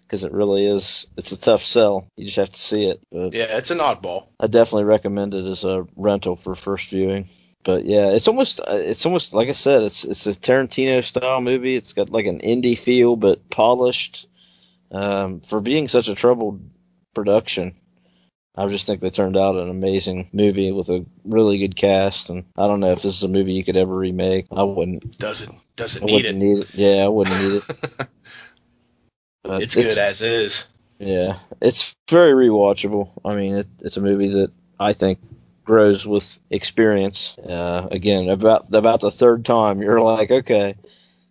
because 0.07 0.25
it 0.25 0.33
really 0.33 0.65
is. 0.65 1.07
It's 1.19 1.33
a 1.33 1.39
tough 1.39 1.63
sell. 1.65 2.07
You 2.17 2.25
just 2.27 2.37
have 2.37 2.53
to 2.53 2.61
see 2.61 2.87
it. 2.87 3.01
But 3.11 3.35
yeah, 3.35 3.57
it's 3.57 3.71
an 3.71 3.79
oddball. 3.79 4.29
I 4.41 4.47
definitely 4.47 4.85
recommend 4.85 5.35
it 5.35 5.45
as 5.45 5.65
a 5.65 5.87
rental 5.97 6.37
for 6.37 6.55
first 6.55 6.89
viewing. 6.89 7.29
But 7.65 7.85
yeah, 7.85 8.09
it's 8.09 8.29
almost 8.29 8.61
uh, 8.61 8.77
it's 8.77 9.05
almost 9.05 9.35
like 9.35 9.49
I 9.49 9.53
said, 9.53 9.83
it's 9.83 10.05
it's 10.05 10.27
a 10.27 10.33
Tarantino 10.33 11.05
style 11.05 11.41
movie. 11.41 11.77
It's 11.77 11.93
got 11.93 12.11
like 12.11 12.27
an 12.27 12.39
indie 12.41 12.79
feel, 12.79 13.17
but 13.17 13.51
polished. 13.51 14.27
Um, 14.93 15.41
for 15.41 15.61
being 15.61 15.89
such 15.89 16.09
a 16.09 16.15
troubled 16.15 16.61
production, 17.15 17.75
I 18.55 18.69
just 18.69 18.87
think 18.87 19.01
they 19.01 19.11
turned 19.11 19.37
out 19.37 19.57
an 19.57 19.71
amazing 19.71 20.29
movie 20.33 20.73
with 20.73 20.89
a 20.91 21.07
really 21.25 21.59
good 21.59 21.77
cast. 21.77 22.29
And 22.29 22.45
I 22.57 22.67
don't 22.67 22.81
know 22.81 22.93
if 22.93 23.03
this 23.03 23.17
is 23.17 23.23
a 23.23 23.29
movie 23.29 23.55
you 23.55 23.65
could 23.65 23.77
ever 23.77 23.97
remake. 23.97 24.47
I 24.53 24.63
wouldn't. 24.63 25.19
Doesn't 25.19 25.55
doesn't 25.77 26.05
need 26.05 26.13
wouldn't 26.13 26.43
it. 26.43 26.45
need 26.45 26.59
it. 26.59 26.75
Yeah, 26.75 27.05
I 27.05 27.09
wouldn't 27.09 27.43
need 27.43 27.63
it. 27.63 28.09
It's 29.45 29.75
good 29.75 29.99
as 29.99 30.23
is. 30.23 30.67
yeah, 31.01 31.41
it's 31.61 31.95
very 32.09 32.33
rewatchable. 32.33 33.11
I 33.25 33.35
mean, 33.35 33.57
it, 33.57 33.67
it's 33.81 33.97
a 33.97 34.01
movie 34.01 34.29
that 34.29 34.53
I 34.79 34.93
think 34.93 35.19
grows 35.65 36.07
with 36.07 36.39
experience. 36.51 37.37
Uh, 37.39 37.89
again, 37.91 38.29
about 38.29 38.73
about 38.73 39.01
the 39.01 39.11
third 39.11 39.45
time, 39.45 39.83
you're 39.83 40.01
like, 40.01 40.31
okay, 40.31 40.77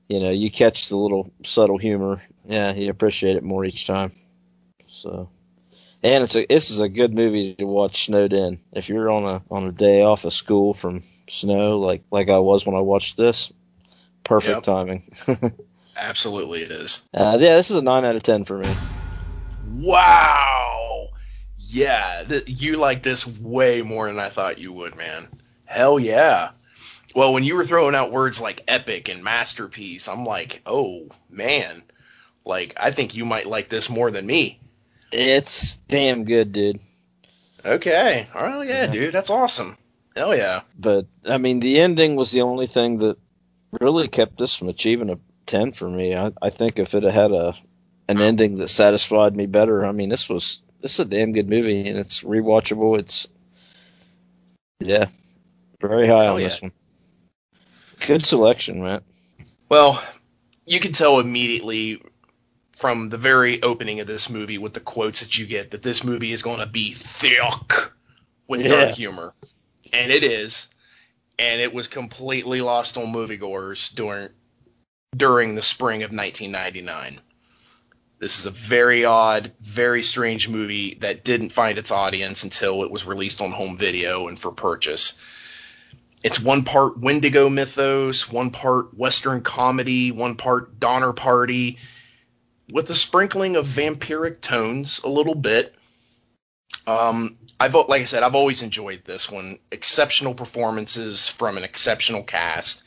you 0.09 0.20
know, 0.20 0.30
you 0.30 0.51
catch 0.51 0.89
the 0.89 0.97
little 0.97 1.32
subtle 1.43 1.78
humor. 1.78 2.22
Yeah, 2.46 2.74
you 2.74 2.89
appreciate 2.89 3.36
it 3.36 3.44
more 3.44 3.66
each 3.66 3.86
time. 3.88 4.12
So, 4.89 5.30
and 6.04 6.24
it's 6.24 6.36
a 6.36 6.46
this 6.48 6.70
is 6.72 6.80
a 6.80 6.89
good 6.89 7.14
movie 7.14 7.56
to 7.56 7.66
watch 7.66 8.06
snowed 8.06 8.34
in. 8.34 8.60
If 8.74 8.89
you're 8.89 9.12
on 9.12 9.26
a 9.26 9.44
on 9.52 9.68
a 9.68 9.72
day 9.74 10.04
off 10.04 10.26
of 10.26 10.34
school 10.34 10.74
from 10.74 11.04
snow, 11.30 11.80
like 11.80 12.04
like 12.12 12.30
I 12.30 12.39
was 12.39 12.66
when 12.66 12.76
I 12.76 12.82
watched 12.82 13.18
this, 13.18 13.52
perfect 14.24 14.64
Yep. 14.64 14.66
timing. 14.66 15.12
Absolutely, 15.96 16.64
it 16.64 16.72
is. 16.72 17.04
uh, 17.14 17.38
yeah, 17.39 17.56
this 17.56 17.70
is 17.70 17.78
a 17.78 17.82
nine 17.82 18.06
out 18.06 18.16
of 18.16 18.24
ten 18.24 18.46
for 18.46 18.58
me. 18.58 18.82
Wow. 19.62 21.10
Yeah, 21.58 22.24
th- 22.28 22.44
you 22.48 22.78
like 22.78 23.04
this 23.04 23.26
way 23.28 23.82
more 23.82 24.08
than 24.08 24.20
I 24.20 24.30
thought 24.30 24.58
you 24.60 24.74
would, 24.74 24.96
man. 24.96 25.30
Hell 25.66 26.00
yeah. 26.00 26.52
Well, 27.16 27.34
when 27.34 27.44
you 27.44 27.56
were 27.56 27.66
throwing 27.66 27.96
out 27.96 28.12
words 28.12 28.42
like 28.42 28.64
epic 28.68 29.10
and 29.10 29.24
masterpiece, 29.24 30.08
I'm 30.08 30.26
like, 30.26 30.62
oh 30.66 31.10
man, 31.30 31.84
like 32.46 32.74
I 32.78 32.92
think 32.92 33.16
you 33.16 33.26
might 33.26 33.48
like 33.48 33.70
this 33.70 33.89
more 33.89 34.12
than 34.12 34.26
me. 34.26 34.60
It's 35.12 35.76
damn 35.88 36.24
good, 36.26 36.52
dude. 36.52 36.80
Okay. 37.66 38.28
All 38.34 38.44
right. 38.44 38.68
Yeah, 38.68 38.86
Yeah. 38.86 38.92
dude, 38.92 39.14
that's 39.14 39.30
awesome. 39.30 39.78
Hell 40.16 40.36
yeah. 40.36 40.62
But 40.80 41.06
I 41.26 41.38
mean, 41.38 41.60
the 41.60 41.80
ending 41.80 42.16
was 42.16 42.32
the 42.32 42.42
only 42.42 42.68
thing 42.68 42.98
that 43.00 43.18
really 43.80 44.08
kept 44.08 44.38
this 44.38 44.56
from 44.56 44.70
achieving 44.70 45.10
a 45.10 45.20
ten 45.46 45.72
for 45.72 45.89
me. 45.89 46.16
I, 46.16 46.32
I 46.42 46.50
think 46.50 46.80
if 46.80 46.94
it 46.94 47.04
had 47.04 47.32
a 47.32 47.56
an 48.08 48.20
ending 48.20 48.58
that 48.58 48.68
satisfied 48.70 49.36
me 49.36 49.46
better, 49.46 49.86
I 49.86 49.92
mean, 49.92 50.10
this 50.10 50.28
was 50.28 50.62
this 50.82 50.94
is 50.96 51.00
a 51.02 51.06
damn 51.06 51.32
good 51.32 51.50
movie 51.50 51.88
and 51.88 51.98
it's 52.00 52.22
rewatchable. 52.24 52.98
It's 53.00 53.28
yeah, 54.80 55.08
very 55.80 56.08
high 56.08 56.28
Oh, 56.28 56.36
on 56.36 56.42
yeah. 56.42 56.48
this 56.48 56.62
one. 56.62 56.72
Good 58.08 58.26
selection, 58.26 58.82
Matt. 58.82 59.04
Well, 59.70 60.02
you 60.66 60.80
can 60.80 60.92
tell 60.92 61.20
immediately 61.20 62.02
from 62.82 63.09
the 63.09 63.17
very 63.17 63.61
opening 63.61 63.99
of 63.99 64.07
this 64.07 64.27
movie 64.27 64.57
with 64.57 64.73
the 64.73 64.79
quotes 64.79 65.19
that 65.19 65.38
you 65.38 65.45
get 65.45 65.69
that 65.69 65.84
this 65.84 66.03
movie 66.03 66.34
is 66.34 66.41
going 66.41 66.59
to 66.59 66.65
be 66.65 66.91
thick 66.93 67.39
with 68.47 68.61
Yeah. 68.61 68.69
dark 68.69 68.95
humor. 68.95 69.36
And 69.93 70.11
it 70.11 70.23
is. 70.23 70.67
And 71.38 71.61
it 71.61 71.73
was 71.73 71.88
completely 71.88 72.59
lost 72.59 72.97
on 72.97 73.13
moviegoers 73.13 73.93
during 73.93 74.29
during 75.15 75.55
the 75.55 75.61
spring 75.61 76.01
of 76.03 76.11
1999. 76.11 77.21
This 78.19 78.39
is 78.39 78.45
a 78.45 78.51
very 78.51 79.03
odd, 79.05 79.51
very 79.61 80.01
strange 80.01 80.47
movie 80.47 80.95
that 81.01 81.23
didn't 81.23 81.51
find 81.53 81.77
its 81.77 81.91
audience 81.91 82.43
until 82.43 82.84
it 82.84 82.91
was 82.91 83.05
released 83.05 83.41
on 83.41 83.51
home 83.51 83.77
video 83.77 84.27
and 84.27 84.39
for 84.39 84.51
purchase. 84.51 85.13
It's 86.23 86.39
one 86.39 86.63
part 86.63 86.99
Wendigo 86.99 87.49
mythos, 87.49 88.32
one 88.32 88.51
part 88.51 88.95
Western 88.97 89.41
comedy, 89.41 90.11
one 90.11 90.36
part 90.36 90.79
Donner 90.79 91.13
Party, 91.13 91.77
with 92.72 92.89
a 92.89 92.95
sprinkling 92.95 93.55
of 93.55 93.67
vampiric 93.67 94.41
tones 94.41 94.99
a 95.03 95.09
little 95.09 95.36
bit. 95.36 95.76
Um, 96.88 97.38
I've 97.59 97.76
like 97.76 98.01
I 98.01 98.05
said, 98.05 98.24
I've 98.24 98.36
always 98.36 98.63
enjoyed 98.63 99.03
this 99.05 99.30
one. 99.30 99.59
Exceptional 99.72 100.34
performances 100.34 101.30
from 101.30 101.57
an 101.57 101.63
exceptional 101.63 102.24
cast. 102.24 102.84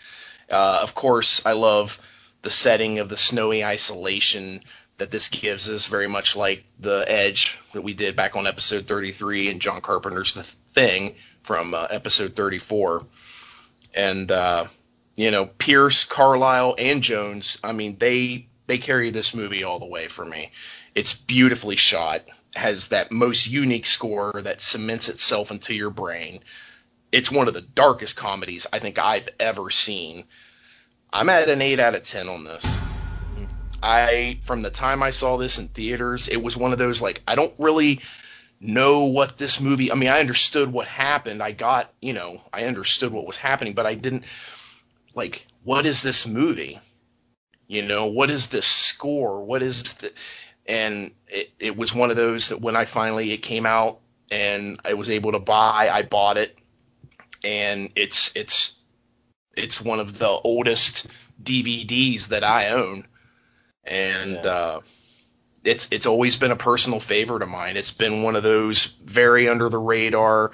Uh, 0.50 0.80
of 0.82 0.94
course, 0.94 1.44
I 1.46 1.52
love 1.52 2.00
the 2.42 2.50
setting 2.50 2.98
of 2.98 3.08
the 3.08 3.16
snowy 3.16 3.64
isolation 3.64 4.60
that 4.98 5.10
this 5.10 5.28
gives 5.28 5.68
us, 5.70 5.86
very 5.86 6.08
much 6.08 6.36
like 6.36 6.64
the 6.78 7.04
Edge 7.08 7.58
that 7.72 7.82
we 7.82 7.94
did 7.94 8.14
back 8.14 8.36
on 8.36 8.46
episode 8.46 8.86
33 8.86 9.50
and 9.50 9.60
John 9.60 9.80
Carpenter's 9.80 10.34
The 10.34 10.42
Thing 10.42 11.14
from 11.42 11.74
uh, 11.74 11.86
episode 11.90 12.36
34 12.36 13.06
and 13.94 14.30
uh, 14.30 14.66
you 15.16 15.30
know 15.30 15.46
Pearce, 15.58 16.04
Carlyle, 16.04 16.74
and 16.78 17.02
Jones. 17.02 17.58
I 17.62 17.72
mean, 17.72 17.96
they 17.98 18.48
they 18.66 18.78
carry 18.78 19.10
this 19.10 19.34
movie 19.34 19.64
all 19.64 19.78
the 19.78 19.86
way 19.86 20.08
for 20.08 20.24
me. 20.24 20.50
It's 20.94 21.12
beautifully 21.12 21.76
shot, 21.76 22.22
has 22.54 22.88
that 22.88 23.12
most 23.12 23.46
unique 23.48 23.86
score 23.86 24.32
that 24.42 24.62
cements 24.62 25.08
itself 25.08 25.50
into 25.50 25.74
your 25.74 25.90
brain. 25.90 26.40
It's 27.12 27.30
one 27.30 27.48
of 27.48 27.54
the 27.54 27.60
darkest 27.60 28.16
comedies 28.16 28.66
I 28.72 28.78
think 28.78 28.98
I've 28.98 29.28
ever 29.38 29.70
seen. 29.70 30.24
I'm 31.12 31.28
at 31.28 31.48
an 31.48 31.62
eight 31.62 31.78
out 31.78 31.94
of 31.94 32.02
ten 32.02 32.28
on 32.28 32.44
this. 32.44 32.64
I 33.82 34.38
from 34.42 34.62
the 34.62 34.70
time 34.70 35.02
I 35.02 35.10
saw 35.10 35.36
this 35.36 35.58
in 35.58 35.68
theaters, 35.68 36.26
it 36.28 36.42
was 36.42 36.56
one 36.56 36.72
of 36.72 36.78
those 36.78 37.02
like 37.02 37.22
I 37.28 37.34
don't 37.34 37.54
really 37.58 38.00
know 38.60 39.04
what 39.04 39.36
this 39.36 39.60
movie 39.60 39.92
I 39.92 39.94
mean 39.94 40.08
I 40.08 40.20
understood 40.20 40.72
what 40.72 40.88
happened. 40.88 41.42
I 41.42 41.52
got, 41.52 41.92
you 42.00 42.14
know, 42.14 42.40
I 42.52 42.64
understood 42.64 43.12
what 43.12 43.26
was 43.26 43.36
happening, 43.36 43.74
but 43.74 43.86
I 43.86 43.94
didn't 43.94 44.24
like 45.14 45.46
what 45.64 45.86
is 45.86 46.02
this 46.02 46.26
movie? 46.26 46.80
You 47.66 47.82
know, 47.82 48.06
what 48.06 48.30
is 48.30 48.48
this 48.48 48.66
score? 48.66 49.42
What 49.44 49.62
is 49.62 49.94
the 49.94 50.12
and 50.66 51.12
it, 51.28 51.50
it 51.58 51.76
was 51.76 51.94
one 51.94 52.10
of 52.10 52.16
those 52.16 52.48
that 52.48 52.60
when 52.60 52.76
I 52.76 52.84
finally 52.84 53.32
it 53.32 53.38
came 53.38 53.66
out 53.66 54.00
and 54.30 54.80
I 54.84 54.94
was 54.94 55.10
able 55.10 55.32
to 55.32 55.38
buy, 55.38 55.88
I 55.92 56.02
bought 56.02 56.36
it 56.36 56.58
and 57.44 57.90
it's 57.96 58.30
it's 58.34 58.74
it's 59.56 59.80
one 59.80 60.00
of 60.00 60.18
the 60.18 60.28
oldest 60.28 61.06
DVDs 61.42 62.28
that 62.28 62.44
I 62.44 62.68
own. 62.68 63.06
And 63.84 64.44
Yeah. 64.44 64.50
uh 64.50 64.80
it's 65.64 65.88
it's 65.90 66.06
always 66.06 66.36
been 66.36 66.50
a 66.50 66.56
personal 66.56 67.00
favorite 67.00 67.42
of 67.42 67.48
mine. 67.48 67.76
It's 67.76 67.90
been 67.90 68.22
one 68.22 68.36
of 68.36 68.42
those 68.42 68.86
very 69.04 69.48
under 69.48 69.68
the 69.68 69.78
radar. 69.78 70.52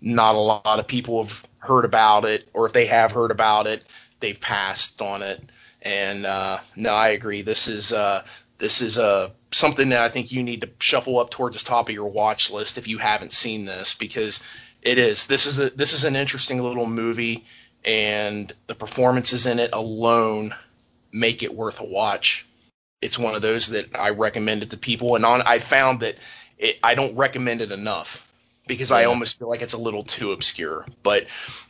Not 0.00 0.34
a 0.34 0.38
lot 0.38 0.78
of 0.78 0.86
people 0.86 1.22
have 1.24 1.44
heard 1.58 1.84
about 1.84 2.24
it, 2.24 2.48
or 2.54 2.66
if 2.66 2.72
they 2.72 2.86
have 2.86 3.12
heard 3.12 3.30
about 3.30 3.66
it, 3.66 3.84
they've 4.20 4.40
passed 4.40 5.00
on 5.02 5.22
it. 5.22 5.42
And 5.82 6.26
uh, 6.26 6.60
no, 6.76 6.94
I 6.94 7.08
agree. 7.08 7.42
This 7.42 7.68
is 7.68 7.92
uh, 7.92 8.24
this 8.58 8.82
is 8.82 8.98
uh, 8.98 9.30
something 9.50 9.88
that 9.88 10.02
I 10.02 10.08
think 10.08 10.30
you 10.30 10.42
need 10.42 10.60
to 10.60 10.70
shuffle 10.78 11.18
up 11.18 11.30
towards 11.30 11.56
the 11.56 11.64
top 11.64 11.88
of 11.88 11.94
your 11.94 12.08
watch 12.08 12.50
list 12.50 12.78
if 12.78 12.86
you 12.86 12.98
haven't 12.98 13.32
seen 13.32 13.64
this, 13.64 13.94
because 13.94 14.40
it 14.82 14.98
is. 14.98 15.26
This 15.26 15.46
is 15.46 15.58
a 15.58 15.70
this 15.70 15.92
is 15.92 16.04
an 16.04 16.16
interesting 16.16 16.62
little 16.62 16.86
movie, 16.86 17.44
and 17.84 18.52
the 18.66 18.74
performances 18.74 19.46
in 19.46 19.58
it 19.58 19.70
alone 19.72 20.54
make 21.12 21.42
it 21.42 21.54
worth 21.54 21.80
a 21.80 21.84
watch. 21.84 22.46
It's 23.00 23.18
one 23.18 23.34
of 23.34 23.42
those 23.42 23.68
that 23.68 23.98
I 23.98 24.10
recommend 24.10 24.62
it 24.62 24.70
to 24.70 24.76
people, 24.76 25.16
and 25.16 25.24
on 25.24 25.42
I 25.42 25.58
found 25.58 26.00
that 26.00 26.16
it, 26.58 26.78
I 26.82 26.94
don't 26.94 27.16
recommend 27.16 27.62
it 27.62 27.72
enough 27.72 28.26
because 28.66 28.92
I 28.92 29.04
almost 29.04 29.38
feel 29.38 29.48
like 29.48 29.62
it's 29.62 29.72
a 29.72 29.78
little 29.78 30.04
too 30.04 30.32
obscure. 30.32 30.86
But 31.02 31.26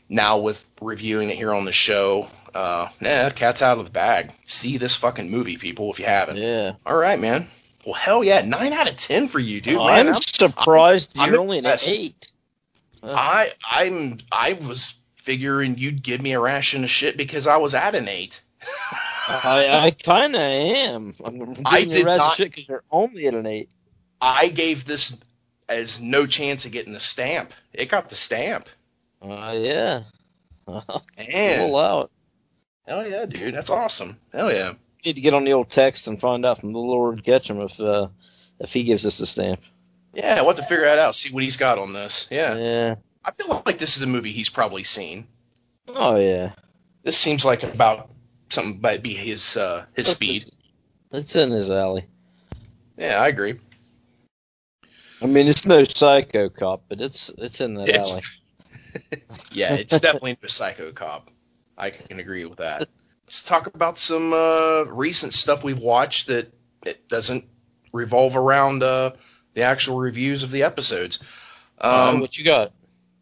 now 0.09 0.39
with 0.39 0.67
reviewing 0.83 1.31
it 1.31 1.37
here 1.37 1.55
on 1.55 1.65
the 1.65 1.73
show, 1.73 2.29
uh, 2.55 2.89
yeah, 3.01 3.31
cat's 3.31 3.63
out 3.63 3.79
of 3.79 3.85
the 3.85 3.91
bag. 3.91 4.33
See 4.47 4.77
this 4.77 4.95
fucking 4.95 5.31
movie, 5.31 5.57
people, 5.57 5.91
if 5.93 5.99
you 5.99 6.05
haven't. 6.07 6.37
Yeah. 6.37 6.73
All 6.87 6.97
right, 6.97 7.19
man. 7.19 7.49
Well, 7.85 7.95
hell 7.95 8.23
yeah, 8.23 8.43
nine 8.43 8.73
out 8.73 8.89
of 8.89 8.97
ten 8.97 9.27
for 9.29 9.39
you, 9.39 9.61
dude. 9.61 9.79
I'm 9.79 10.07
I'm- 10.09 10.15
surprised 10.23 11.13
I'm 11.19 11.31
you're 11.33 11.41
only 11.41 11.59
an 11.59 11.67
eight. 11.87 12.29
Uh, 13.03 13.13
I 13.17 13.53
I'm 13.71 14.19
I 14.31 14.53
was 14.55 14.95
figuring 15.17 15.79
you'd 15.79 16.03
give 16.03 16.21
me 16.21 16.33
a 16.33 16.41
ration 16.41 16.85
of 16.85 16.91
shit 16.91 17.17
because 17.17 17.47
I 17.47 17.57
was 17.57 17.75
at 17.75 17.95
an 17.95 18.09
eight. 18.09 18.41
I, 19.29 19.87
I 19.87 19.91
kind 19.93 20.35
of 20.35 20.41
am. 20.41 21.15
I'm 21.25 21.57
I 21.65 21.79
you 21.79 21.91
did 21.91 22.05
not- 22.07 22.37
shit 22.37 22.51
because 22.51 22.69
you're 22.69 22.85
only 22.91 23.27
at 23.27 23.35
an 23.35 23.47
eight. 23.47 23.71
I 24.21 24.49
gave 24.49 24.85
this 24.85 25.17
as 25.71 26.01
no 26.01 26.27
chance 26.27 26.67
of 26.67 26.73
getting 26.73 26.93
the 26.93 27.01
stamp. 27.01 27.53
It 27.73 27.89
got 27.89 28.11
the 28.11 28.17
stamp. 28.17 28.69
Uh, 29.23 29.57
yeah. 29.59 30.03
And 31.17 31.63
allow 31.63 32.03
it. 32.03 32.11
Hell 32.91 33.09
yeah, 33.09 33.25
dude, 33.25 33.55
that's 33.55 33.71
awesome. 33.71 34.19
Hell 34.33 34.53
yeah. 34.53 34.73
Need 35.05 35.15
to 35.15 35.21
get 35.21 35.33
on 35.33 35.45
the 35.45 35.53
old 35.53 35.71
text 35.71 36.09
and 36.09 36.21
find 36.21 36.45
out 36.45 36.61
from 36.61 36.73
the 36.73 36.79
Lord 36.79 37.25
Ketchum 37.25 37.61
if 37.61 37.81
uh, 37.81 38.09
if 38.59 38.73
he 38.73 38.83
gives 38.85 39.07
us 39.07 39.21
a 39.21 39.27
stamp. 39.27 39.61
Yeah, 40.13 40.41
we'll 40.41 40.49
have 40.49 40.57
to 40.57 40.63
figure 40.65 40.85
that 40.85 40.99
out. 40.99 41.15
See 41.15 41.31
what 41.33 41.45
he's 41.45 41.57
got 41.57 41.79
on 41.79 41.93
this. 41.93 42.27
Yeah. 42.31 42.57
Yeah. 42.57 42.95
I 43.25 43.31
feel 43.31 43.63
like 43.65 43.79
this 43.79 43.97
is 43.97 44.03
a 44.03 44.07
movie 44.07 44.33
he's 44.33 44.49
probably 44.49 44.83
seen. 44.83 45.27
Oh 45.89 46.17
yeah. 46.17 46.53
This 47.05 47.17
seems 47.17 47.45
like 47.45 47.63
about 47.63 48.11
something 48.51 48.81
might 48.81 49.03
be 49.03 49.15
his 49.15 49.57
uh, 49.57 49.85
his 49.95 50.09
speed. 50.09 50.45
It's 51.13 51.37
in 51.37 51.51
his 51.51 51.71
alley. 51.71 52.07
Yeah, 52.99 53.23
I 53.23 53.29
agree. 53.29 53.59
I 55.23 55.27
mean, 55.27 55.49
it's 55.49 55.65
no 55.65 55.85
Psycho 55.85 56.49
Cop, 56.49 56.83
but 56.89 57.01
it's 57.01 57.31
it's 57.39 57.61
in 57.61 57.75
that 57.75 57.89
It's- 57.89 58.13
alley. 58.13 58.23
Yeah, 59.53 59.75
it's 59.75 59.99
definitely 60.01 60.37
a 60.43 60.49
psycho 60.49 60.91
cop. 60.91 61.31
I 61.81 61.91
can 61.91 62.21
agree 62.21 62.45
with 62.45 62.59
that. 62.59 62.89
Let's 63.27 63.43
talk 63.43 63.67
about 63.67 63.99
some 63.99 64.33
uh, 64.33 64.85
recent 64.85 65.35
stuff 65.35 65.65
we've 65.65 65.79
watched 65.79 66.27
that 66.29 66.53
it 66.85 67.09
doesn't 67.09 67.45
revolve 67.93 68.37
around 68.37 68.83
uh, 68.83 69.13
the 69.55 69.63
actual 69.63 69.99
reviews 69.99 70.43
of 70.43 70.51
the 70.51 70.63
episodes. 70.63 71.19
Um, 71.81 71.91
Um, 71.91 72.21
what 72.21 72.37
you 72.39 72.45
got? 72.45 72.73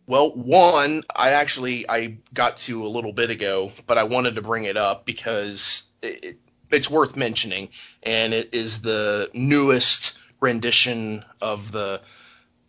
well, 0.06 0.32
one 0.32 1.04
I 1.14 1.30
actually 1.30 1.88
I 1.88 2.18
got 2.34 2.56
to 2.58 2.84
a 2.84 2.88
little 2.88 3.12
bit 3.12 3.30
ago, 3.30 3.72
but 3.86 3.98
I 3.98 4.04
wanted 4.04 4.36
to 4.36 4.42
bring 4.42 4.64
it 4.64 4.76
up 4.76 5.06
because 5.06 5.84
it, 6.02 6.38
it's 6.70 6.90
worth 6.90 7.16
mentioning, 7.16 7.70
and 8.02 8.34
it 8.34 8.48
is 8.52 8.82
the 8.82 9.30
newest 9.34 10.16
rendition 10.40 11.24
of 11.40 11.72
the 11.72 12.00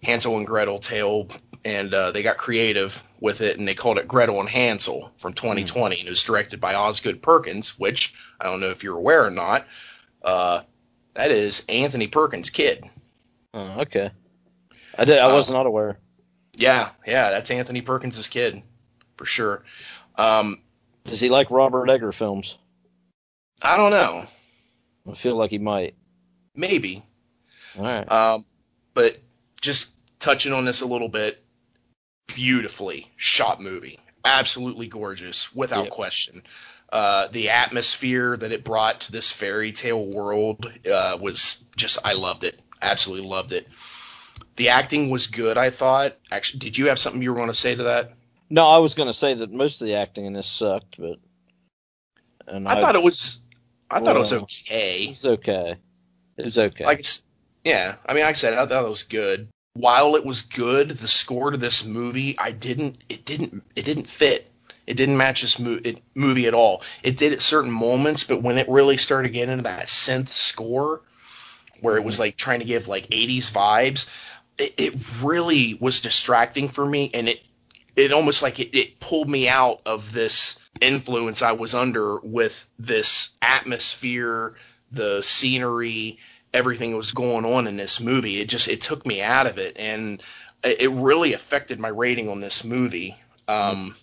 Hansel 0.04 0.38
and 0.38 0.48
Gretel 0.48 0.80
tale, 0.80 1.30
and 1.66 1.94
uh, 1.94 2.12
they 2.12 2.24
got 2.24 2.38
creative 2.38 3.02
with 3.22 3.42
it, 3.42 3.58
and 3.60 3.68
they 3.68 3.76
called 3.76 3.98
it 3.98 4.08
Gretel 4.08 4.40
and 4.40 4.50
Hansel 4.50 5.12
from 5.20 5.34
2020, 5.34 6.00
and 6.00 6.08
it 6.08 6.10
was 6.10 6.24
directed 6.24 6.60
by 6.62 6.74
Osgood 6.76 7.22
Perkins, 7.22 7.78
which 7.78 8.14
I 8.40 8.46
don't 8.46 8.60
know 8.62 8.70
if 8.70 8.84
you're 8.84 8.98
aware 8.98 9.26
or 9.26 9.32
not. 9.32 9.66
Uh, 10.24 10.62
that 11.16 11.32
is 11.32 11.66
Anthony 11.70 12.08
Perkins' 12.08 12.50
kid. 12.50 12.90
Oh, 13.54 13.82
okay. 13.82 14.12
I 14.98 15.06
did. 15.06 15.18
I 15.20 15.30
Uh, 15.30 15.34
was 15.36 15.50
not 15.50 15.66
aware. 15.66 16.00
Yeah, 16.56 16.90
yeah, 17.06 17.30
that's 17.30 17.52
Anthony 17.52 17.82
Perkins' 17.82 18.28
kid, 18.28 18.62
for 19.18 19.26
sure. 19.26 19.64
Um, 20.16 20.62
Does 21.06 21.20
he 21.20 21.30
like 21.30 21.50
Robert 21.52 21.90
Egger 21.90 22.12
films? 22.12 22.58
I 23.62 23.76
don't 23.78 23.92
know, 23.92 24.26
I 25.10 25.14
feel 25.16 25.36
like 25.36 25.52
he 25.52 25.58
might. 25.58 25.96
maybe. 26.56 27.04
All 27.78 27.84
right. 27.84 28.10
Um, 28.12 28.46
but 28.94 29.18
just 29.62 29.92
touching 30.20 30.52
on 30.54 30.66
this 30.66 30.82
a 30.82 30.86
little 30.86 31.08
bit, 31.10 31.44
beautifully 32.36 33.12
shot 33.18 33.62
movie, 33.62 34.00
absolutely 34.26 34.88
gorgeous, 34.88 35.54
without 35.56 35.86
Yep. 35.86 35.94
question. 35.94 36.44
Uh, 36.92 37.28
the 37.28 37.50
atmosphere 37.50 38.36
that 38.38 38.52
it 38.52 38.64
brought 38.64 39.02
to 39.02 39.12
this 39.12 39.32
fairy 39.32 39.72
tale 39.72 40.08
world 40.08 40.72
uh, 40.92 41.18
was 41.22 41.64
just, 41.76 42.00
I 42.04 42.14
loved 42.14 42.44
it, 42.44 42.60
absolutely 42.82 43.28
loved 43.28 43.52
it. 43.52 43.68
The 44.56 44.70
acting 44.70 45.10
was 45.10 45.28
good, 45.28 45.58
I 45.58 45.70
thought. 45.70 46.18
Actually, 46.32 46.60
did 46.60 46.78
you 46.78 46.88
have 46.88 47.00
something 47.00 47.22
you 47.22 47.30
were 47.30 47.36
going 47.36 47.48
to 47.48 47.54
say 47.54 47.76
to 47.76 47.84
that? 47.84 48.14
No, 48.50 48.68
I 48.68 48.80
was 48.80 48.96
going 48.96 49.08
to 49.08 49.14
say 49.14 49.36
that 49.36 49.52
most 49.52 49.82
of 49.82 49.88
the 49.88 49.94
acting 49.96 50.26
in 50.26 50.34
this 50.34 50.48
sucked, 50.48 50.98
but 50.98 51.18
and 52.48 52.68
I, 52.68 52.82
thought 52.82 52.96
it 52.96 53.04
was, 53.04 53.40
I 53.92 54.00
thought 54.00 54.16
it 54.16 54.20
was 54.20 54.34
okay. 54.34 55.04
it 55.04 55.10
was 55.10 55.26
okay. 55.26 55.76
It 56.38 56.46
was 56.46 56.58
okay. 56.58 56.86
Like, 56.86 57.06
yeah, 57.64 57.96
I 58.08 58.14
mean, 58.14 58.24
like 58.24 58.32
I 58.32 58.34
said, 58.34 58.56
I 58.56 58.66
thought 58.66 58.86
it 58.86 58.90
was 58.90 59.04
good. 59.04 59.48
While 59.80 60.18
it 60.18 60.26
was 60.26 60.42
good, 60.42 60.90
the 60.90 61.08
score 61.08 61.52
to 61.52 61.58
this 61.58 61.86
movie, 61.86 62.38
I 62.38 62.52
didn't, 62.52 62.98
it 63.08 63.24
didn't, 63.24 63.64
it 63.78 63.86
didn't 63.86 64.10
fit. 64.10 64.52
It 64.86 64.96
didn't 64.96 65.16
match 65.16 65.40
this 65.40 65.58
mo- 65.58 65.80
it, 65.86 66.04
movie 66.16 66.48
at 66.48 66.54
all. 66.54 66.84
It 67.02 67.18
did 67.18 67.32
at 67.32 67.42
certain 67.42 67.72
moments, 67.72 68.26
but 68.26 68.42
when 68.42 68.58
it 68.58 68.68
really 68.68 68.98
started 68.98 69.30
getting 69.30 69.54
into 69.54 69.64
that 69.64 69.86
synth 69.86 70.28
score, 70.28 71.04
where 71.80 71.96
it 71.96 72.04
was 72.04 72.20
like 72.20 72.36
trying 72.36 72.60
to 72.60 72.66
give 72.66 72.90
like 72.90 73.08
80s 73.08 73.50
vibes, 73.52 74.10
it, 74.58 74.74
it 74.78 74.96
really 75.22 75.76
was 75.76 76.02
distracting 76.02 76.68
for 76.68 76.86
me, 76.86 77.10
and 77.14 77.30
it, 77.30 77.40
it 77.96 78.12
almost 78.12 78.42
like 78.42 78.60
it, 78.60 78.78
it 78.78 79.00
pulled 79.00 79.30
me 79.30 79.48
out 79.48 79.80
of 79.86 80.12
this 80.12 80.60
influence 80.82 81.42
I 81.42 81.54
was 81.54 81.74
under 81.74 82.20
with 82.20 82.68
this 82.78 83.30
atmosphere, 83.42 84.56
the 84.92 85.22
scenery, 85.22 86.20
everything 86.54 86.92
that 86.92 86.98
was 86.98 87.12
going 87.12 87.46
on 87.46 87.68
in 87.68 87.78
this 87.78 88.00
movie. 88.00 88.42
It 88.42 88.50
just 88.50 88.68
it 88.68 88.82
took 88.82 89.06
me 89.06 89.22
out 89.22 89.48
of 89.48 89.58
it, 89.58 89.78
and 89.78 90.22
it 90.64 90.92
really 90.92 91.34
affected 91.34 91.80
my 91.80 91.90
rating 91.90 92.30
on 92.30 92.42
this 92.42 92.64
movie. 92.64 93.16
Um, 93.48 93.96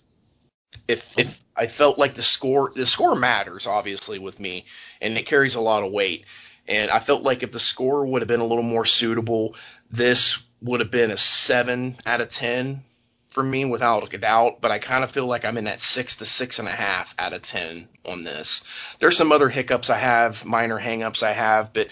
if 0.87 1.17
if 1.17 1.43
I 1.55 1.67
felt 1.67 1.97
like 1.97 2.15
the 2.15 2.23
score 2.23 2.71
the 2.75 2.85
score 2.85 3.15
matters 3.15 3.67
obviously 3.67 4.19
with 4.19 4.39
me, 4.39 4.65
and 5.01 5.17
it 5.17 5.25
carries 5.25 5.55
a 5.55 5.61
lot 5.61 5.83
of 5.83 5.91
weight. 5.91 6.25
And 6.69 6.91
I 6.91 6.99
felt 6.99 7.23
like 7.23 7.43
if 7.43 7.53
the 7.53 7.61
score 7.61 8.05
would 8.05 8.21
have 8.21 8.27
been 8.27 8.41
a 8.41 8.45
little 8.45 8.63
more 8.63 8.85
suitable, 8.85 9.55
this 9.89 10.37
would 10.61 10.81
have 10.81 10.91
been 10.91 11.11
a 11.11 11.17
seven 11.17 11.97
out 12.05 12.19
of 12.19 12.29
ten 12.29 12.83
for 13.29 13.41
me 13.41 13.63
without 13.63 14.13
a 14.13 14.17
doubt. 14.17 14.59
But 14.59 14.71
I 14.71 14.79
kind 14.79 15.03
of 15.03 15.11
feel 15.11 15.27
like 15.27 15.45
I'm 15.45 15.57
in 15.57 15.63
that 15.65 15.81
six 15.81 16.15
to 16.17 16.25
six 16.25 16.59
and 16.59 16.67
a 16.67 16.71
half 16.71 17.15
out 17.19 17.33
of 17.33 17.41
ten 17.41 17.87
on 18.05 18.23
this. 18.23 18.63
There's 18.99 19.15
some 19.15 19.31
other 19.31 19.47
hiccups 19.47 19.89
I 19.89 19.97
have, 19.97 20.43
minor 20.43 20.79
hangups 20.79 21.23
I 21.23 21.31
have, 21.31 21.71
but 21.71 21.87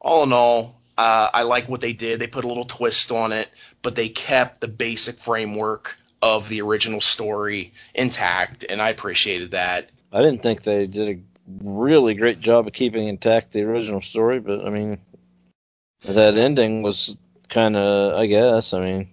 all 0.00 0.22
in 0.22 0.32
all, 0.32 0.80
uh, 0.98 1.30
I 1.32 1.42
like 1.42 1.68
what 1.68 1.80
they 1.80 1.92
did. 1.92 2.20
They 2.20 2.26
put 2.26 2.44
a 2.44 2.48
little 2.48 2.64
twist 2.64 3.10
on 3.10 3.32
it, 3.32 3.50
but 3.82 3.94
they 3.94 4.08
kept 4.08 4.60
the 4.60 4.68
basic 4.68 5.18
framework 5.18 5.96
of 6.22 6.48
the 6.48 6.60
original 6.60 7.00
story 7.00 7.72
intact, 7.94 8.64
and 8.68 8.82
I 8.82 8.90
appreciated 8.90 9.50
that. 9.52 9.90
I 10.12 10.22
didn't 10.22 10.42
think 10.42 10.62
they 10.62 10.86
did 10.86 11.08
a 11.08 11.20
really 11.64 12.14
great 12.14 12.40
job 12.40 12.66
of 12.66 12.72
keeping 12.72 13.08
intact 13.08 13.52
the 13.52 13.62
original 13.62 14.02
story, 14.02 14.40
but 14.40 14.66
I 14.66 14.70
mean, 14.70 14.98
that 16.04 16.36
ending 16.36 16.82
was 16.82 17.16
kind 17.48 17.76
of, 17.76 18.14
I 18.14 18.26
guess. 18.26 18.74
I 18.74 18.80
mean, 18.80 19.08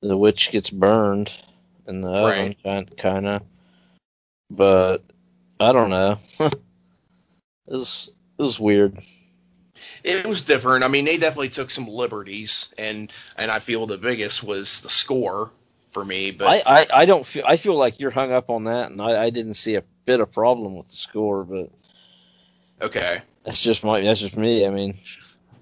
the 0.00 0.16
witch 0.16 0.50
gets 0.50 0.70
burned 0.70 1.32
in 1.86 2.00
the 2.00 2.08
oven, 2.08 2.56
kind 2.62 2.96
kind 2.96 3.26
of. 3.26 3.42
But 4.50 5.02
I 5.60 5.72
don't 5.72 5.90
know. 5.90 6.18
this 7.66 8.10
was 8.38 8.54
it 8.54 8.60
weird. 8.60 8.98
It 10.04 10.26
was 10.26 10.42
different. 10.42 10.84
I 10.84 10.88
mean, 10.88 11.04
they 11.04 11.16
definitely 11.16 11.50
took 11.50 11.70
some 11.70 11.86
liberties, 11.86 12.68
and 12.78 13.12
and 13.36 13.50
I 13.50 13.58
feel 13.58 13.86
the 13.86 13.98
biggest 13.98 14.42
was 14.42 14.80
the 14.80 14.90
score 14.90 15.50
for 15.90 16.04
me. 16.04 16.30
But 16.30 16.66
I, 16.66 16.80
I, 16.80 16.86
I 16.94 17.04
don't 17.04 17.24
feel 17.24 17.44
I 17.46 17.56
feel 17.56 17.76
like 17.76 18.00
you're 18.00 18.10
hung 18.10 18.32
up 18.32 18.50
on 18.50 18.64
that, 18.64 18.90
and 18.90 19.00
I, 19.00 19.24
I 19.24 19.30
didn't 19.30 19.54
see 19.54 19.76
a 19.76 19.84
bit 20.04 20.20
of 20.20 20.32
problem 20.32 20.76
with 20.76 20.88
the 20.88 20.96
score, 20.96 21.44
but 21.44 21.70
okay. 22.80 23.22
that's 23.44 23.60
just 23.60 23.84
my 23.84 24.00
that's 24.00 24.20
just 24.20 24.36
me. 24.36 24.66
I 24.66 24.70
mean, 24.70 24.98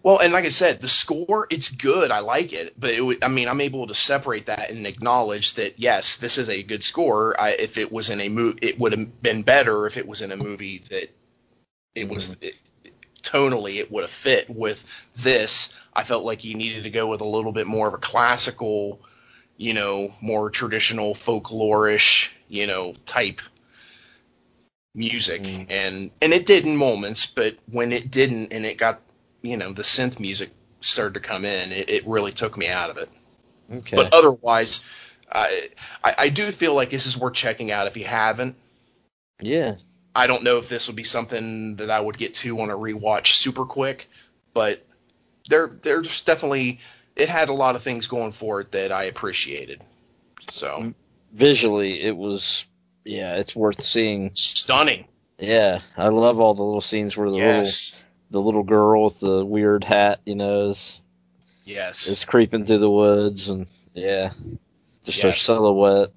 Well, 0.02 0.18
and 0.18 0.32
like 0.32 0.46
I 0.46 0.50
said, 0.50 0.80
the 0.80 0.88
score 0.88 1.46
it's 1.50 1.68
good. 1.68 2.10
I 2.10 2.20
like 2.20 2.52
it, 2.52 2.78
but 2.78 2.90
it, 2.90 3.18
I 3.22 3.28
mean, 3.28 3.48
I'm 3.48 3.60
able 3.60 3.86
to 3.86 3.94
separate 3.94 4.46
that 4.46 4.70
and 4.70 4.86
acknowledge 4.86 5.54
that 5.54 5.78
yes, 5.78 6.16
this 6.16 6.38
is 6.38 6.48
a 6.48 6.62
good 6.62 6.82
score. 6.82 7.38
I, 7.40 7.50
if 7.50 7.76
it 7.76 7.92
was 7.92 8.08
in 8.08 8.20
a 8.20 8.28
movie, 8.28 8.58
it 8.62 8.78
would 8.78 8.92
have 8.92 9.22
been 9.22 9.42
better 9.42 9.86
if 9.86 9.96
it 9.96 10.06
was 10.06 10.22
in 10.22 10.32
a 10.32 10.36
movie 10.36 10.78
that 10.90 11.10
it 11.94 12.08
was. 12.08 12.28
Mm-hmm. 12.28 12.44
It, 12.46 12.54
tonally 13.22 13.76
it 13.76 13.90
would 13.90 14.02
have 14.02 14.10
fit 14.10 14.48
with 14.50 15.06
this. 15.16 15.70
I 15.94 16.04
felt 16.04 16.24
like 16.24 16.44
you 16.44 16.54
needed 16.54 16.84
to 16.84 16.90
go 16.90 17.06
with 17.06 17.20
a 17.20 17.26
little 17.26 17.52
bit 17.52 17.66
more 17.66 17.88
of 17.88 17.94
a 17.94 17.98
classical, 17.98 19.00
you 19.56 19.74
know, 19.74 20.14
more 20.20 20.50
traditional 20.50 21.14
folklorish, 21.14 22.30
you 22.48 22.66
know, 22.66 22.94
type 23.06 23.40
music. 24.94 25.42
Mm. 25.42 25.66
And 25.70 26.10
and 26.22 26.32
it 26.32 26.46
did 26.46 26.66
in 26.66 26.76
moments, 26.76 27.26
but 27.26 27.56
when 27.70 27.92
it 27.92 28.10
didn't 28.10 28.52
and 28.52 28.64
it 28.66 28.78
got, 28.78 29.00
you 29.42 29.56
know, 29.56 29.72
the 29.72 29.82
synth 29.82 30.20
music 30.20 30.50
started 30.80 31.14
to 31.14 31.20
come 31.20 31.44
in, 31.44 31.72
it, 31.72 31.88
it 31.90 32.06
really 32.06 32.32
took 32.32 32.56
me 32.56 32.68
out 32.68 32.90
of 32.90 32.96
it. 32.96 33.08
Okay. 33.72 33.96
But 33.96 34.12
otherwise, 34.12 34.80
I, 35.32 35.68
I 36.04 36.14
I 36.18 36.28
do 36.28 36.50
feel 36.52 36.74
like 36.74 36.90
this 36.90 37.06
is 37.06 37.16
worth 37.16 37.34
checking 37.34 37.70
out 37.70 37.86
if 37.86 37.96
you 37.96 38.04
haven't. 38.04 38.56
yeah. 39.40 39.76
I 40.14 40.26
don't 40.26 40.42
know 40.42 40.58
if 40.58 40.68
this 40.68 40.86
would 40.86 40.96
be 40.96 41.04
something 41.04 41.76
that 41.76 41.90
I 41.90 42.00
would 42.00 42.18
get 42.18 42.34
to 42.34 42.60
on 42.60 42.70
a 42.70 42.76
rewatch 42.76 43.34
super 43.34 43.64
quick, 43.64 44.08
but 44.54 44.84
there 45.48 45.68
there's 45.82 46.20
definitely 46.22 46.80
it 47.16 47.28
had 47.28 47.48
a 47.48 47.52
lot 47.52 47.76
of 47.76 47.82
things 47.82 48.06
going 48.06 48.32
for 48.32 48.60
it 48.60 48.72
that 48.72 48.92
I 48.92 49.04
appreciated. 49.04 49.82
So. 50.48 50.92
Visually, 51.32 52.00
it 52.02 52.16
was 52.16 52.66
yeah, 53.04 53.36
it's 53.36 53.54
worth 53.54 53.80
seeing. 53.82 54.30
stunning. 54.34 55.04
Yeah, 55.38 55.80
I 55.96 56.08
love 56.08 56.40
all 56.40 56.54
the 56.54 56.62
little 56.62 56.80
scenes 56.80 57.16
where 57.16 57.30
the 57.30 57.36
Yes. 57.36 57.92
little 57.92 58.06
the 58.32 58.46
little 58.46 58.62
girl 58.62 59.04
with 59.04 59.20
the 59.20 59.44
weird 59.44 59.84
hat, 59.84 60.20
you 60.26 60.34
know, 60.34 60.70
is 60.70 61.02
Yes. 61.64 62.06
is 62.06 62.24
creeping 62.24 62.66
through 62.66 62.78
the 62.78 62.90
woods, 62.90 63.48
and 63.48 63.66
yeah, 63.94 64.32
just 65.04 65.22
her 65.22 65.32
silhouette. 65.32 66.10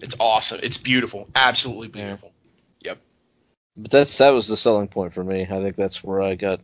It's 0.00 0.16
awesome. 0.18 0.60
It's 0.62 0.78
beautiful. 0.78 1.28
Absolutely 1.34 1.88
beautiful. 1.88 2.31
But 3.76 3.90
that's 3.90 4.18
that 4.18 4.30
was 4.30 4.48
the 4.48 4.56
selling 4.56 4.88
point 4.88 5.14
for 5.14 5.24
me. 5.24 5.42
I 5.42 5.62
think 5.62 5.76
that's 5.76 6.04
where 6.04 6.20
I 6.20 6.34
got 6.34 6.60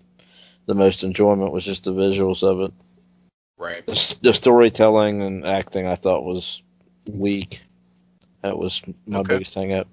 the 0.66 0.74
most 0.74 1.02
enjoyment 1.02 1.52
was 1.52 1.64
just 1.64 1.84
the 1.84 1.92
visuals 1.92 2.42
of 2.42 2.60
it. 2.60 2.72
Right. 3.56 3.84
The, 3.86 4.16
the 4.22 4.34
storytelling 4.34 5.22
and 5.22 5.46
acting 5.46 5.86
I 5.86 5.94
thought 5.94 6.24
was 6.24 6.62
weak. 7.06 7.62
That 8.42 8.56
was 8.56 8.82
my 9.06 9.20
Okay. 9.20 9.34
biggest 9.34 9.54
hang 9.54 9.72
up. 9.72 9.88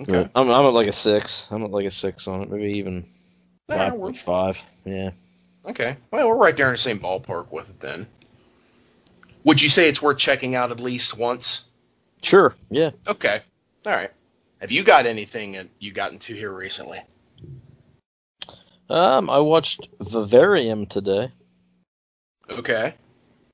Okay. 0.00 0.28
I'm 0.34 0.50
I'm 0.50 0.66
at 0.66 0.72
like 0.72 0.86
a 0.86 0.92
six. 0.92 1.46
I'm 1.50 1.64
at 1.64 1.70
like 1.70 1.86
a 1.86 1.90
six 1.90 2.26
on 2.26 2.42
it, 2.42 2.50
maybe 2.50 2.72
even 2.78 3.06
Yeah, 3.68 3.90
five 3.90 4.16
five. 4.18 4.58
Yeah. 4.84 5.10
Okay. 5.66 5.96
Well, 6.10 6.28
we're 6.28 6.36
right 6.36 6.56
there 6.56 6.68
in 6.68 6.72
the 6.72 6.78
same 6.78 7.00
ballpark 7.00 7.52
with 7.52 7.68
it 7.68 7.80
then. 7.80 8.06
Would 9.44 9.60
you 9.60 9.68
say 9.68 9.88
it's 9.88 10.00
worth 10.00 10.18
checking 10.18 10.54
out 10.54 10.70
at 10.70 10.80
least 10.80 11.16
once? 11.16 11.64
Sure. 12.22 12.54
Yeah. 12.70 12.90
Okay. 13.06 13.40
All 13.86 13.92
right. 13.92 14.10
Have 14.60 14.72
you 14.72 14.82
got 14.82 15.06
anything 15.06 15.52
that 15.52 15.68
you 15.78 15.92
got 15.92 16.12
into 16.12 16.34
here 16.34 16.52
recently? 16.52 17.00
Um, 18.90 19.28
I 19.30 19.38
watched 19.38 19.88
Vivarium 20.00 20.86
today 20.86 21.30
Okay. 22.50 22.94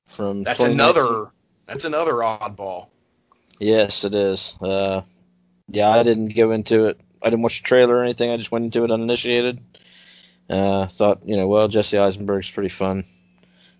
from. 0.09 0.43
That's 0.45 0.63
another 0.65 1.31
that's 1.67 1.85
another 1.85 2.15
oddball. 2.15 2.89
Yes, 3.59 4.05
it 4.05 4.15
is. 4.15 4.55
Uh, 4.61 5.03
yeah, 5.69 5.91
I 5.91 6.03
didn't 6.03 6.35
go 6.37 6.53
into 6.53 6.87
it. 6.87 7.01
I 7.23 7.31
didn't 7.31 7.43
watch 7.43 7.63
the 7.63 7.67
trailer 7.67 7.97
or 7.97 8.05
anything. 8.05 8.31
I 8.31 8.37
just 8.37 8.53
went 8.53 8.65
into 8.67 8.85
it 8.85 8.91
uninitiated. 8.91 9.61
Uh, 10.49 10.87
thought, 10.89 11.21
you 11.25 11.37
know, 11.37 11.49
well, 11.49 11.69
Jesse 11.69 11.97
Eisenberg's 11.99 12.51
pretty 12.51 12.69
fun 12.69 13.05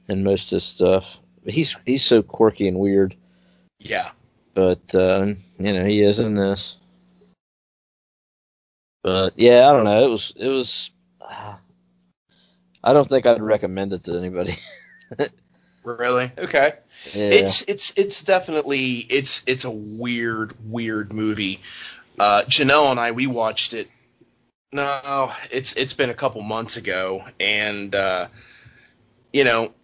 and 0.09 0.25
most 0.25 0.51
of 0.51 0.57
his 0.57 0.65
stuff. 0.65 1.05
He's 1.47 1.77
he's 1.87 2.05
so 2.05 2.23
quirky 2.23 2.67
and 2.69 2.79
weird, 2.79 3.15
Yeah. 3.79 4.11
but 4.55 4.81
uh, 4.95 5.27
you 5.59 5.73
know, 5.73 5.85
he 5.85 6.01
is 6.03 6.19
in 6.19 6.35
this. 6.35 6.77
But 9.05 9.35
yeah, 9.37 9.69
I 9.69 9.73
don't 9.75 9.85
know. 9.85 10.05
It 10.07 10.11
was 10.11 10.33
it 10.35 10.49
was. 10.49 10.91
Uh, 11.21 11.57
I 12.83 12.93
don't 12.93 13.09
think 13.09 13.27
I'd 13.27 13.41
recommend 13.41 13.93
it 13.93 14.05
to 14.05 14.19
anybody. 14.19 14.57
Really? 15.85 16.33
Okay. 16.39 16.73
yeah. 17.13 17.29
It's 17.29 17.61
it's 17.69 17.93
it's 17.97 18.23
definitely 18.23 19.01
it's 19.11 19.43
it's 19.47 19.65
a 19.65 19.71
weird 19.71 20.57
weird 20.65 21.13
movie. 21.13 21.61
Uh, 22.19 22.43
Janelle 22.49 22.91
and 22.91 22.99
I 22.99 23.13
we 23.13 23.27
watched 23.27 23.75
it. 23.75 23.91
No, 24.73 25.31
it's 25.51 25.75
it's 25.75 25.93
been 25.93 26.09
a 26.09 26.15
couple 26.15 26.41
months 26.41 26.79
ago, 26.79 27.27
and 27.39 27.95
uh, 27.95 28.29
you 29.35 29.45
know, 29.45 29.75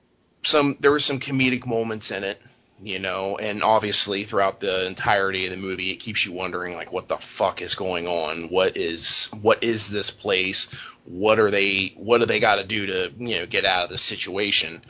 some 0.43 0.79
there 0.81 0.91
were 0.91 1.01
some 1.01 1.21
comedic 1.21 1.67
moments 1.67 2.11
in 2.11 2.25
it. 2.25 2.41
You 2.83 2.99
know, 2.99 3.37
and 3.37 3.63
obviously 3.63 4.25
throughout 4.25 4.61
the 4.61 4.87
entirety 4.87 5.45
of 5.45 5.51
the 5.51 5.59
movie, 5.59 5.91
it 5.91 5.97
keeps 5.97 6.25
you 6.25 6.33
wondering 6.33 6.75
like, 6.75 6.93
what 6.93 7.09
the 7.09 7.19
fuck 7.19 7.61
is 7.61 7.75
going 7.75 8.07
on? 8.07 8.49
What 8.49 8.75
is 8.75 9.29
what 9.43 9.63
is 9.63 9.91
this 9.91 10.11
place? 10.11 10.67
What 11.05 11.39
are 11.39 11.51
they? 11.51 11.93
What 11.97 12.19
do 12.19 12.27
they 12.27 12.41
got 12.41 12.57
to 12.57 12.65
do 12.65 12.87
to 12.87 13.13
you 13.19 13.39
know 13.39 13.47
get 13.47 13.67
out 13.67 13.85
of 13.85 13.91
this 13.91 14.03
situation? 14.03 14.81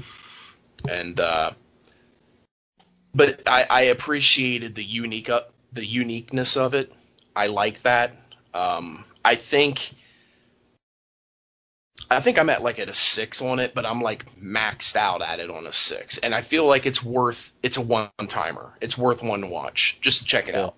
And 0.89 1.19
uh, 1.19 1.51
but 3.15 3.43
I, 3.47 3.67
I 3.69 3.83
appreciated 3.83 4.75
the 4.75 4.85
unique 4.85 5.29
uh, 5.29 5.43
the 5.73 5.85
uniqueness 5.85 6.57
of 6.57 6.75
it. 6.75 6.93
I 7.35 7.49
like 7.49 7.83
that. 7.83 8.13
Um, 8.55 9.05
I 9.25 9.35
think 9.35 9.93
I 12.11 12.21
think 12.21 12.39
I'm 12.39 12.51
at 12.51 12.63
like 12.63 12.79
at 12.81 12.89
a 12.89 12.95
six 12.95 13.41
on 13.41 13.61
it, 13.61 13.75
but 13.75 13.87
I'm 13.87 14.01
like 14.03 14.27
maxed 14.41 14.97
out 14.97 15.23
at 15.23 15.39
it 15.41 15.51
on 15.51 15.67
a 15.67 15.73
six, 15.73 16.19
and 16.19 16.35
I 16.35 16.43
feel 16.43 16.67
like 16.67 16.87
it's 16.87 17.05
worth 17.05 17.53
it's 17.63 17.77
a 17.77 17.81
one 17.81 18.11
timer. 18.29 18.77
It's 18.81 18.99
worth 18.99 19.23
one 19.23 19.43
to 19.43 19.47
watch. 19.47 19.99
Just 20.01 20.27
check 20.27 20.49
it 20.49 20.55
Yeah. 20.55 20.65
out 20.65 20.77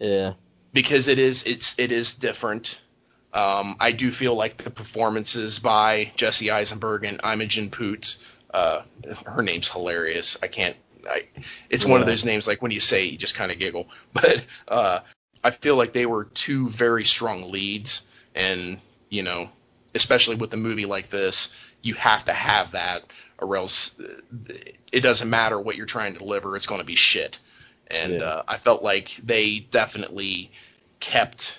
yeah. 0.00 0.32
because 0.72 1.08
it 1.08 1.18
is 1.18 1.42
it's 1.44 1.74
it 1.78 1.92
is 1.92 2.14
different. 2.14 2.80
Um, 3.32 3.76
I 3.78 3.92
do 3.92 4.10
feel 4.10 4.34
like 4.34 4.56
the 4.64 4.70
performances 4.70 5.58
by 5.60 6.10
Jesse 6.16 6.50
Eisenberg 6.50 7.04
and 7.04 7.20
Imogen 7.24 7.70
Poots, 7.70 8.18
uh, 8.52 8.82
her 9.26 9.42
name's 9.42 9.70
hilarious. 9.70 10.36
I 10.42 10.48
can't. 10.48 10.76
I, 11.08 11.22
it's 11.70 11.86
one 11.86 12.00
of 12.00 12.06
those 12.06 12.24
names 12.24 12.46
like 12.48 12.60
when 12.60 12.72
you 12.72 12.80
say 12.80 13.06
it, 13.06 13.12
you 13.12 13.18
just 13.18 13.34
kind 13.36 13.52
of 13.52 13.58
giggle. 13.58 13.88
But 14.14 14.44
uh, 14.68 15.00
I 15.44 15.50
feel 15.52 15.76
like 15.76 15.92
they 15.92 16.06
were 16.06 16.24
two 16.24 16.68
very 16.70 17.04
strong 17.04 17.50
leads, 17.50 18.02
and 18.34 18.80
you 19.10 19.22
know, 19.22 19.48
especially 19.94 20.36
with 20.36 20.52
a 20.54 20.56
movie 20.56 20.86
like 20.86 21.08
this, 21.10 21.50
you 21.82 21.94
have 21.94 22.24
to 22.26 22.32
have 22.32 22.72
that, 22.72 23.04
or 23.38 23.56
else 23.56 23.98
uh, 24.00 24.52
it 24.92 25.00
doesn't 25.00 25.30
matter 25.30 25.60
what 25.60 25.76
you're 25.76 25.86
trying 25.86 26.12
to 26.12 26.18
deliver; 26.18 26.56
it's 26.56 26.66
going 26.66 26.80
to 26.80 26.86
be 26.86 26.94
shit. 26.96 27.38
And 27.88 28.20
Yeah. 28.20 28.22
uh, 28.22 28.42
I 28.48 28.56
felt 28.56 28.82
like 28.82 29.16
they 29.22 29.60
definitely 29.70 30.50
kept, 31.00 31.58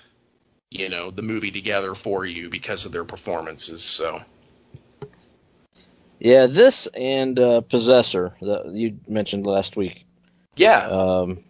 you 0.70 0.90
know, 0.90 1.12
the 1.12 1.22
movie 1.22 1.52
together 1.52 1.94
for 1.96 2.26
you 2.26 2.50
because 2.50 2.86
of 2.86 2.92
their 2.92 3.04
performances. 3.06 3.84
So 3.84 4.22
Yeah, 6.20 6.46
this 6.48 6.88
and 6.96 7.40
uh, 7.40 7.62
Possessor 7.62 8.36
that 8.42 8.68
you 8.74 8.98
mentioned 9.08 9.46
last 9.46 9.76
week. 9.76 10.06
yeah, 10.56 10.88
Um, 10.88 11.44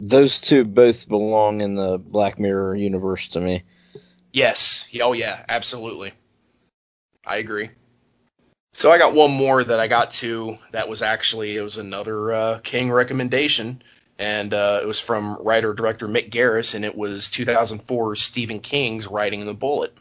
those 0.00 0.40
two 0.40 0.64
both 0.64 1.08
belong 1.08 1.60
in 1.60 1.74
the 1.74 1.98
Black 1.98 2.38
Mirror 2.38 2.76
universe 2.76 3.28
to 3.28 3.40
me. 3.40 3.62
Yes. 4.32 4.86
Oh, 5.00 5.12
yeah. 5.12 5.44
Absolutely. 5.48 6.12
I 7.26 7.36
agree. 7.36 7.70
So 8.74 8.90
I 8.90 8.98
got 8.98 9.14
one 9.14 9.30
more 9.30 9.62
that 9.62 9.80
I 9.80 9.86
got 9.86 10.10
to. 10.12 10.58
That 10.72 10.88
was 10.88 11.02
actually 11.02 11.56
it 11.56 11.62
was 11.62 11.76
another 11.76 12.32
uh, 12.32 12.58
King 12.62 12.90
recommendation, 12.90 13.82
and 14.18 14.54
uh, 14.54 14.80
it 14.82 14.86
was 14.86 14.98
from 14.98 15.36
writer 15.42 15.74
director 15.74 16.08
Mick 16.08 16.30
Garris, 16.30 16.74
and 16.74 16.84
it 16.84 16.96
was 16.96 17.28
2004 17.28 18.16
Stephen 18.16 18.60
King's 18.60 19.06
Riding 19.06 19.44
the 19.44 19.54
Bullet. 19.54 19.94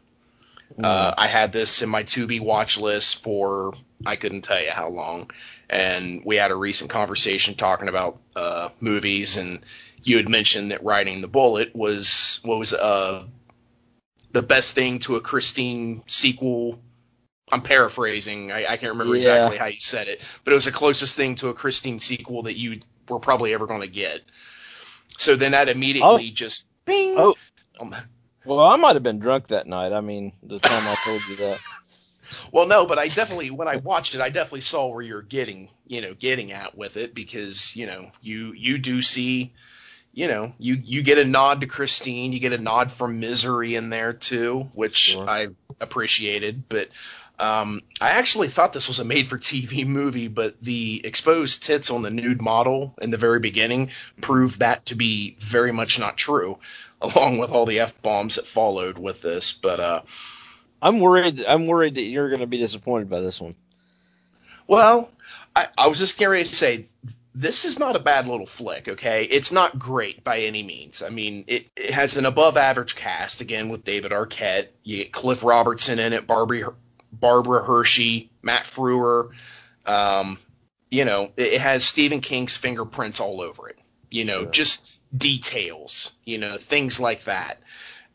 Uh, 0.81 1.13
I 1.17 1.27
had 1.27 1.51
this 1.51 1.81
in 1.81 1.89
my 1.89 2.03
to 2.03 2.25
be 2.25 2.39
watch 2.39 2.77
list 2.77 3.21
for 3.21 3.73
I 4.05 4.15
couldn't 4.15 4.41
tell 4.41 4.61
you 4.61 4.71
how 4.71 4.87
long, 4.87 5.29
and 5.69 6.23
we 6.25 6.37
had 6.37 6.49
a 6.49 6.55
recent 6.55 6.89
conversation 6.89 7.55
talking 7.55 7.89
about 7.89 8.19
uh, 8.37 8.69
movies, 8.79 9.35
and 9.35 9.63
you 10.03 10.15
had 10.15 10.29
mentioned 10.29 10.71
that 10.71 10.83
Riding 10.83 11.21
the 11.21 11.27
Bullet 11.27 11.75
was 11.75 12.39
what 12.43 12.57
was 12.57 12.73
uh 12.73 13.25
the 14.33 14.41
best 14.41 14.73
thing 14.75 14.99
to 14.99 15.15
a 15.15 15.21
Christine 15.21 16.03
sequel. 16.07 16.79
I'm 17.51 17.61
paraphrasing. 17.61 18.51
I, 18.51 18.59
I 18.65 18.77
can't 18.77 18.91
remember 18.93 19.15
Yeah. 19.15 19.17
exactly 19.17 19.57
how 19.57 19.65
you 19.65 19.79
said 19.79 20.07
it, 20.07 20.21
but 20.43 20.51
it 20.51 20.55
was 20.55 20.65
the 20.65 20.71
closest 20.71 21.15
thing 21.15 21.35
to 21.35 21.49
a 21.49 21.53
Christine 21.53 21.99
sequel 21.99 22.43
that 22.43 22.57
you 22.57 22.79
were 23.09 23.19
probably 23.19 23.53
ever 23.53 23.67
going 23.67 23.81
to 23.81 23.87
get. 23.87 24.21
So 25.17 25.35
then 25.35 25.51
that 25.51 25.69
immediately 25.69 26.29
just 26.31 26.65
bing. 26.85 27.15
Oh. 27.17 27.35
Um, 27.79 27.95
Well, 28.45 28.59
I 28.59 28.75
might 28.75 28.95
have 28.95 29.03
been 29.03 29.19
drunk 29.19 29.47
that 29.47 29.67
night. 29.67 29.93
I 29.93 30.01
mean, 30.01 30.33
the 30.41 30.59
time 30.59 30.87
I 30.87 30.95
told 30.95 31.27
you 31.27 31.35
that. 31.37 31.59
Well, 32.51 32.65
no, 32.67 32.85
but 32.85 32.97
I 32.97 33.09
definitely 33.09 33.51
when 33.51 33.67
I 33.67 33.77
watched 33.77 34.15
it, 34.15 34.21
I 34.21 34.29
definitely 34.29 34.61
saw 34.61 34.87
where 34.87 35.01
you're 35.01 35.21
getting, 35.21 35.69
you 35.87 35.99
know, 36.01 36.13
getting 36.13 36.51
at 36.53 36.77
with 36.77 36.95
it 36.95 37.13
because 37.13 37.75
you 37.75 37.85
know 37.85 38.11
you 38.21 38.53
you 38.53 38.77
do 38.77 39.01
see, 39.01 39.51
you 40.13 40.27
know, 40.27 40.53
you 40.59 40.75
you 40.83 41.01
get 41.03 41.17
a 41.17 41.25
nod 41.25 41.61
to 41.61 41.67
Christine, 41.67 42.33
you 42.33 42.39
get 42.39 42.53
a 42.53 42.57
nod 42.57 42.91
from 42.91 43.19
Misery 43.19 43.75
in 43.75 43.89
there 43.89 44.13
too, 44.13 44.69
which 44.73 44.97
Sure. 44.97 45.29
I 45.29 45.47
appreciated, 45.79 46.63
but 46.69 46.89
Um, 47.39 47.81
I 47.99 48.09
actually 48.11 48.49
thought 48.49 48.71
this 48.73 48.87
was 48.87 48.99
a 48.99 49.03
made-for-TV 49.03 49.87
movie, 49.87 50.27
but 50.27 50.61
the 50.61 51.01
exposed 51.03 51.63
tits 51.63 51.89
on 51.89 52.03
the 52.03 52.11
nude 52.11 52.39
model 52.39 52.93
in 53.01 53.09
the 53.09 53.17
very 53.17 53.39
beginning 53.39 53.89
proved 54.21 54.59
that 54.59 54.85
to 54.87 54.95
be 54.95 55.37
very 55.39 55.71
much 55.71 55.97
not 55.97 56.17
true, 56.17 56.59
along 57.01 57.39
with 57.39 57.49
all 57.49 57.65
the 57.65 57.79
f 57.79 57.99
bombs 58.03 58.35
that 58.35 58.45
followed 58.45 58.99
with 58.99 59.23
this. 59.23 59.53
But 59.53 59.79
uh, 59.79 60.01
I'm 60.83 60.99
worried. 60.99 61.43
I'm 61.47 61.65
worried 61.65 61.95
that 61.95 62.03
you're 62.03 62.29
going 62.29 62.41
to 62.41 62.47
be 62.47 62.59
disappointed 62.59 63.09
by 63.09 63.21
this 63.21 63.41
one. 63.41 63.55
well, 64.67 65.09
I, 65.55 65.67
I 65.77 65.87
was 65.87 65.97
just 65.97 66.19
ready 66.21 66.43
to 66.43 66.55
say 66.55 66.85
this 67.33 67.63
is 67.63 67.79
not 67.79 67.95
a 67.95 67.99
bad 67.99 68.27
little 68.27 68.45
flick. 68.45 68.87
Okay, 68.87 69.25
it's 69.25 69.51
not 69.51 69.79
great 69.79 70.23
by 70.23 70.39
any 70.39 70.63
means. 70.63 71.01
I 71.01 71.09
mean, 71.09 71.45
it, 71.47 71.67
it 71.75 71.91
has 71.91 72.17
an 72.17 72.25
above-average 72.25 72.95
cast 72.95 73.41
again 73.41 73.69
with 73.69 73.83
David 73.83 74.11
Arquette. 74.11 74.67
You 74.83 74.97
get 74.97 75.13
Cliff 75.13 75.43
Robertson 75.43 75.99
in 75.99 76.13
it, 76.13 76.27
Barbie 76.27 76.63
Barbara 77.11 77.63
Hershey, 77.63 78.31
Matt 78.41 78.63
Frewer. 78.63 79.29
Um, 79.85 80.39
you 80.89 81.05
know, 81.05 81.31
it, 81.37 81.53
it 81.53 81.61
has 81.61 81.83
Stephen 81.83 82.21
King's 82.21 82.57
fingerprints 82.57 83.19
all 83.19 83.41
over 83.41 83.69
it. 83.69 83.79
You 84.09 84.25
know, 84.25 84.45
just 84.45 84.99
details. 85.17 86.11
You 86.25 86.37
know, 86.37 86.57
things 86.57 86.99
like 86.99 87.23
that. 87.23 87.61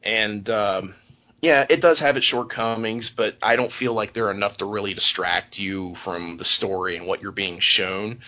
And 0.03 0.49
um, 0.51 0.95
yeah, 1.41 1.67
it 1.69 1.81
does 1.81 1.99
have 2.01 2.17
its 2.17 2.27
shortcomings, 2.27 3.11
but 3.11 3.37
I 3.43 3.57
don't 3.57 3.73
feel 3.73 3.93
like 3.93 4.13
they're 4.13 4.31
enough 4.31 4.59
to 4.59 4.65
really 4.65 4.95
distract 4.95 5.59
you 5.59 5.95
from 5.95 6.37
the 6.37 6.45
story 6.45 6.97
and 6.97 7.07
what 7.07 7.23
you're 7.23 7.33
being 7.33 7.61
shown. 7.61 8.21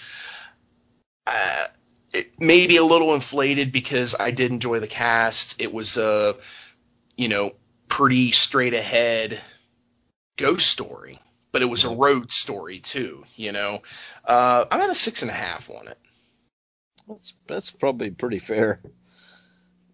Uh, 1.28 1.66
it 2.14 2.40
may 2.40 2.66
be 2.66 2.76
a 2.78 2.84
little 2.84 3.14
inflated 3.14 3.70
because 3.70 4.14
I 4.18 4.30
did 4.30 4.50
enjoy 4.50 4.80
the 4.80 4.86
cast. 4.86 5.60
It 5.60 5.72
was 5.72 5.98
a, 5.98 6.36
you 7.16 7.28
know, 7.28 7.52
pretty 7.88 8.32
straight 8.32 8.72
ahead 8.72 9.40
ghost 10.38 10.68
story, 10.68 11.20
but 11.52 11.60
it 11.60 11.66
was 11.66 11.84
a 11.84 11.94
road 11.94 12.32
story 12.32 12.80
too. 12.80 13.24
You 13.36 13.52
know, 13.52 13.82
uh, 14.24 14.64
I'm 14.70 14.80
at 14.80 14.88
a 14.88 14.94
six 14.94 15.20
and 15.20 15.30
a 15.30 15.34
half 15.34 15.68
on 15.68 15.88
it. 15.88 15.98
That's 17.06 17.34
that's 17.46 17.70
probably 17.70 18.10
pretty 18.10 18.38
fair. 18.38 18.80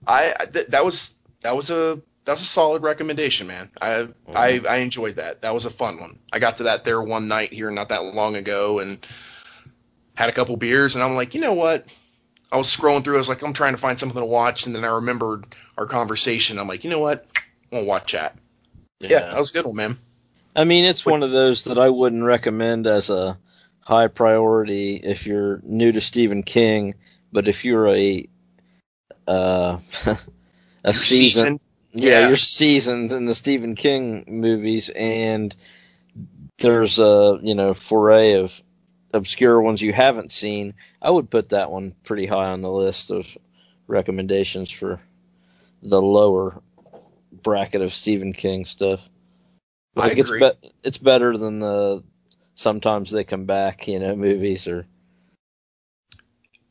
I 0.07 0.35
th- 0.53 0.69
that 0.69 0.85
was 0.85 1.15
that 1.43 1.57
was 1.57 1.71
a 1.71 2.01
that 2.27 2.33
was 2.33 2.43
a 2.43 2.47
solid 2.47 2.83
recommendation, 2.83 3.49
man. 3.49 3.71
I 3.81 4.09
I 4.35 4.61
I 4.69 4.77
enjoyed 4.77 5.17
that. 5.17 5.43
That 5.43 5.55
was 5.55 5.67
a 5.67 5.71
fun 5.71 5.99
one. 6.01 6.21
I 6.33 6.39
got 6.39 6.59
to 6.59 6.65
that 6.65 6.85
there 6.85 7.03
one 7.03 7.27
night 7.27 7.53
here 7.53 7.73
not 7.73 7.89
that 7.89 8.05
long 8.05 8.37
ago 8.37 8.79
and 8.79 9.05
had 10.15 10.29
a 10.29 10.33
couple 10.33 10.57
beers 10.57 10.95
and 10.95 11.05
I'm 11.05 11.15
like, 11.17 11.35
you 11.35 11.41
know 11.41 11.55
what? 11.55 11.87
I 12.53 12.57
was 12.57 12.69
scrolling 12.69 13.03
through. 13.03 13.17
I 13.17 13.19
was 13.19 13.29
like, 13.29 13.43
I'm 13.43 13.53
trying 13.53 13.73
to 13.75 13.79
find 13.81 13.99
something 13.99 14.21
to 14.21 14.25
watch, 14.25 14.65
and 14.67 14.77
then 14.77 14.85
I 14.85 14.89
remembered 14.95 15.57
our 15.77 15.87
conversation. 15.87 16.59
I'm 16.59 16.69
like, 16.69 16.85
you 16.85 16.91
know 16.91 17.01
what? 17.01 17.27
I'm 17.37 17.79
gonna 17.79 17.85
watch 17.85 18.13
that. 18.13 18.37
Yeah, 19.01 19.21
that 19.21 19.39
was 19.39 19.51
a 19.51 19.55
good 19.55 19.67
one, 19.67 19.77
man. 19.77 19.99
I 20.55 20.65
mean, 20.65 20.85
it's 20.85 21.05
one 21.05 21.23
of 21.25 21.33
those 21.33 21.65
that 21.65 21.79
I 21.79 21.89
wouldn't 21.89 22.23
recommend 22.23 22.87
as 22.87 23.11
a 23.11 23.39
high 23.81 24.07
priority 24.07 24.97
if 25.03 25.27
you're 25.27 25.61
new 25.65 25.91
to 25.93 26.01
Stephen 26.01 26.43
King, 26.45 26.95
but 27.33 27.49
if 27.49 27.65
you're 27.65 27.89
a 27.89 28.29
uh, 29.27 29.79
a 30.85 30.93
You're 30.93 31.03
seasoned, 31.03 31.61
seasoned. 31.61 31.61
yeah, 31.93 32.21
Yeah. 32.21 32.29
you're 32.29 32.37
seasoned 32.37 33.11
in 33.13 33.27
the 33.27 33.35
Stephen 33.35 33.75
King 33.75 34.25
movies, 34.29 34.91
and 34.91 35.55
there's 36.59 36.99
a 36.99 37.39
you 37.43 37.55
know 37.55 37.75
foray 37.75 38.33
of 38.35 38.61
obscure 39.15 39.61
ones 39.61 39.81
you 39.81 39.93
haven't 39.93 40.33
seen. 40.33 40.75
I 41.01 41.11
would 41.11 41.31
put 41.31 41.51
that 41.51 41.71
one 41.71 41.95
pretty 42.05 42.27
high 42.27 42.51
on 42.51 42.63
the 42.63 42.71
list 42.71 43.11
of 43.11 43.27
recommendations 43.87 44.71
for 44.71 45.01
the 45.83 46.01
lower 46.01 46.61
bracket 47.43 47.83
of 47.83 47.95
Stephen 47.95 48.33
King 48.33 48.65
stuff. 48.65 49.01
I 49.97 50.09
Like 50.09 50.19
it's 50.19 50.31
be- 50.31 50.71
it's 50.83 50.99
better 50.99 51.37
than 51.37 51.61
the 51.61 52.03
sometimes 52.55 53.11
they 53.11 53.25
come 53.25 53.45
back, 53.45 53.87
you 53.87 53.99
know, 53.99 54.17
movies 54.29 54.67
or 54.67 54.87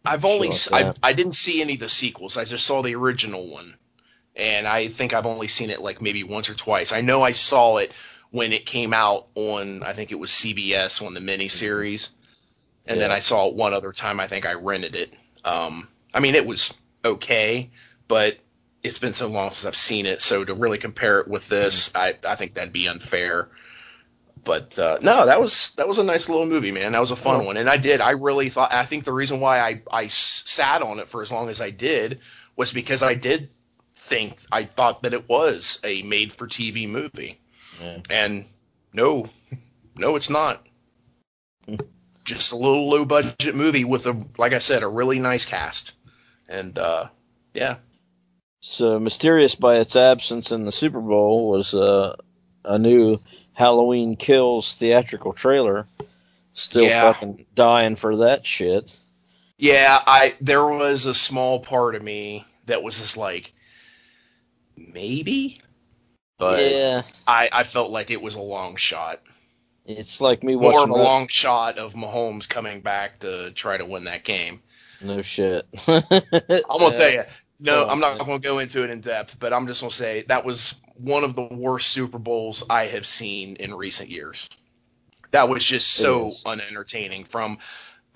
I've 0.06 0.26
only 0.26 0.50
like 0.50 0.72
I. 0.72 0.94
I 1.02 1.14
didn't 1.14 1.34
see 1.34 1.62
any 1.62 1.76
of 1.76 1.80
the 1.80 1.90
sequels. 1.90 2.38
I 2.38 2.44
just 2.44 2.66
saw 2.66 2.82
the 2.82 2.96
original 2.96 3.48
one, 3.48 3.78
and 4.36 4.68
I 4.68 4.90
think 4.90 5.14
I've 5.14 5.26
only 5.26 5.48
seen 5.48 5.70
it 5.70 5.82
like 5.82 6.02
maybe 6.02 6.24
once 6.24 6.50
or 6.50 6.56
twice. 6.56 6.92
I 6.92 7.02
know 7.02 7.24
I 7.24 7.32
saw 7.32 7.78
it 7.78 7.94
when 8.32 8.52
it 8.52 8.66
came 8.66 8.94
out 8.94 9.30
on 9.36 9.84
I 9.84 9.94
think 9.94 10.12
it 10.12 10.20
was 10.20 10.32
CBS 10.32 11.06
on 11.06 11.14
the 11.14 11.22
miniseries, 11.22 12.10
and 12.86 13.00
then 13.00 13.12
I 13.12 13.20
saw 13.20 13.48
it 13.48 13.56
one 13.56 13.74
other 13.74 13.92
time. 13.92 14.20
I 14.20 14.28
think 14.28 14.46
I 14.46 14.54
rented 14.54 14.96
it. 14.96 15.14
Um, 15.46 15.88
I 16.14 16.20
mean, 16.20 16.36
it 16.36 16.46
was 16.46 16.74
okay, 17.06 17.70
but 18.08 18.38
it's 18.84 19.00
been 19.00 19.14
so 19.14 19.28
long 19.28 19.50
since 19.52 19.66
I've 19.66 19.76
seen 19.76 20.06
it, 20.06 20.22
so 20.22 20.44
to 20.44 20.54
really 20.54 20.78
compare 20.78 21.20
it 21.20 21.28
with 21.28 21.48
this, 21.50 21.90
I 21.96 22.16
I 22.28 22.36
think 22.36 22.54
that'd 22.54 22.74
be 22.74 22.88
unfair. 22.88 23.50
But 24.46 24.78
uh, 24.78 24.98
no, 25.02 25.26
that 25.26 25.40
was 25.40 25.70
that 25.78 25.88
was 25.88 26.00
a 26.00 26.04
nice 26.04 26.28
little 26.28 26.46
movie, 26.46 26.72
man. 26.72 26.92
That 26.92 27.00
was 27.00 27.12
a 27.12 27.16
fun 27.16 27.42
Oh. 27.42 27.46
one, 27.46 27.58
and 27.58 27.70
I 27.70 27.78
did. 27.78 28.02
I 28.02 28.12
really 28.12 28.50
thought. 28.50 28.74
I 28.74 28.86
think 28.86 29.06
the 29.06 29.14
reason 29.14 29.40
why 29.40 29.60
I 29.62 29.82
I 29.92 30.08
sat 30.08 30.82
on 30.82 31.00
it 31.00 31.08
for 31.10 31.22
as 31.22 31.32
long 31.32 31.48
as 31.50 31.62
I 31.62 31.70
did 31.70 32.20
was 32.58 32.74
because 32.74 33.02
I 33.04 33.14
did 33.14 33.50
think 33.96 34.42
I 34.52 34.66
thought 34.66 35.02
that 35.04 35.14
it 35.14 35.28
was 35.30 35.80
a 35.86 36.02
made-for-TV 36.04 36.90
movie, 36.90 37.40
Yeah. 37.82 38.00
and 38.10 38.46
no, 38.92 39.30
no, 39.96 40.18
it's 40.18 40.30
not. 40.30 40.68
Just 42.24 42.52
a 42.52 42.56
little 42.56 42.90
low-budget 42.90 43.56
movie 43.56 43.84
with 43.84 44.06
a, 44.06 44.26
like 44.38 44.54
I 44.54 44.60
said, 44.60 44.84
a 44.84 44.88
really 44.88 45.20
nice 45.20 45.46
cast, 45.46 45.94
and 46.48 46.78
uh, 46.80 47.10
yeah, 47.54 47.78
So 48.62 49.00
mysterious 49.00 49.56
by 49.56 49.78
its 49.78 49.96
absence 49.96 50.52
in 50.52 50.66
the 50.66 50.72
Super 50.72 51.02
Bowl 51.02 51.50
was 51.50 51.74
uh, 51.74 52.16
a 52.64 52.80
new 52.80 53.20
Halloween 53.54 54.16
Kills 54.16 54.76
theatrical 54.76 55.34
trailer. 55.34 55.88
Still 56.54 56.86
Yeah. 56.88 57.02
fucking 57.14 57.46
dying 57.56 57.96
for 57.96 58.18
that 58.18 58.46
shit. 58.46 58.92
Yeah, 59.58 60.02
I 60.06 60.36
there 60.42 60.66
was 60.66 61.06
a 61.06 61.14
small 61.14 61.60
part 61.60 61.96
of 61.96 62.04
me 62.04 62.46
that 62.66 62.84
was 62.84 63.00
just 63.00 63.18
like 63.18 63.54
maybe, 64.78 65.62
but 66.38 66.60
yeah, 66.62 67.02
I 67.28 67.50
I 67.52 67.64
felt 67.64 67.92
like 67.92 68.12
it 68.12 68.22
was 68.22 68.36
a 68.36 68.42
long 68.42 68.76
shot. 68.76 69.22
It's 69.86 70.22
like 70.22 70.44
me 70.44 70.56
More 70.56 70.84
of 70.84 70.90
a 70.90 70.94
that- 70.94 71.00
long 71.00 71.28
shot 71.28 71.78
of 71.78 71.94
Mahomes 71.94 72.48
coming 72.48 72.82
back 72.82 73.20
to 73.20 73.52
try 73.52 73.78
to 73.78 73.86
win 73.86 74.04
that 74.06 74.24
game. 74.24 74.62
No 75.02 75.22
shit. 75.22 75.66
I'm 75.88 76.04
gonna 76.10 76.96
tell 76.96 77.12
you, 77.12 77.24
no, 77.60 77.86
Oh, 77.86 77.90
I'm 77.90 78.00
not 78.00 78.18
yeah. 78.18 78.26
gonna 78.26 78.40
go 78.40 78.60
into 78.60 78.84
it 78.84 78.90
in 78.90 79.02
depth, 79.02 79.38
but 79.40 79.52
I'm 79.52 79.68
just 79.68 79.82
gonna 79.82 79.92
say 79.92 80.24
that 80.30 80.46
was 80.46 80.76
one 80.96 81.24
of 81.24 81.36
the 81.36 81.44
worst 81.44 81.90
Super 81.90 82.18
Bowls 82.20 82.64
I 82.70 82.86
have 82.88 83.06
seen 83.06 83.56
in 83.58 83.74
recent 83.74 84.10
years. 84.10 84.50
That 85.32 85.50
was 85.50 85.66
just 85.66 85.94
so 85.96 86.32
unentertaining 86.46 87.26
from 87.26 87.58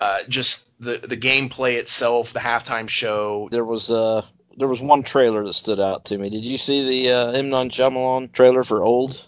uh, 0.00 0.18
just 0.28 0.66
the 0.80 0.98
the 0.98 1.16
gameplay 1.16 1.74
itself, 1.74 2.32
the 2.32 2.38
halftime 2.40 2.88
show. 2.88 3.48
There 3.50 3.64
was 3.64 3.90
uh 3.90 4.22
there 4.56 4.68
was 4.68 4.80
one 4.80 5.02
trailer 5.02 5.44
that 5.44 5.52
stood 5.54 5.80
out 5.80 6.04
to 6.06 6.16
me. 6.18 6.30
Did 6.30 6.44
you 6.44 6.56
see 6.56 6.84
the 6.88 7.12
uh, 7.12 7.32
Shyamalan 7.32 8.32
trailer 8.32 8.64
for 8.64 8.82
Old? 8.82 9.24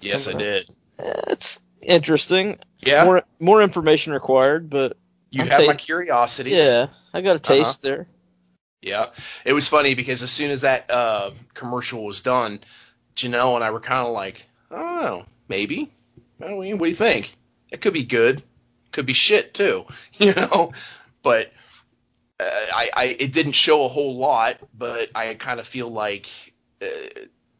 Yes, 0.00 0.28
I 0.28 0.34
did. 0.34 0.70
Eh, 0.98 1.12
It's 1.28 1.58
interesting. 1.82 2.58
Yeah, 2.82 3.04
More 3.04 3.22
more 3.38 3.62
information 3.62 4.12
required, 4.12 4.70
but 4.70 4.96
you 5.30 5.42
I'm 5.42 5.48
have 5.48 5.66
my 5.66 5.74
curiosities. 5.74 6.54
yeah, 6.56 6.86
I 7.12 7.20
got 7.20 7.36
a 7.36 7.38
Uh-huh. 7.38 7.44
taste 7.48 7.82
there. 7.82 8.06
Yeah, 8.82 9.06
it 9.44 9.52
was 9.52 9.68
funny 9.68 9.94
because 9.94 10.22
as 10.22 10.30
soon 10.30 10.50
as 10.50 10.62
that 10.62 10.90
uh, 10.90 11.32
commercial 11.54 12.04
was 12.04 12.20
done, 12.20 12.60
Janelle 13.16 13.54
and 13.56 13.64
I 13.64 13.70
were 13.70 13.80
kind 13.80 14.06
of 14.06 14.12
like, 14.14 14.46
I 14.70 14.76
don't 14.76 15.02
know, 15.02 15.26
maybe. 15.48 15.92
I 16.42 16.48
mean, 16.54 16.78
what 16.78 16.86
do 16.86 16.90
you 16.90 16.96
think? 16.96 17.36
It 17.70 17.82
could 17.82 17.92
be 17.92 18.04
good, 18.04 18.42
could 18.92 19.06
be 19.06 19.12
shit 19.12 19.52
too, 19.54 19.84
you 20.14 20.32
know. 20.34 20.72
But 21.22 21.52
uh, 22.40 22.44
I, 22.74 22.90
I, 22.96 23.04
it 23.18 23.32
didn't 23.32 23.52
show 23.52 23.84
a 23.84 23.88
whole 23.88 24.16
lot, 24.16 24.58
but 24.76 25.10
I 25.14 25.34
kind 25.34 25.60
of 25.60 25.66
feel 25.66 25.88
like 25.88 26.28
uh, 26.82 26.86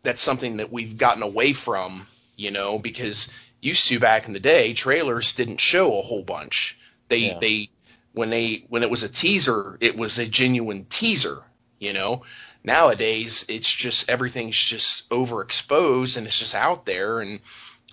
that's 0.03 0.23
something 0.23 0.57
that 0.59 0.73
we've 0.73 0.97
gotten 0.97 1.23
away 1.23 1.53
from, 1.53 2.07
you 2.37 2.51
know, 2.51 2.79
because 2.79 3.29
used 3.61 3.87
to 3.89 3.99
back 4.01 4.27
in 4.27 4.33
the 4.33 4.41
day, 4.41 4.73
trailers 4.73 5.33
didn't 5.33 5.61
show 5.61 5.99
a 5.99 6.03
whole 6.03 6.23
bunch. 6.25 6.79
They, 7.09 7.19
Yeah. 7.19 7.39
they, 7.41 7.71
when 8.13 8.31
they, 8.31 8.65
when 8.69 8.83
it 8.83 8.91
was 8.91 9.03
a 9.03 9.09
teaser, 9.09 9.77
it 9.81 9.97
was 9.97 10.19
a 10.19 10.27
genuine 10.27 10.87
teaser, 10.91 11.43
you 11.79 11.93
know. 11.93 12.23
Nowadays, 12.65 13.45
it's 13.49 13.71
just 13.71 14.09
everything's 14.11 14.59
just 14.59 15.09
overexposed 15.11 16.17
and 16.17 16.27
it's 16.27 16.39
just 16.39 16.55
out 16.55 16.85
there. 16.87 17.21
And 17.21 17.41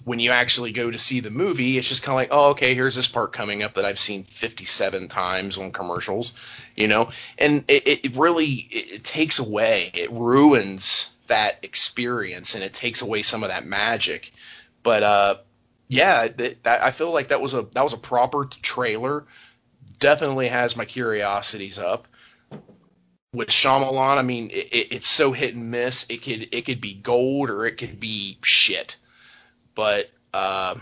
when 0.03 0.19
you 0.19 0.31
actually 0.31 0.71
go 0.71 0.91
to 0.91 0.97
see 0.97 1.19
the 1.19 1.29
movie, 1.29 1.77
it's 1.77 1.87
just 1.87 2.03
kind 2.03 2.13
of 2.13 2.17
like, 2.17 2.29
oh, 2.31 2.49
okay, 2.51 2.75
here's 2.75 2.95
this 2.95 3.07
part 3.07 3.33
coming 3.33 3.63
up 3.63 3.73
that 3.75 3.85
I've 3.85 3.99
seen 3.99 4.23
57 4.25 5.07
times 5.07 5.57
on 5.57 5.71
commercials, 5.71 6.33
you 6.75 6.87
know, 6.87 7.09
and 7.37 7.63
it, 7.67 8.05
it 8.05 8.15
really 8.15 8.67
it, 8.71 8.91
it 8.93 9.03
takes 9.03 9.39
away, 9.39 9.91
it 9.93 10.11
ruins 10.11 11.09
that 11.27 11.59
experience 11.63 12.55
and 12.55 12.63
it 12.63 12.73
takes 12.73 13.01
away 13.01 13.21
some 13.21 13.43
of 13.43 13.49
that 13.49 13.65
magic. 13.65 14.33
But 14.83 15.03
uh, 15.03 15.35
yeah, 15.87 16.27
that, 16.27 16.63
that 16.63 16.83
I 16.83 16.91
feel 16.91 17.11
like 17.11 17.29
that 17.29 17.41
was 17.41 17.53
a 17.53 17.63
that 17.73 17.83
was 17.83 17.93
a 17.93 17.97
proper 17.97 18.45
trailer. 18.45 19.25
Definitely 19.99 20.47
has 20.49 20.75
my 20.75 20.85
curiosities 20.85 21.79
up. 21.79 22.07
With 23.33 23.49
Shyamalan, 23.49 24.17
I 24.17 24.21
mean, 24.21 24.49
it, 24.51 24.67
it, 24.71 24.91
it's 24.91 25.07
so 25.07 25.31
hit 25.31 25.53
and 25.53 25.69
miss. 25.69 26.05
It 26.09 26.23
could 26.23 26.47
it 26.51 26.65
could 26.65 26.81
be 26.81 26.95
gold 26.95 27.49
or 27.49 27.65
it 27.65 27.77
could 27.77 27.99
be 27.99 28.37
shit. 28.43 28.97
But 29.75 30.09
uh, 30.33 30.75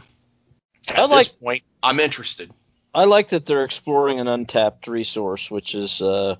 at 0.90 0.98
I 0.98 1.06
like- 1.06 1.28
this 1.28 1.36
point, 1.36 1.64
I'm 1.84 2.00
interested. 2.00 2.52
I 2.94 3.04
like 3.04 3.28
that 3.30 3.46
they're 3.46 3.66
exploring 3.66 4.22
an 4.22 4.30
untapped 4.30 4.88
resource, 4.88 5.52
which 5.52 5.76
is 5.76 6.02
uh, 6.02 6.38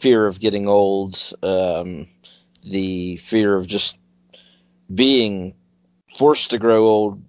fear 0.00 0.26
of 0.26 0.40
getting 0.40 0.66
old, 0.66 1.32
um, 1.44 2.08
the 2.64 3.18
fear 3.18 3.56
of 3.56 3.68
just 3.68 3.96
being 4.92 5.54
forced 6.18 6.50
to 6.50 6.58
grow 6.58 6.84
old 6.86 7.22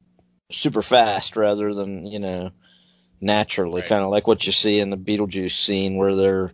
super 0.54 0.82
fast 0.82 1.36
rather 1.36 1.74
than 1.74 2.06
you 2.06 2.20
know 2.20 2.51
naturally, 3.22 3.82
Right. 3.82 3.89
kind 3.89 4.04
of 4.04 4.12
like 4.12 4.28
what 4.28 4.45
you 4.45 4.51
see 4.51 4.80
in 4.80 4.89
the 4.89 4.97
Beetlejuice 4.97 5.51
scene 5.64 5.97
where 5.97 6.16
they're 6.16 6.51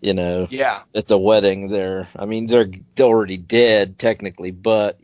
you 0.00 0.14
know 0.14 0.48
Yeah, 0.50 0.80
at 0.94 1.06
the 1.08 1.18
wedding. 1.18 1.68
They're 1.68 2.08
I 2.16 2.24
mean 2.24 2.46
they're 2.46 2.70
already 3.00 3.36
dead 3.36 3.98
technically, 3.98 4.50
but 4.50 4.98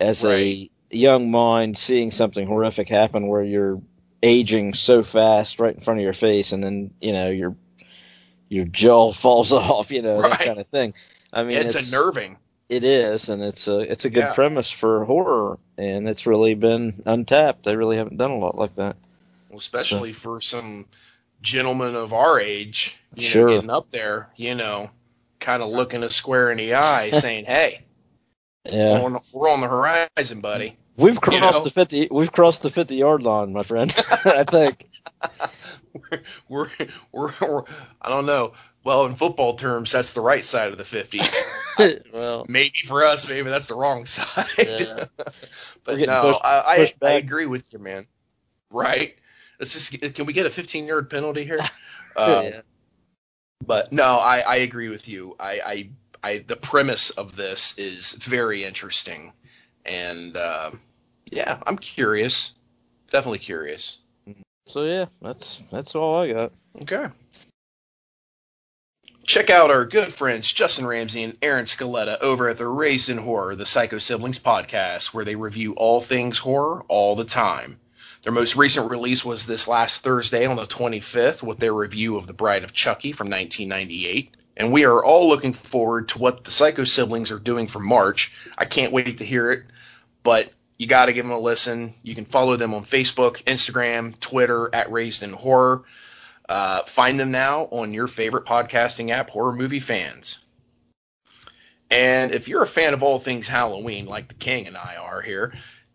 as 0.00 0.24
Right. 0.24 0.70
a 0.90 0.96
young 0.96 1.30
mind 1.30 1.78
seeing 1.78 2.10
something 2.10 2.46
horrific 2.46 2.88
happen 2.88 3.28
where 3.28 3.42
you're 3.42 3.80
aging 4.22 4.74
so 4.74 5.02
fast 5.02 5.58
right 5.58 5.74
in 5.74 5.80
front 5.80 5.98
of 5.98 6.04
your 6.04 6.12
face 6.12 6.52
and 6.52 6.62
then 6.62 6.92
you 7.00 7.12
know 7.12 7.30
your 7.30 7.56
your 8.48 8.64
jaw 8.66 9.12
falls 9.24 9.52
off 9.52 9.90
you 9.90 10.02
know 10.02 10.20
Right. 10.20 10.30
that 10.30 10.40
kind 10.40 10.58
of 10.60 10.66
thing 10.68 10.94
i 11.32 11.42
mean 11.42 11.56
it's, 11.56 11.74
it's, 11.74 11.92
unnerving. 11.92 12.36
It 12.72 12.84
is 12.84 13.28
and 13.28 13.42
it's 13.42 13.68
a 13.68 13.80
it's 13.80 14.06
a 14.06 14.10
good 14.10 14.20
Yeah. 14.24 14.34
premise 14.34 14.70
for 14.70 15.04
horror 15.04 15.58
and 15.76 16.08
it's 16.08 16.26
really 16.26 16.54
been 16.54 17.02
untapped 17.04 17.64
they 17.64 17.76
really 17.76 17.98
haven't 17.98 18.16
done 18.16 18.30
a 18.30 18.38
lot 18.38 18.56
like 18.56 18.74
that 18.76 18.96
Well, 19.50 19.58
especially 19.58 20.12
for 20.12 20.40
some 20.40 20.86
gentlemen 21.42 21.94
of 21.94 22.14
our 22.14 22.40
age, 22.40 22.96
you 23.14 23.28
Sure. 23.28 23.46
know, 23.46 23.54
getting 23.56 23.70
up 23.70 23.90
there, 23.90 24.30
you 24.36 24.54
know, 24.54 24.90
kind 25.38 25.62
of 25.62 25.68
looking 25.68 26.02
us 26.02 26.14
square 26.16 26.50
in 26.50 26.56
the 26.56 26.72
eye, 26.74 27.10
saying, 27.12 27.44
"Hey, 27.44 27.82
yeah 28.64 29.00
we're, 29.00 29.04
on, 29.06 29.20
we're 29.34 29.50
on 29.50 29.60
the 29.60 29.68
horizon, 29.68 30.40
buddy." 30.40 30.76
we've 30.96 31.20
crossed 31.20 31.58
know? 31.58 31.64
the 31.64 31.70
50 31.70 32.08
we've 32.10 32.32
crossed 32.32 32.62
the 32.62 32.70
50 32.70 32.94
yard 32.96 33.22
line 33.22 33.52
my 33.52 33.62
friend 33.62 33.94
i 34.24 34.44
think 34.44 34.88
We're, 36.48 36.70
we're, 37.12 37.32
we're, 37.40 37.62
I 38.00 38.08
don't 38.08 38.26
know. 38.26 38.54
Well, 38.84 39.06
in 39.06 39.14
football 39.14 39.54
terms, 39.54 39.92
that's 39.92 40.12
the 40.12 40.20
right 40.20 40.44
side 40.44 40.72
of 40.72 40.78
the 40.78 40.84
fifty. 40.84 41.20
well 42.12 42.44
maybe 42.48 42.78
for 42.86 43.02
us, 43.04 43.26
maybe 43.26 43.48
that's 43.48 43.66
the 43.66 43.74
wrong 43.74 44.04
side. 44.06 44.46
Yeah. 44.58 45.04
But 45.84 45.92
getting 45.96 46.06
no, 46.10 46.22
pushed- 46.22 46.44
I, 46.44 46.62
I, 46.66 46.76
pushed 46.76 46.94
I 47.02 47.06
back. 47.06 47.24
agree 47.24 47.46
with 47.46 47.72
you, 47.72 47.78
man. 47.80 48.06
Right? 48.70 49.16
Let's 49.58 49.72
just 49.72 50.14
can 50.14 50.26
we 50.26 50.32
get 50.32 50.46
a 50.46 50.50
15 50.50 50.86
yard 50.86 51.10
penalty 51.10 51.44
here? 51.44 51.58
Uh, 52.14 52.42
yeah. 52.44 52.60
But 53.66 53.92
no, 53.92 54.18
I, 54.18 54.40
I 54.40 54.56
agree 54.56 54.88
with 54.90 55.08
you. 55.08 55.34
I, 55.40 55.60
I, 55.64 55.88
I 56.28 56.44
the 56.46 56.56
premise 56.56 57.10
of 57.10 57.36
this 57.36 57.76
is 57.78 58.12
very 58.12 58.64
interesting, 58.64 59.32
and 59.86 60.36
uh, 60.36 60.72
yeah, 61.30 61.58
I'm 61.66 61.78
curious. 61.78 62.52
Definitely 63.10 63.38
curious. 63.40 63.98
so 64.66 64.82
yeah 64.84 65.06
that's 65.20 65.60
that's 65.72 65.94
all 65.94 66.20
i 66.20 66.32
got 66.32 66.52
Okay. 66.82 67.06
Check 69.24 69.50
out 69.50 69.70
our 69.70 69.84
good 69.84 70.12
friends 70.12 70.52
Justin 70.52 70.84
Ramsey 70.84 71.22
and 71.22 71.36
Aaron 71.42 71.66
Scaletta 71.66 72.20
over 72.20 72.48
at 72.48 72.58
the 72.58 72.66
Raised 72.66 73.08
in 73.08 73.18
Horror, 73.18 73.54
the 73.54 73.64
Psycho 73.64 73.98
Siblings 73.98 74.40
podcast, 74.40 75.14
where 75.14 75.24
they 75.24 75.36
review 75.36 75.74
all 75.74 76.00
things 76.00 76.38
horror 76.38 76.84
all 76.88 77.14
the 77.14 77.24
time. 77.24 77.78
Their 78.22 78.32
most 78.32 78.56
recent 78.56 78.90
release 78.90 79.24
was 79.24 79.46
this 79.46 79.68
last 79.68 80.02
Thursday 80.02 80.44
on 80.44 80.56
the 80.56 80.64
25th 80.64 81.40
with 81.40 81.60
their 81.60 81.72
review 81.72 82.16
of 82.16 82.26
The 82.26 82.32
Bride 82.32 82.64
of 82.64 82.72
Chucky 82.72 83.12
from 83.12 83.30
1998. 83.30 84.36
And 84.56 84.72
we 84.72 84.84
are 84.84 85.04
all 85.04 85.28
looking 85.28 85.52
forward 85.52 86.08
to 86.08 86.18
what 86.18 86.42
the 86.42 86.50
Psycho 86.50 86.82
Siblings 86.82 87.30
are 87.30 87.38
doing 87.38 87.68
for 87.68 87.78
March. 87.78 88.32
I 88.58 88.64
can't 88.64 88.92
wait 88.92 89.18
to 89.18 89.24
hear 89.24 89.52
it, 89.52 89.62
but 90.24 90.50
you 90.78 90.88
got 90.88 91.06
to 91.06 91.12
give 91.12 91.24
them 91.24 91.32
a 91.32 91.38
listen. 91.38 91.94
You 92.02 92.16
can 92.16 92.24
follow 92.24 92.56
them 92.56 92.74
on 92.74 92.84
Facebook, 92.84 93.42
Instagram, 93.44 94.18
Twitter 94.18 94.68
at 94.74 94.90
Raised 94.90 95.22
in 95.22 95.32
Horror. 95.32 95.84
Uh, 96.48 96.82
find 96.84 97.18
them 97.18 97.30
now 97.30 97.64
on 97.70 97.94
your 97.94 98.08
favorite 98.08 98.44
podcasting 98.44 99.10
app, 99.10 99.30
Horror 99.30 99.54
Movie 99.54 99.80
Fans. 99.80 100.40
And 101.90 102.32
if 102.32 102.48
you're 102.48 102.62
a 102.62 102.66
fan 102.66 102.94
of 102.94 103.02
all 103.02 103.18
things 103.18 103.48
Halloween, 103.48 104.06
like 104.06 104.28
the 104.28 104.34
King 104.34 104.66
and 104.66 104.76
I 104.76 104.96
are 104.96 105.20
here, 105.20 105.52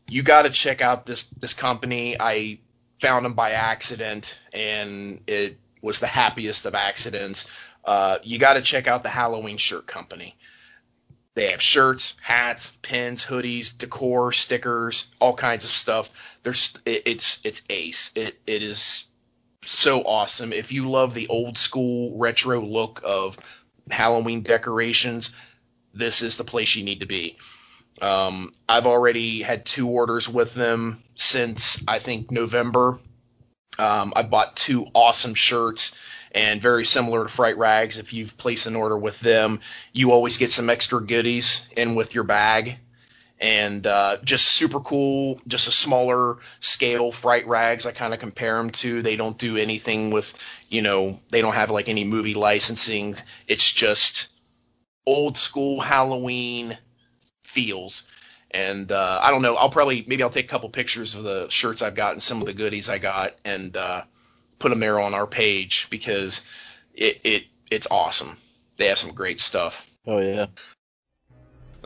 you 0.09 0.23
got 0.23 0.43
to 0.43 0.49
check 0.49 0.81
out 0.81 1.05
this 1.05 1.23
this 1.39 1.53
company. 1.53 2.15
I 2.19 2.59
found 3.01 3.25
them 3.25 3.33
by 3.33 3.51
accident, 3.51 4.37
and 4.53 5.21
it 5.27 5.57
was 5.81 5.99
the 5.99 6.07
happiest 6.07 6.65
of 6.65 6.75
accidents. 6.75 7.47
Uh, 7.83 8.17
you 8.23 8.37
got 8.37 8.53
to 8.53 8.61
check 8.61 8.87
out 8.87 9.03
the 9.03 9.09
Halloween 9.09 9.57
Shirt 9.57 9.87
Company. 9.87 10.35
They 11.33 11.51
have 11.51 11.61
shirts, 11.61 12.15
hats, 12.21 12.71
pins, 12.81 13.25
hoodies, 13.25 13.77
decor, 13.77 14.31
stickers, 14.31 15.07
all 15.19 15.35
kinds 15.35 15.63
of 15.65 15.71
stuff. 15.71 16.09
There's 16.43 16.77
it, 16.85 17.03
it's 17.05 17.39
it's 17.43 17.61
ace. 17.69 18.11
It 18.15 18.39
it 18.47 18.63
is 18.63 19.05
so 19.67 20.01
awesome. 20.03 20.53
If 20.53 20.71
you 20.71 20.89
love 20.89 21.13
the 21.13 21.27
old 21.27 21.57
school 21.57 22.17
retro 22.17 22.61
look 22.61 23.01
of 23.03 23.37
Halloween 23.91 24.41
decorations, 24.41 25.31
this 25.93 26.21
is 26.21 26.37
the 26.37 26.43
place 26.43 26.75
you 26.75 26.83
need 26.83 27.01
to 27.01 27.05
be. 27.05 27.37
Um, 28.01 28.53
I've 28.69 28.85
already 28.85 29.41
had 29.41 29.65
two 29.65 29.87
orders 29.87 30.29
with 30.29 30.53
them 30.53 31.03
since 31.15 31.83
I 31.87 31.99
think 31.99 32.31
November. 32.31 32.99
Um, 33.79 34.13
I 34.15 34.23
bought 34.23 34.55
two 34.55 34.87
awesome 34.93 35.33
shirts 35.33 35.91
and 36.31 36.61
very 36.61 36.85
similar 36.85 37.23
to 37.23 37.29
Fright 37.29 37.57
Rags. 37.57 37.97
If 37.97 38.13
you've 38.13 38.37
placed 38.37 38.67
an 38.67 38.75
order 38.75 38.97
with 38.97 39.19
them, 39.19 39.59
you 39.93 40.11
always 40.11 40.37
get 40.37 40.51
some 40.51 40.69
extra 40.69 41.01
goodies 41.01 41.67
in 41.75 41.95
with 41.95 42.15
your 42.15 42.23
bag 42.23 42.77
and 43.39 43.85
uh, 43.85 44.17
just 44.23 44.47
super 44.47 44.79
cool. 44.79 45.39
Just 45.47 45.67
a 45.67 45.71
smaller 45.71 46.37
scale 46.59 47.11
fright 47.11 47.47
rags. 47.47 47.85
I 47.85 47.91
kind 47.91 48.13
of 48.13 48.19
compare 48.19 48.57
them 48.57 48.69
to. 48.71 49.01
They 49.01 49.15
don't 49.15 49.37
do 49.37 49.57
anything 49.57 50.11
with, 50.11 50.37
you 50.69 50.81
know, 50.81 51.19
they 51.29 51.41
don't 51.41 51.53
have 51.53 51.69
like 51.69 51.89
any 51.89 52.03
movie 52.03 52.33
licensing. 52.33 53.15
It's 53.47 53.71
just 53.71 54.29
old 55.05 55.37
school 55.37 55.79
Halloween 55.79 56.77
feels. 57.43 58.03
And 58.51 58.91
uh, 58.91 59.19
I 59.21 59.29
don't 59.29 59.41
know. 59.41 59.55
I'll 59.55 59.69
probably 59.69 60.03
maybe 60.07 60.23
I'll 60.23 60.29
take 60.29 60.45
a 60.45 60.49
couple 60.49 60.69
pictures 60.69 61.13
of 61.13 61.23
the 61.23 61.47
shirts 61.49 61.81
I've 61.81 61.95
got 61.95 62.13
and 62.13 62.23
some 62.23 62.41
of 62.41 62.47
the 62.47 62.53
goodies 62.53 62.89
I 62.89 62.97
got 62.97 63.35
and 63.45 63.75
uh, 63.77 64.03
put 64.57 64.69
them 64.69 64.79
there 64.79 64.99
on 64.99 65.13
our 65.13 65.27
page 65.27 65.87
because 65.89 66.41
it 66.93 67.19
it 67.23 67.43
it's 67.69 67.87
awesome. 67.91 68.37
They 68.77 68.87
have 68.87 68.99
some 68.99 69.13
great 69.13 69.41
stuff. 69.41 69.85
oh 70.07 70.19
yeah 70.19 70.47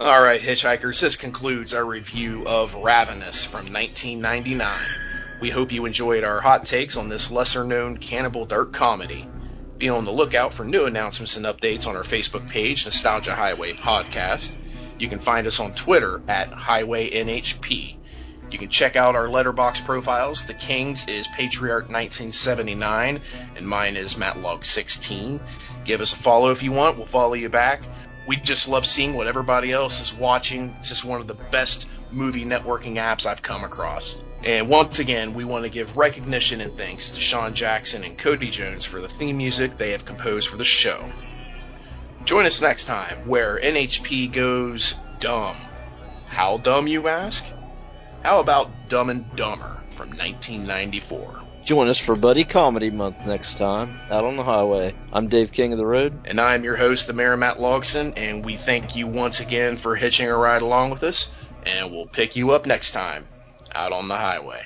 All 0.02 0.20
right, 0.20 0.42
hitchhikers, 0.42 1.00
this 1.00 1.16
concludes 1.16 1.76
our 1.76 1.86
review 1.86 2.44
of 2.48 2.74
Ravenous 2.74 3.46
from 3.46 3.72
1999. 3.72 4.76
We 5.40 5.52
hope 5.52 5.72
you 5.72 5.86
enjoyed 5.86 6.24
our 6.24 6.42
hot 6.42 6.66
takes 6.66 6.98
on 6.98 7.08
this 7.08 7.30
lesser 7.30 7.64
known 7.64 7.98
cannibal 7.98 8.48
dark 8.48 8.74
comedy. 8.74 9.30
Be 9.78 9.90
on 9.90 10.06
the 10.06 10.12
lookout 10.12 10.56
for 10.56 10.66
new 10.66 10.86
announcements 10.86 11.38
and 11.38 11.46
updates 11.46 11.86
on 11.86 11.96
our 11.96 12.02
Facebook 12.02 12.50
page, 12.50 12.84
Nostalgia 12.84 13.36
Highway 13.36 13.74
Podcast. 13.74 14.50
You 14.98 15.08
can 15.08 15.20
find 15.20 15.46
us 15.46 15.60
on 15.60 15.76
Twitter 15.76 16.20
at 16.28 16.52
Highway 16.52 17.12
NHP. 17.12 17.98
You 18.50 18.58
can 18.58 18.70
check 18.70 18.96
out 18.96 19.16
our 19.16 19.28
Letterboxd 19.28 19.86
profiles. 19.86 20.46
The 20.46 20.56
King's 20.56 21.08
is 21.08 21.28
Patriarch 21.28 21.90
1979, 21.90 23.22
and 23.56 23.68
mine 23.68 23.96
is 23.96 24.16
Matlog16. 24.16 25.40
Give 25.86 26.02
us 26.02 26.14
a 26.14 26.18
follow 26.18 26.50
if 26.50 26.64
you 26.64 26.72
want. 26.72 26.98
We'll 26.98 27.06
follow 27.06 27.36
you 27.36 27.50
back. 27.50 27.84
We 28.28 28.38
just 28.38 28.68
love 28.68 28.86
seeing 28.86 29.14
what 29.14 29.28
everybody 29.28 29.72
else 29.72 30.00
is 30.00 30.14
watching. 30.14 30.76
It's 30.80 30.90
just 30.90 31.06
one 31.06 31.22
of 31.22 31.28
the 31.28 31.34
best 31.34 31.88
movie 32.12 32.46
networking 32.46 32.94
apps 32.94 33.26
I've 33.26 33.42
come 33.42 33.64
across. 33.64 34.22
And 34.44 34.70
once 34.70 35.00
again, 35.00 35.34
we 35.34 35.46
want 35.46 35.64
to 35.64 35.70
give 35.70 35.98
recognition 35.98 36.62
and 36.62 36.76
thanks 36.78 37.12
to 37.12 37.20
Sean 37.20 37.54
Jackson 37.54 38.04
and 38.04 38.18
Cody 38.18 38.50
Jones 38.50 38.86
for 38.86 39.00
the 39.00 39.08
theme 39.08 39.38
music 39.38 39.78
they 39.78 39.92
have 39.92 40.06
composed 40.06 40.48
for 40.48 40.58
the 40.58 40.66
show. 40.66 41.12
Join 42.26 42.46
us 42.46 42.62
next 42.62 42.86
time 42.86 43.28
where 43.28 43.60
NHP 43.60 44.32
goes 44.32 44.96
dumb. 45.20 45.58
How 46.28 46.58
dumb, 46.58 46.88
you 46.88 47.08
ask? 47.08 47.46
How 48.24 48.40
about 48.40 48.70
Dumb 48.88 49.10
and 49.10 49.36
Dumber 49.36 49.82
from 49.96 50.10
1994? 50.10 51.41
Join 51.64 51.88
us 51.88 51.98
for 52.00 52.16
buddy 52.16 52.44
comedy 52.44 52.90
month 52.90 53.16
next 53.26 53.56
time 53.56 54.00
out 54.10 54.26
on 54.26 54.36
the 54.36 54.44
highway 54.44 54.94
i'm 55.14 55.28
dave 55.28 55.52
king 55.52 55.72
of 55.72 55.78
the 55.78 55.86
road 55.86 56.20
And 56.26 56.40
I'm 56.42 56.64
your 56.64 56.76
host, 56.76 57.08
the 57.08 57.14
Mayor 57.14 57.38
Matt 57.38 57.58
Logson, 57.58 58.14
and 58.18 58.44
we 58.44 58.56
thank 58.58 58.96
you 58.96 59.08
once 59.08 59.40
again 59.40 59.78
for 59.78 59.96
hitching 59.96 60.28
a 60.28 60.36
ride 60.36 60.62
along 60.64 60.90
with 60.90 61.04
us, 61.04 61.30
and 61.64 61.92
we'll 61.92 62.08
pick 62.08 62.36
you 62.36 62.52
up 62.52 62.66
next 62.66 62.92
time 62.92 63.28
out 63.74 63.92
on 63.94 64.08
the 64.08 64.18
highway. 64.18 64.64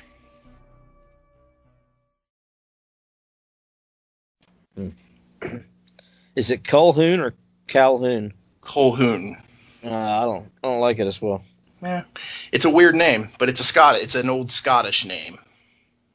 is 6.35 6.51
it 6.51 6.63
calhoun 6.63 7.19
or 7.19 7.33
calhoun 7.67 8.33
Colqhoun. 8.61 9.37
uh, 9.83 9.89
i 9.89 10.21
don't 10.25 10.45
i 10.63 10.67
don't 10.67 10.79
like 10.81 10.99
it 10.99 11.07
as 11.07 11.21
well 11.21 11.43
Yeah. 11.81 12.03
It's 12.51 12.65
a 12.65 12.69
weird 12.69 12.95
name, 12.95 13.29
but 13.37 13.49
it's 13.49 13.59
a 13.59 13.63
Scot 13.63 13.95
it's 13.95 14.15
an 14.15 14.29
old 14.29 14.51
Scottish 14.51 15.05
name. 15.05 15.37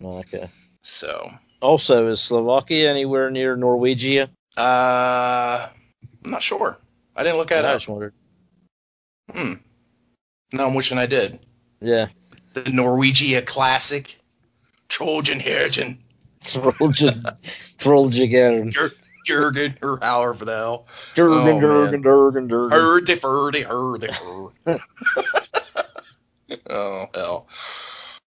okay 0.04 0.50
So 0.82 1.30
Also, 1.60 2.08
is 2.08 2.20
Slovakia 2.20 2.88
anywhere 2.90 3.30
near 3.30 3.56
Norwegia? 3.56 4.28
uh 4.56 5.68
I'm 6.24 6.30
not 6.30 6.42
sure. 6.42 6.78
I 7.16 7.22
didn't 7.22 7.38
look 7.38 7.52
at 7.52 7.64
it. 7.64 7.68
I 7.68 7.74
just 7.74 7.88
wondered. 7.88 8.12
Hmm. 9.32 9.54
No, 10.52 10.66
I'm 10.66 10.74
wishing 10.74 10.98
I 10.98 11.06
did. 11.06 11.38
Yeah. 11.80 12.08
the 12.54 12.62
Norwegia 12.62 13.46
Classic, 13.46 14.18
Trojan 14.88 15.38
Hergen, 15.40 15.96
Trojan, 16.44 17.24
Trojan, 17.78 18.70
Jur- 18.70 18.90
Jurgen, 19.24 19.78
or 19.82 19.98
however 20.02 20.44
the 20.44 20.52
hell. 20.56 20.86
Durgan, 21.14 21.64
Oh, 21.64 21.90
Durgan, 22.02 22.48
Durgan. 22.48 22.78
Hurdy, 22.78 23.14
furdy, 23.14 23.62
hurdy, 23.62 24.08
hur. 24.12 24.50
oh, 26.70 27.06
hell. 27.14 27.46